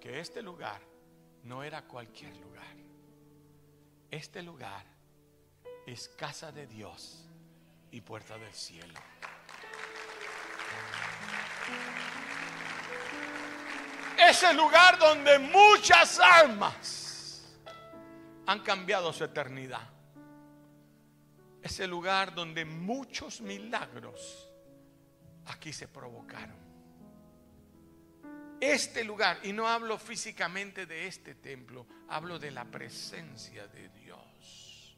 que 0.00 0.20
este 0.20 0.42
lugar 0.42 0.87
no 1.44 1.62
era 1.62 1.82
cualquier 1.82 2.36
lugar. 2.36 2.76
Este 4.10 4.42
lugar 4.42 4.84
es 5.86 6.08
casa 6.08 6.52
de 6.52 6.66
Dios 6.66 7.28
y 7.90 8.00
puerta 8.00 8.36
del 8.38 8.52
cielo. 8.52 8.98
Es 14.18 14.42
el 14.42 14.56
lugar 14.56 14.98
donde 14.98 15.38
muchas 15.38 16.18
almas 16.18 17.58
han 18.46 18.60
cambiado 18.60 19.12
su 19.12 19.24
eternidad 19.24 19.98
es 21.62 21.80
el 21.80 21.90
lugar 21.90 22.34
donde 22.34 22.64
muchos 22.64 23.40
milagros 23.40 24.48
aquí 25.46 25.72
se 25.72 25.88
provocaron. 25.88 26.67
Este 28.60 29.04
lugar, 29.04 29.38
y 29.44 29.52
no 29.52 29.68
hablo 29.68 29.98
físicamente 29.98 30.84
de 30.84 31.06
este 31.06 31.36
templo, 31.36 31.86
hablo 32.08 32.38
de 32.38 32.50
la 32.50 32.64
presencia 32.64 33.68
de 33.68 33.88
Dios. 33.90 34.96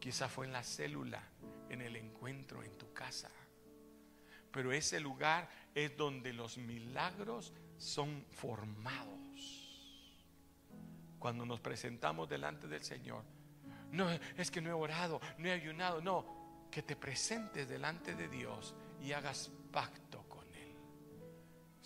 Quizá 0.00 0.28
fue 0.28 0.46
en 0.46 0.52
la 0.52 0.64
célula, 0.64 1.22
en 1.68 1.82
el 1.82 1.96
encuentro 1.96 2.62
en 2.62 2.76
tu 2.76 2.92
casa. 2.92 3.30
Pero 4.50 4.72
ese 4.72 4.98
lugar 4.98 5.48
es 5.74 5.96
donde 5.96 6.32
los 6.32 6.58
milagros 6.58 7.52
son 7.76 8.24
formados. 8.30 9.16
Cuando 11.18 11.46
nos 11.46 11.60
presentamos 11.60 12.28
delante 12.28 12.66
del 12.66 12.82
Señor, 12.82 13.24
no, 13.92 14.10
es 14.10 14.50
que 14.50 14.60
no 14.60 14.70
he 14.70 14.72
orado, 14.72 15.20
no 15.38 15.48
he 15.48 15.52
ayunado. 15.52 16.00
No, 16.00 16.68
que 16.70 16.82
te 16.82 16.96
presentes 16.96 17.68
delante 17.68 18.14
de 18.14 18.28
Dios 18.28 18.74
y 19.00 19.12
hagas 19.12 19.50
pacto. 19.70 20.25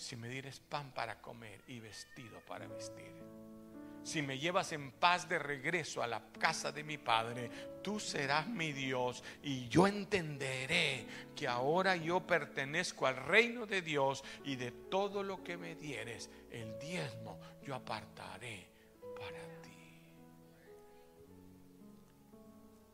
Si 0.01 0.17
me 0.17 0.31
dieres 0.31 0.61
pan 0.61 0.93
para 0.93 1.21
comer 1.21 1.61
y 1.67 1.79
vestido 1.79 2.41
para 2.41 2.67
vestir. 2.67 3.13
Si 4.03 4.23
me 4.23 4.39
llevas 4.39 4.73
en 4.73 4.93
paz 4.93 5.29
de 5.29 5.39
regreso 5.39 6.03
a 6.03 6.07
la 6.07 6.23
casa 6.39 6.73
de 6.73 6.83
mi 6.83 6.97
Padre, 6.97 7.51
tú 7.83 8.01
serás 8.01 8.49
mi 8.49 8.73
Dios 8.73 9.23
y 9.43 9.69
yo 9.69 9.87
entenderé 9.87 11.07
que 11.37 11.47
ahora 11.47 11.97
yo 11.97 12.27
pertenezco 12.27 13.07
al 13.07 13.17
reino 13.17 13.67
de 13.67 13.83
Dios 13.83 14.25
y 14.43 14.57
de 14.57 14.71
todo 14.73 15.23
lo 15.23 15.45
que 15.45 15.59
me 15.59 15.75
dieres, 15.75 16.31
el 16.51 16.79
diezmo, 16.79 17.39
yo 17.63 17.75
apartaré 17.75 18.71
para 19.19 19.61
ti. 19.61 20.01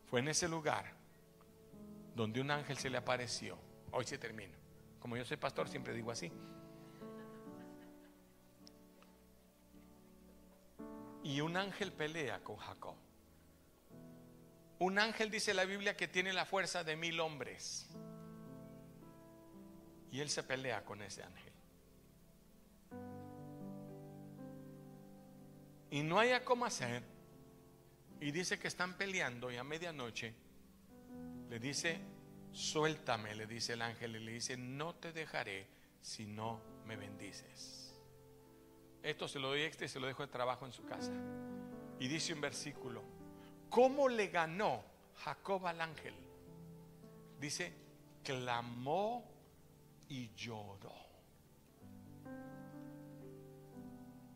Fue 0.07 0.19
en 0.19 0.27
ese 0.27 0.49
lugar 0.49 0.93
donde 2.13 2.41
un 2.41 2.51
ángel 2.51 2.77
se 2.77 2.89
le 2.89 2.97
apareció. 2.97 3.57
Hoy 3.91 4.03
se 4.03 4.17
termina. 4.17 4.57
Como 4.99 5.15
yo 5.15 5.23
soy 5.23 5.37
pastor, 5.37 5.69
siempre 5.69 5.93
digo 5.93 6.11
así. 6.11 6.29
Y 11.27 11.41
un 11.41 11.57
ángel 11.57 11.91
pelea 11.91 12.41
con 12.41 12.55
Jacob. 12.55 12.95
Un 14.79 14.97
ángel 14.97 15.29
dice 15.29 15.53
la 15.53 15.65
Biblia 15.65 15.97
que 15.97 16.07
tiene 16.07 16.31
la 16.31 16.45
fuerza 16.45 16.85
de 16.85 16.95
mil 16.95 17.19
hombres. 17.19 17.85
Y 20.09 20.21
él 20.21 20.29
se 20.29 20.41
pelea 20.43 20.85
con 20.85 21.01
ese 21.01 21.23
ángel. 21.23 21.51
Y 25.91 26.01
no 26.01 26.17
haya 26.17 26.45
cómo 26.45 26.65
hacer 26.65 27.03
y 28.21 28.31
dice 28.31 28.57
que 28.57 28.69
están 28.69 28.97
peleando 28.97 29.51
y 29.51 29.57
a 29.57 29.65
medianoche 29.65 30.33
le 31.49 31.59
dice, 31.59 31.99
suéltame, 32.53 33.35
le 33.35 33.47
dice 33.47 33.73
el 33.73 33.81
ángel 33.81 34.15
y 34.15 34.19
le 34.19 34.31
dice, 34.31 34.55
no 34.55 34.95
te 34.95 35.11
dejaré 35.11 35.67
si 36.01 36.25
no 36.25 36.61
me 36.85 36.95
bendices. 36.95 37.86
Esto 39.07 39.25
se 39.25 39.39
lo 39.39 39.47
doy 39.47 39.61
extra 39.61 39.85
y 39.85 39.87
se 39.87 40.01
lo 40.01 40.07
dejo 40.07 40.21
de 40.23 40.27
trabajo 40.27 40.65
en 40.65 40.73
su 40.73 40.83
casa. 40.83 41.13
Y 41.97 42.09
dice 42.09 42.33
un 42.33 42.41
versículo, 42.41 43.01
¿cómo 43.69 44.09
le 44.09 44.27
ganó 44.27 44.83
Jacob 45.23 45.65
al 45.65 45.79
ángel? 45.79 46.13
Dice, 47.39 47.71
clamó 48.21 49.23
y 50.09 50.29
lloró. 50.35 51.06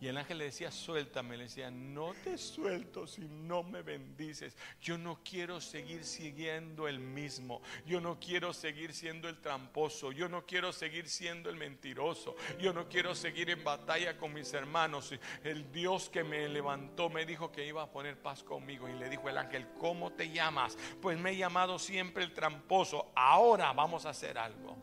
Y 0.02 0.08
el 0.08 0.18
ángel 0.18 0.40
le 0.40 0.46
decía, 0.46 0.72
suéltame. 0.72 1.38
Le 1.38 1.44
decía, 1.44 1.70
no 1.70 2.16
te 2.24 2.36
suelto 2.36 3.06
si 3.06 3.22
no 3.22 3.62
me 3.62 3.84
bendices. 3.84 4.58
Yo 4.82 4.98
no 4.98 5.20
quiero 5.24 5.62
seguir 5.62 6.04
siguiendo 6.04 6.88
el 6.88 7.00
mismo. 7.00 7.62
Yo 7.86 8.02
no 8.02 8.20
quiero 8.20 8.52
seguir 8.52 8.96
siendo 8.96 9.30
el 9.30 9.40
tramposo. 9.40 10.12
Yo 10.12 10.28
no 10.28 10.44
quiero 10.44 10.74
seguir 10.74 11.08
siendo 11.08 11.52
el 11.52 11.56
mentiroso. 11.56 12.36
Yo 12.60 12.74
no 12.74 12.90
quiero 12.90 13.14
seguir 13.14 13.52
en 13.52 13.64
batalla 13.64 14.18
con 14.18 14.34
mis 14.34 14.52
hermanos. 14.56 15.14
El 15.44 15.72
Dios 15.72 16.10
que 16.10 16.24
me 16.24 16.50
levantó 16.50 17.08
me 17.08 17.24
dijo 17.24 17.52
que 17.52 17.68
iba 17.68 17.84
a 17.84 17.92
poner 17.92 18.20
paz 18.20 18.42
conmigo. 18.42 18.90
Y 18.90 18.94
le 18.94 19.08
dijo 19.08 19.30
el 19.30 19.38
ángel, 19.38 19.68
¿cómo 19.78 20.14
te 20.14 20.32
llamas? 20.32 20.80
Pues 21.00 21.20
me 21.20 21.30
he 21.30 21.38
llamado 21.38 21.78
siempre 21.78 22.24
el 22.24 22.34
tramposo. 22.34 23.12
Ahora 23.14 23.72
vamos 23.72 24.08
a 24.08 24.10
hacer 24.10 24.40
algo. 24.40 24.76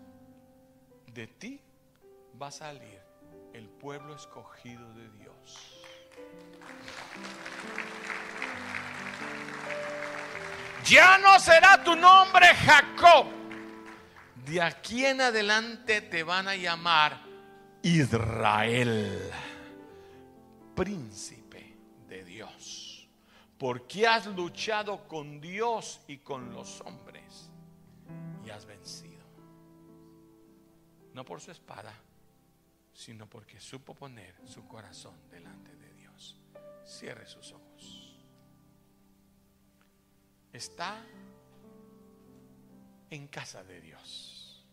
De 1.13 1.27
ti 1.27 1.61
va 2.41 2.47
a 2.47 2.53
salir 2.53 3.08
el 3.53 3.69
pueblo 3.69 4.15
escogido 4.15 4.93
de 4.95 5.09
Dios. 5.11 5.79
Ya 10.85 11.19
no 11.19 11.39
será 11.39 11.83
tu 11.83 11.95
nombre 11.95 12.47
Jacob. 12.55 13.27
De 14.47 14.63
aquí 14.63 15.05
en 15.05 15.21
adelante 15.21 16.01
te 16.01 16.23
van 16.23 16.49
a 16.49 16.57
llamar 16.57 17.21
Israel, 17.83 19.31
príncipe 20.75 21.77
de 22.09 22.25
Dios, 22.25 23.07
porque 23.59 24.07
has 24.07 24.27
luchado 24.27 25.07
con 25.07 25.41
Dios 25.41 26.01
y 26.09 26.19
con 26.19 26.53
los 26.55 26.81
hombres 26.81 27.51
y 28.47 28.51
has 28.51 28.65
vencido. 28.65 29.27
No 31.13 31.25
por 31.25 31.41
su 31.41 31.51
espada, 31.51 31.93
sino 32.99 33.31
porque 33.31 33.61
supo 33.61 33.95
poner 33.95 34.35
su 34.45 34.67
corazón 34.67 35.15
delante 35.31 35.77
de 35.77 35.95
Dios. 35.95 36.37
Cierre 36.85 37.29
sus 37.29 37.53
ojos. 37.53 38.19
Está 40.53 41.01
en 43.09 43.29
casa 43.29 43.63
de 43.63 43.81
Dios, 43.81 44.67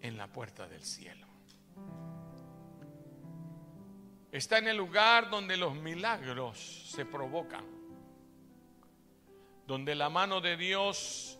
en 0.00 0.16
la 0.16 0.28
puerta 0.28 0.66
del 0.66 0.82
cielo. 0.82 1.26
Está 4.32 4.56
en 4.56 4.68
el 4.68 4.78
lugar 4.78 5.28
donde 5.28 5.58
los 5.58 5.74
milagros 5.74 6.90
se 6.90 7.04
provocan, 7.04 7.66
donde 9.66 9.94
la 9.94 10.08
mano 10.08 10.40
de 10.40 10.56
Dios 10.56 11.38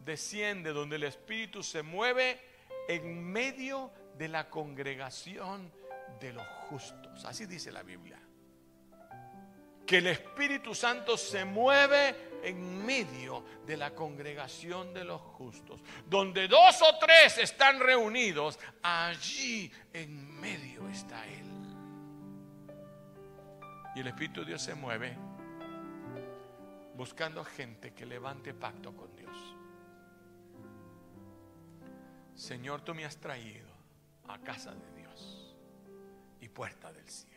desciende, 0.00 0.72
donde 0.72 0.96
el 0.96 1.04
Espíritu 1.04 1.62
se 1.62 1.84
mueve 1.84 2.51
en 2.94 3.24
medio 3.24 3.90
de 4.16 4.28
la 4.28 4.48
congregación 4.48 5.72
de 6.20 6.32
los 6.32 6.46
justos. 6.68 7.24
Así 7.24 7.46
dice 7.46 7.72
la 7.72 7.82
Biblia. 7.82 8.18
Que 9.86 9.98
el 9.98 10.06
Espíritu 10.06 10.74
Santo 10.74 11.16
se 11.16 11.44
mueve 11.44 12.30
en 12.42 12.84
medio 12.84 13.44
de 13.66 13.76
la 13.76 13.94
congregación 13.94 14.94
de 14.94 15.04
los 15.04 15.20
justos. 15.20 15.80
Donde 16.06 16.48
dos 16.48 16.80
o 16.82 16.98
tres 16.98 17.38
están 17.38 17.80
reunidos, 17.80 18.58
allí 18.82 19.70
en 19.92 20.40
medio 20.40 20.88
está 20.88 21.26
Él. 21.26 21.52
Y 23.94 24.00
el 24.00 24.06
Espíritu 24.06 24.40
de 24.40 24.46
Dios 24.46 24.62
se 24.62 24.74
mueve 24.74 25.16
buscando 26.94 27.44
gente 27.44 27.92
que 27.92 28.06
levante 28.06 28.54
pacto 28.54 28.94
con 28.94 29.14
Dios. 29.16 29.51
Señor, 32.42 32.80
tú 32.80 32.92
me 32.92 33.04
has 33.04 33.18
traído 33.18 33.70
a 34.26 34.36
casa 34.40 34.74
de 34.74 34.90
Dios 34.96 35.56
y 36.40 36.48
puerta 36.48 36.92
del 36.92 37.08
cielo. 37.08 37.31